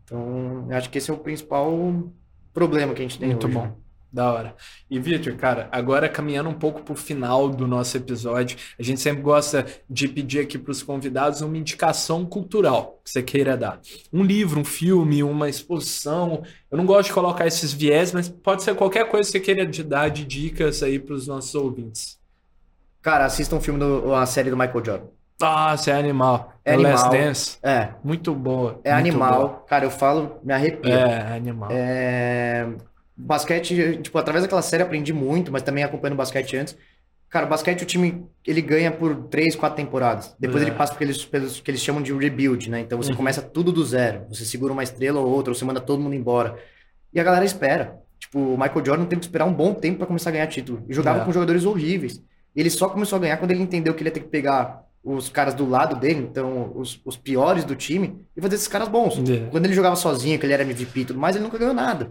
Então, 0.05 0.67
acho 0.71 0.91
que 0.91 0.99
esse 0.99 1.11
é 1.11 1.15
o 1.15 1.19
principal 1.19 1.71
problema 2.53 2.95
que 2.95 3.01
a 3.01 3.05
gente 3.05 3.19
tem 3.19 3.29
Muito 3.29 3.47
hoje. 3.47 3.57
bom. 3.57 3.89
Da 4.11 4.33
hora. 4.33 4.57
E 4.91 4.99
Victor, 4.99 5.37
cara, 5.37 5.69
agora 5.71 6.09
caminhando 6.09 6.49
um 6.49 6.55
pouco 6.55 6.83
para 6.83 6.95
o 6.95 6.97
final 6.97 7.51
do 7.51 7.67
nosso 7.67 7.95
episódio, 7.95 8.57
a 8.79 8.83
gente 8.83 9.01
sempre 9.01 9.23
gosta 9.23 9.67
de 9.89 10.09
pedir 10.09 10.41
aqui 10.41 10.57
para 10.57 10.73
os 10.73 10.83
convidados 10.83 11.43
uma 11.43 11.59
indicação 11.59 12.25
cultural 12.25 13.03
que 13.05 13.11
você 13.11 13.23
queira 13.23 13.55
dar. 13.55 13.79
Um 14.11 14.25
livro, 14.25 14.61
um 14.61 14.65
filme, 14.65 15.23
uma 15.23 15.47
exposição. 15.47 16.43
Eu 16.71 16.79
não 16.79 16.87
gosto 16.87 17.09
de 17.09 17.15
colocar 17.15 17.47
esses 17.47 17.71
viés, 17.71 18.13
mas 18.15 18.31
pode 18.31 18.63
ser 18.63 18.75
qualquer 18.75 19.07
coisa 19.11 19.31
que 19.31 19.39
você 19.39 19.41
queira 19.41 19.67
dar 19.85 20.09
de 20.09 20.25
dicas 20.25 20.83
aí 20.83 20.99
para 20.99 21.15
os 21.15 21.27
nossos 21.27 21.55
ouvintes. 21.55 22.18
Cara, 23.09 23.25
assista 23.25 23.57
um 23.57 23.61
filme, 23.61 23.81
do, 23.81 24.15
a 24.15 24.27
série 24.27 24.51
do 24.51 24.57
Michael 24.57 24.85
Jordan. 24.85 25.07
Ah, 25.41 25.75
você 25.75 25.91
é 25.91 25.95
animal. 25.95 26.53
É 26.63 26.75
animal. 26.75 26.93
Last 26.93 27.11
Dance. 27.11 27.59
É. 27.63 27.89
Muito 28.05 28.35
boa. 28.35 28.83
É 28.85 28.93
muito 28.93 29.09
animal. 29.09 29.49
Boa. 29.49 29.65
Cara, 29.67 29.87
eu 29.87 29.91
falo, 29.91 30.39
me 30.45 30.53
arrepio. 30.53 30.93
É, 30.93 31.35
animal. 31.35 31.71
É 31.73 32.69
basquete, 33.17 33.99
tipo, 34.03 34.19
através 34.19 34.45
daquela 34.45 34.61
série 34.61 34.83
aprendi 34.83 35.15
muito, 35.15 35.51
mas 35.51 35.63
também 35.63 35.83
acompanhando 35.83 36.19
basquete 36.19 36.55
antes. 36.59 36.77
Cara, 37.31 37.47
o 37.47 37.49
basquete, 37.49 37.81
o 37.81 37.87
time, 37.87 38.27
ele 38.47 38.61
ganha 38.61 38.93
por 38.93 39.17
três, 39.31 39.57
quatro 39.57 39.79
temporadas. 39.79 40.37
Depois 40.39 40.63
é. 40.63 40.67
ele 40.67 40.77
passa 40.77 40.93
aqueles, 40.93 41.25
pelos 41.25 41.63
que 41.63 41.71
eles 41.71 41.81
chamam 41.81 42.03
de 42.03 42.13
rebuild, 42.13 42.69
né? 42.69 42.81
Então 42.81 42.99
você 42.99 43.13
uhum. 43.13 43.17
começa 43.17 43.41
tudo 43.41 43.73
do 43.73 43.83
zero. 43.87 44.27
Você 44.29 44.45
segura 44.45 44.75
uma 44.75 44.83
estrela 44.83 45.19
ou 45.19 45.31
outra, 45.31 45.51
ou 45.51 45.55
você 45.55 45.65
manda 45.65 45.81
todo 45.81 45.99
mundo 45.99 46.15
embora. 46.15 46.59
E 47.11 47.19
a 47.19 47.25
galera 47.25 47.47
espera. 47.47 47.99
Tipo, 48.19 48.39
o 48.39 48.59
Michael 48.59 48.85
Jordan 48.85 49.07
teve 49.07 49.21
que 49.21 49.27
esperar 49.27 49.47
um 49.47 49.55
bom 49.55 49.73
tempo 49.73 49.97
para 49.97 50.07
começar 50.07 50.29
a 50.29 50.35
ganhar 50.35 50.47
título. 50.47 50.85
E 50.87 50.93
jogava 50.93 51.23
é. 51.23 51.25
com 51.25 51.33
jogadores 51.33 51.65
horríveis. 51.65 52.23
Ele 52.59 52.71
só 52.71 52.89
começou 52.89 53.17
a 53.17 53.21
ganhar 53.21 53.37
quando 53.37 53.53
ele 53.53 53.63
entendeu 53.63 53.95
que 53.95 54.03
ele 54.03 54.09
ia 54.09 54.15
ter 54.15 54.21
que 54.21 54.29
pegar 54.29 54.85
os 55.05 55.29
caras 55.29 55.55
do 55.55 55.69
lado 55.69 55.95
dele, 55.95 56.21
então 56.21 56.73
os, 56.75 57.01
os 57.05 57.17
piores 57.17 57.65
do 57.65 57.77
time, 57.77 58.21
e 58.37 58.41
fazer 58.41 58.57
esses 58.57 58.69
caras 58.69 58.89
bons. 58.89 59.19
É. 59.31 59.49
Quando 59.51 59.65
ele 59.65 59.75
jogava 59.75 59.95
sozinho, 59.97 60.39
que 60.39 60.45
ele 60.45 60.53
era 60.53 60.65
MVP 60.65 61.01
e 61.01 61.05
tudo 61.05 61.21
mais, 61.21 61.37
ele 61.37 61.45
nunca 61.45 61.57
ganhou 61.57 61.73
nada. 61.73 62.11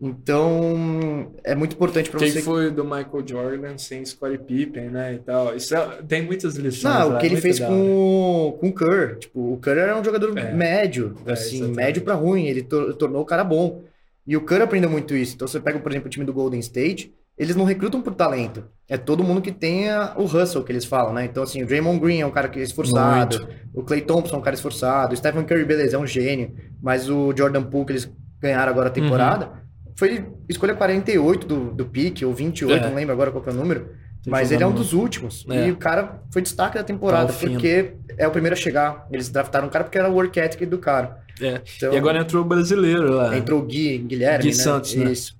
Então, 0.00 1.32
é 1.42 1.54
muito 1.54 1.74
importante 1.74 2.10
para 2.10 2.20
você. 2.20 2.34
Quem 2.34 2.42
foi 2.42 2.70
do 2.70 2.84
Michael 2.84 3.26
Jordan 3.26 3.78
sem 3.78 4.04
Scottie 4.04 4.38
Pippen, 4.38 4.90
né, 4.90 5.14
e 5.14 5.18
tal. 5.18 5.56
Isso 5.56 5.74
é, 5.74 6.02
tem 6.06 6.22
muitas 6.22 6.56
lições. 6.56 6.84
Não, 6.84 7.08
lá, 7.08 7.16
o 7.16 7.18
que 7.18 7.26
ele 7.26 7.40
fez 7.40 7.58
com, 7.58 8.56
com 8.60 8.68
o 8.68 8.74
Kerr. 8.74 9.18
Tipo, 9.18 9.54
o 9.54 9.58
Kerr 9.58 9.78
era 9.78 9.98
um 9.98 10.04
jogador 10.04 10.36
é. 10.36 10.52
médio, 10.52 11.16
é, 11.26 11.32
assim, 11.32 11.56
exatamente. 11.56 11.76
médio 11.76 12.02
para 12.02 12.14
ruim. 12.14 12.46
Ele 12.46 12.62
to 12.62 12.94
tornou 12.94 13.22
o 13.22 13.26
cara 13.26 13.42
bom. 13.42 13.82
E 14.26 14.36
o 14.36 14.44
Kerr 14.44 14.62
aprendeu 14.62 14.90
muito 14.90 15.14
isso. 15.16 15.34
Então, 15.34 15.48
você 15.48 15.60
pega, 15.60 15.78
por 15.78 15.90
exemplo, 15.90 16.06
o 16.06 16.10
time 16.10 16.24
do 16.24 16.32
Golden 16.32 16.60
State, 16.60 17.12
eles 17.36 17.56
não 17.56 17.64
recrutam 17.64 18.00
por 18.00 18.14
talento. 18.14 18.64
É 18.88 18.96
todo 18.96 19.24
mundo 19.24 19.40
que 19.40 19.50
tenha 19.50 20.12
o 20.16 20.24
hustle, 20.24 20.62
que 20.62 20.70
eles 20.70 20.84
falam, 20.84 21.12
né? 21.12 21.24
Então, 21.24 21.42
assim, 21.42 21.62
o 21.62 21.66
Draymond 21.66 21.98
Green 21.98 22.20
é 22.20 22.26
um 22.26 22.30
cara 22.30 22.48
que 22.48 22.60
é 22.60 22.62
esforçado, 22.62 23.38
muito. 23.38 23.54
o 23.72 23.82
Clay 23.82 24.02
Thompson 24.02 24.36
é 24.36 24.38
um 24.38 24.42
cara 24.42 24.54
esforçado, 24.54 25.14
o 25.14 25.16
Stephen 25.16 25.44
Curry, 25.44 25.64
beleza, 25.64 25.96
é 25.96 25.98
um 25.98 26.06
gênio, 26.06 26.54
mas 26.82 27.08
o 27.08 27.34
Jordan 27.36 27.62
Poole, 27.62 27.86
que 27.86 27.92
eles 27.92 28.12
ganharam 28.40 28.70
agora 28.70 28.88
a 28.88 28.92
temporada, 28.92 29.46
uhum 29.46 29.64
foi 29.96 30.26
escolha 30.48 30.74
48 30.74 31.46
do, 31.46 31.70
do 31.72 31.86
pique, 31.86 32.24
ou 32.24 32.34
28, 32.34 32.72
é. 32.72 32.88
não 32.88 32.94
lembro 32.94 33.12
agora 33.12 33.30
qual 33.30 33.44
é 33.46 33.50
o 33.50 33.54
número. 33.54 33.90
Tem 34.22 34.30
mas 34.30 34.50
ele 34.50 34.62
é 34.62 34.66
um 34.66 34.72
dos 34.72 34.92
últimos. 34.92 35.44
É. 35.50 35.68
E 35.68 35.70
o 35.70 35.76
cara 35.76 36.22
foi 36.30 36.42
destaque 36.42 36.76
da 36.76 36.84
temporada, 36.84 37.32
tá 37.32 37.38
porque 37.38 37.94
é 38.16 38.26
o 38.26 38.30
primeiro 38.30 38.54
a 38.54 38.58
chegar. 38.58 39.06
Eles 39.10 39.28
draftaram 39.28 39.68
o 39.68 39.70
cara 39.70 39.84
porque 39.84 39.98
era 39.98 40.10
o 40.10 40.14
work 40.14 40.38
ethic 40.38 40.64
do 40.66 40.78
cara. 40.78 41.22
É. 41.40 41.60
Então, 41.76 41.92
e 41.92 41.96
agora 41.96 42.18
entrou 42.18 42.42
o 42.42 42.44
brasileiro 42.44 43.12
lá. 43.12 43.36
Entrou 43.36 43.60
o 43.60 43.62
Gui, 43.62 43.98
Guilherme, 43.98 44.44
Gui 44.44 44.56
né? 44.56 44.62
Santos, 44.62 44.94
né? 44.94 45.12
Isso. 45.12 45.36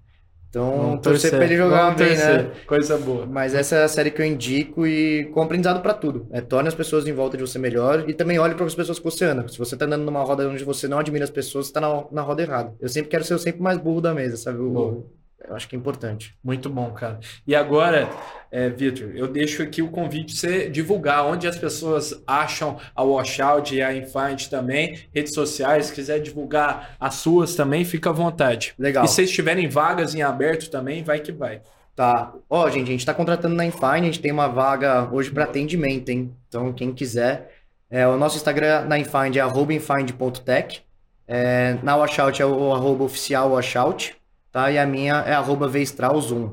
Então, 0.54 0.76
Vamos 0.76 1.00
torcer 1.00 1.30
pra 1.32 1.44
ele 1.44 1.56
jogar 1.56 1.82
Vamos 1.84 1.98
bem, 1.98 2.08
torcer. 2.16 2.42
né? 2.44 2.50
Coisa 2.66 2.96
boa. 2.96 3.26
Mas 3.26 3.54
essa 3.54 3.74
é 3.76 3.82
a 3.82 3.88
série 3.88 4.10
que 4.12 4.22
eu 4.22 4.26
indico 4.26 4.86
e 4.86 5.24
com 5.32 5.42
aprendizado 5.42 5.82
para 5.82 5.92
tudo. 5.94 6.28
É, 6.30 6.40
torne 6.40 6.68
as 6.68 6.74
pessoas 6.74 7.08
em 7.08 7.12
volta 7.12 7.36
de 7.36 7.42
você 7.42 7.58
melhor 7.58 8.08
e 8.08 8.14
também 8.14 8.38
olhe 8.38 8.54
para 8.54 8.64
as 8.64 8.74
pessoas 8.74 8.98
que 8.98 9.04
você 9.04 9.24
anda. 9.24 9.48
Se 9.48 9.58
você 9.58 9.76
tá 9.76 9.84
andando 9.84 10.04
numa 10.04 10.22
roda 10.22 10.48
onde 10.48 10.62
você 10.62 10.86
não 10.86 10.98
admira 11.00 11.24
as 11.24 11.30
pessoas, 11.30 11.66
você 11.66 11.72
tá 11.72 11.80
na, 11.80 12.04
na 12.12 12.22
roda 12.22 12.42
errada. 12.42 12.72
Eu 12.80 12.88
sempre 12.88 13.10
quero 13.10 13.24
ser 13.24 13.34
o 13.34 13.38
sempre 13.38 13.60
mais 13.62 13.78
burro 13.78 14.00
da 14.00 14.14
mesa, 14.14 14.36
sabe? 14.36 14.58
O, 14.58 15.04
eu 15.46 15.54
acho 15.54 15.68
que 15.68 15.76
é 15.76 15.78
importante. 15.78 16.34
Muito 16.42 16.70
bom, 16.70 16.90
cara. 16.92 17.20
E 17.46 17.54
agora, 17.54 18.08
é, 18.50 18.68
Vitor, 18.68 19.10
eu 19.14 19.28
deixo 19.28 19.62
aqui 19.62 19.82
o 19.82 19.88
convite 19.88 20.32
para 20.32 20.40
você 20.40 20.70
divulgar 20.70 21.26
onde 21.26 21.46
as 21.46 21.56
pessoas 21.56 22.22
acham 22.26 22.78
a 22.94 23.02
Washout 23.02 23.74
e 23.74 23.82
a 23.82 23.94
Infind 23.94 24.46
também, 24.48 24.98
redes 25.14 25.34
sociais, 25.34 25.86
se 25.86 25.92
quiser 25.92 26.20
divulgar 26.20 26.96
as 26.98 27.16
suas 27.16 27.54
também, 27.54 27.84
fica 27.84 28.10
à 28.10 28.12
vontade. 28.12 28.74
Legal. 28.78 29.04
E 29.04 29.08
se 29.08 29.26
tiverem 29.26 29.68
vagas 29.68 30.14
em 30.14 30.22
aberto 30.22 30.70
também, 30.70 31.02
vai 31.02 31.20
que 31.20 31.32
vai. 31.32 31.60
Tá. 31.94 32.32
Ó, 32.48 32.68
gente, 32.70 32.88
a 32.88 32.90
gente 32.90 33.00
está 33.00 33.14
contratando 33.14 33.54
na 33.54 33.64
Infind, 33.64 33.84
a 33.84 34.02
gente 34.02 34.20
tem 34.20 34.32
uma 34.32 34.48
vaga 34.48 35.08
hoje 35.12 35.30
para 35.30 35.44
atendimento, 35.44 36.08
hein? 36.08 36.34
Então, 36.48 36.72
quem 36.72 36.92
quiser, 36.92 37.52
é, 37.88 38.06
o 38.08 38.16
nosso 38.16 38.36
Instagram 38.36 38.86
na 38.86 38.98
Infind 38.98 39.36
é 39.36 39.74
infind.tech. 39.74 40.82
É, 41.26 41.78
na 41.82 41.96
Washout 41.96 42.42
é 42.42 42.44
o 42.44 42.72
arroba 42.72 43.04
oficial 43.04 43.52
Washout 43.52 44.14
tá? 44.54 44.70
E 44.70 44.78
a 44.78 44.86
minha 44.86 45.14
é 45.26 45.32
arroba 45.32 45.68
Vestral1. 45.68 46.52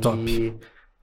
Top. 0.00 0.18
E, 0.26 0.54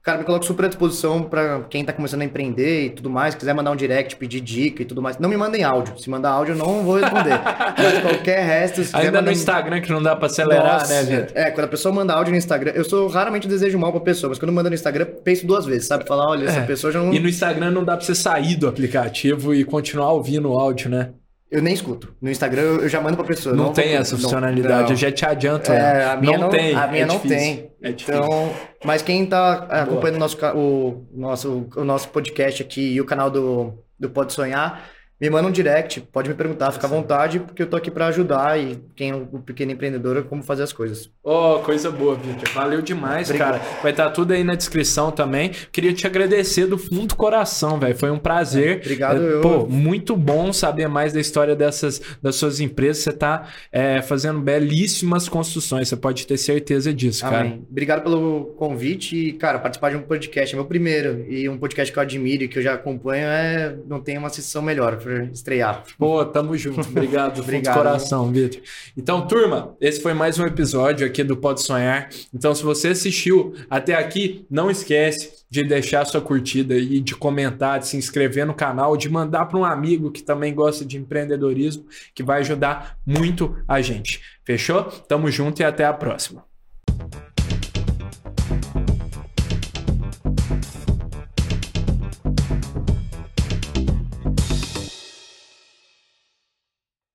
cara, 0.02 0.18
me 0.18 0.24
coloco 0.24 0.44
super 0.44 0.64
à 0.64 0.68
disposição 0.68 1.22
para 1.22 1.60
quem 1.70 1.84
tá 1.84 1.92
começando 1.92 2.22
a 2.22 2.24
empreender 2.24 2.86
e 2.86 2.90
tudo 2.90 3.08
mais, 3.08 3.36
quiser 3.36 3.54
mandar 3.54 3.70
um 3.70 3.76
direct, 3.76 4.16
pedir 4.16 4.40
dica 4.40 4.82
e 4.82 4.84
tudo 4.84 5.00
mais. 5.00 5.18
Não 5.18 5.28
me 5.28 5.36
mandem 5.36 5.62
áudio. 5.62 5.96
Se 5.96 6.10
mandar 6.10 6.30
áudio, 6.30 6.54
eu 6.54 6.58
não 6.58 6.82
vou 6.82 6.96
responder. 6.96 7.38
Mas 7.78 8.02
qualquer 8.02 8.44
resto. 8.44 8.82
Se 8.82 8.94
Ainda 8.96 9.22
no 9.22 9.30
Instagram 9.30 9.80
que 9.80 9.92
não 9.92 10.02
dá 10.02 10.16
para 10.16 10.26
acelerar, 10.26 10.80
Nossa, 10.80 11.02
né, 11.04 11.28
É, 11.32 11.50
quando 11.52 11.66
a 11.66 11.68
pessoa 11.68 11.94
manda 11.94 12.12
áudio 12.12 12.32
no 12.32 12.38
Instagram, 12.38 12.72
eu 12.74 12.84
sou 12.84 13.06
raramente 13.06 13.46
desejo 13.46 13.78
mal 13.78 13.92
pra 13.92 14.00
pessoa, 14.00 14.30
mas 14.30 14.38
quando 14.40 14.52
manda 14.52 14.68
no 14.68 14.74
Instagram, 14.74 15.06
penso 15.22 15.46
duas 15.46 15.64
vezes, 15.64 15.86
sabe? 15.86 16.04
Falar, 16.08 16.28
olha, 16.28 16.46
essa 16.46 16.58
é. 16.58 16.66
pessoa 16.66 16.92
já 16.92 16.98
não. 17.00 17.14
E 17.14 17.20
no 17.20 17.28
Instagram 17.28 17.70
não 17.70 17.84
dá 17.84 17.96
pra 17.96 18.04
você 18.04 18.16
sair 18.16 18.56
do 18.56 18.66
aplicativo 18.66 19.54
e 19.54 19.64
continuar 19.64 20.10
ouvindo 20.10 20.50
o 20.50 20.58
áudio, 20.58 20.90
né? 20.90 21.10
Eu 21.52 21.60
nem 21.60 21.74
escuto. 21.74 22.16
No 22.18 22.30
Instagram 22.30 22.62
eu 22.62 22.88
já 22.88 22.98
mando 22.98 23.14
pra 23.14 23.26
pessoa. 23.26 23.54
Não, 23.54 23.64
não 23.66 23.72
tem 23.74 23.92
essa 23.94 24.16
funcionalidade, 24.16 24.84
não. 24.84 24.90
eu 24.90 24.96
já 24.96 25.12
te 25.12 25.26
adianto. 25.26 25.70
É, 25.70 26.06
a 26.06 26.16
minha 26.16 26.38
não, 26.38 26.44
não 26.44 26.48
tem. 26.48 26.74
A 26.74 26.86
minha 26.86 27.02
é 27.02 27.06
não 27.06 27.16
difícil. 27.16 27.36
tem. 27.36 27.70
É 27.82 27.90
então, 27.90 28.54
mas 28.82 29.02
quem 29.02 29.26
tá 29.26 29.66
acompanhando 29.68 30.16
o 30.16 30.18
nosso, 30.18 30.38
o, 30.56 31.06
nosso, 31.14 31.68
o 31.76 31.84
nosso 31.84 32.08
podcast 32.08 32.62
aqui 32.62 32.94
e 32.94 33.00
o 33.02 33.04
canal 33.04 33.30
do, 33.30 33.74
do 34.00 34.08
Pode 34.08 34.32
Sonhar, 34.32 34.82
me 35.22 35.30
manda 35.30 35.46
um 35.46 35.52
direct, 35.52 36.00
pode 36.12 36.28
me 36.28 36.34
perguntar, 36.34 36.72
fica 36.72 36.84
à 36.84 36.90
vontade, 36.90 37.38
porque 37.38 37.62
eu 37.62 37.68
tô 37.68 37.76
aqui 37.76 37.92
para 37.92 38.08
ajudar 38.08 38.58
e 38.58 38.76
quem 38.96 39.10
é 39.10 39.14
o 39.14 39.38
pequeno 39.38 39.70
empreendedor, 39.70 40.24
como 40.24 40.42
fazer 40.42 40.64
as 40.64 40.72
coisas. 40.72 41.08
Oh, 41.22 41.60
coisa 41.60 41.92
boa, 41.92 42.16
Vitor. 42.16 42.52
Valeu 42.52 42.82
demais, 42.82 43.28
Obrigado. 43.28 43.60
cara. 43.60 43.80
Vai 43.80 43.92
estar 43.92 44.06
tá 44.06 44.10
tudo 44.10 44.32
aí 44.32 44.42
na 44.42 44.56
descrição 44.56 45.12
também. 45.12 45.52
Queria 45.70 45.92
te 45.92 46.08
agradecer 46.08 46.66
do 46.66 46.76
fundo 46.76 47.06
do 47.06 47.14
coração, 47.14 47.78
velho. 47.78 47.96
Foi 47.96 48.10
um 48.10 48.18
prazer. 48.18 48.78
Obrigado, 48.78 49.22
é, 49.22 49.32
eu. 49.34 49.40
Pô, 49.42 49.66
muito 49.66 50.16
bom 50.16 50.52
saber 50.52 50.88
mais 50.88 51.12
da 51.12 51.20
história 51.20 51.54
dessas 51.54 52.02
das 52.20 52.34
suas 52.34 52.58
empresas. 52.58 53.04
Você 53.04 53.12
tá 53.12 53.46
é, 53.70 54.02
fazendo 54.02 54.40
belíssimas 54.40 55.28
construções, 55.28 55.88
você 55.88 55.96
pode 55.96 56.26
ter 56.26 56.36
certeza 56.36 56.92
disso, 56.92 57.24
Amém. 57.24 57.50
cara. 57.50 57.60
Obrigado 57.70 58.02
pelo 58.02 58.46
convite 58.56 59.16
e, 59.16 59.32
cara, 59.34 59.60
participar 59.60 59.90
de 59.90 59.96
um 59.98 60.02
podcast 60.02 60.52
é 60.52 60.56
meu 60.56 60.66
primeiro 60.66 61.24
e 61.28 61.48
um 61.48 61.56
podcast 61.56 61.92
que 61.92 61.98
eu 61.98 62.02
admiro 62.02 62.42
e 62.42 62.48
que 62.48 62.58
eu 62.58 62.62
já 62.62 62.74
acompanho 62.74 63.28
é 63.28 63.76
não 63.86 64.00
tem 64.00 64.18
uma 64.18 64.28
sessão 64.28 64.60
melhor 64.60 64.96
estrear. 65.32 65.84
Pô, 65.98 66.24
tamo 66.24 66.56
junto. 66.56 66.80
Obrigado, 66.88 67.40
Obrigado. 67.40 67.76
coração, 67.76 68.30
Vitor. 68.30 68.60
Então, 68.96 69.26
turma, 69.26 69.76
esse 69.80 70.00
foi 70.00 70.14
mais 70.14 70.38
um 70.38 70.46
episódio 70.46 71.06
aqui 71.06 71.22
do 71.22 71.36
Pode 71.36 71.62
Sonhar. 71.62 72.08
Então, 72.34 72.54
se 72.54 72.62
você 72.62 72.88
assistiu 72.88 73.54
até 73.68 73.94
aqui, 73.94 74.46
não 74.50 74.70
esquece 74.70 75.42
de 75.50 75.62
deixar 75.62 76.04
sua 76.04 76.20
curtida 76.20 76.74
e 76.76 77.00
de 77.00 77.14
comentar, 77.14 77.78
de 77.78 77.86
se 77.86 77.96
inscrever 77.96 78.46
no 78.46 78.54
canal, 78.54 78.96
de 78.96 79.08
mandar 79.08 79.46
para 79.46 79.58
um 79.58 79.64
amigo 79.64 80.10
que 80.10 80.22
também 80.22 80.54
gosta 80.54 80.84
de 80.84 80.96
empreendedorismo, 80.96 81.84
que 82.14 82.22
vai 82.22 82.40
ajudar 82.40 82.96
muito 83.06 83.56
a 83.68 83.80
gente. 83.80 84.20
Fechou? 84.44 84.84
Tamo 84.84 85.30
junto 85.30 85.60
e 85.60 85.64
até 85.64 85.84
a 85.84 85.92
próxima. 85.92 86.51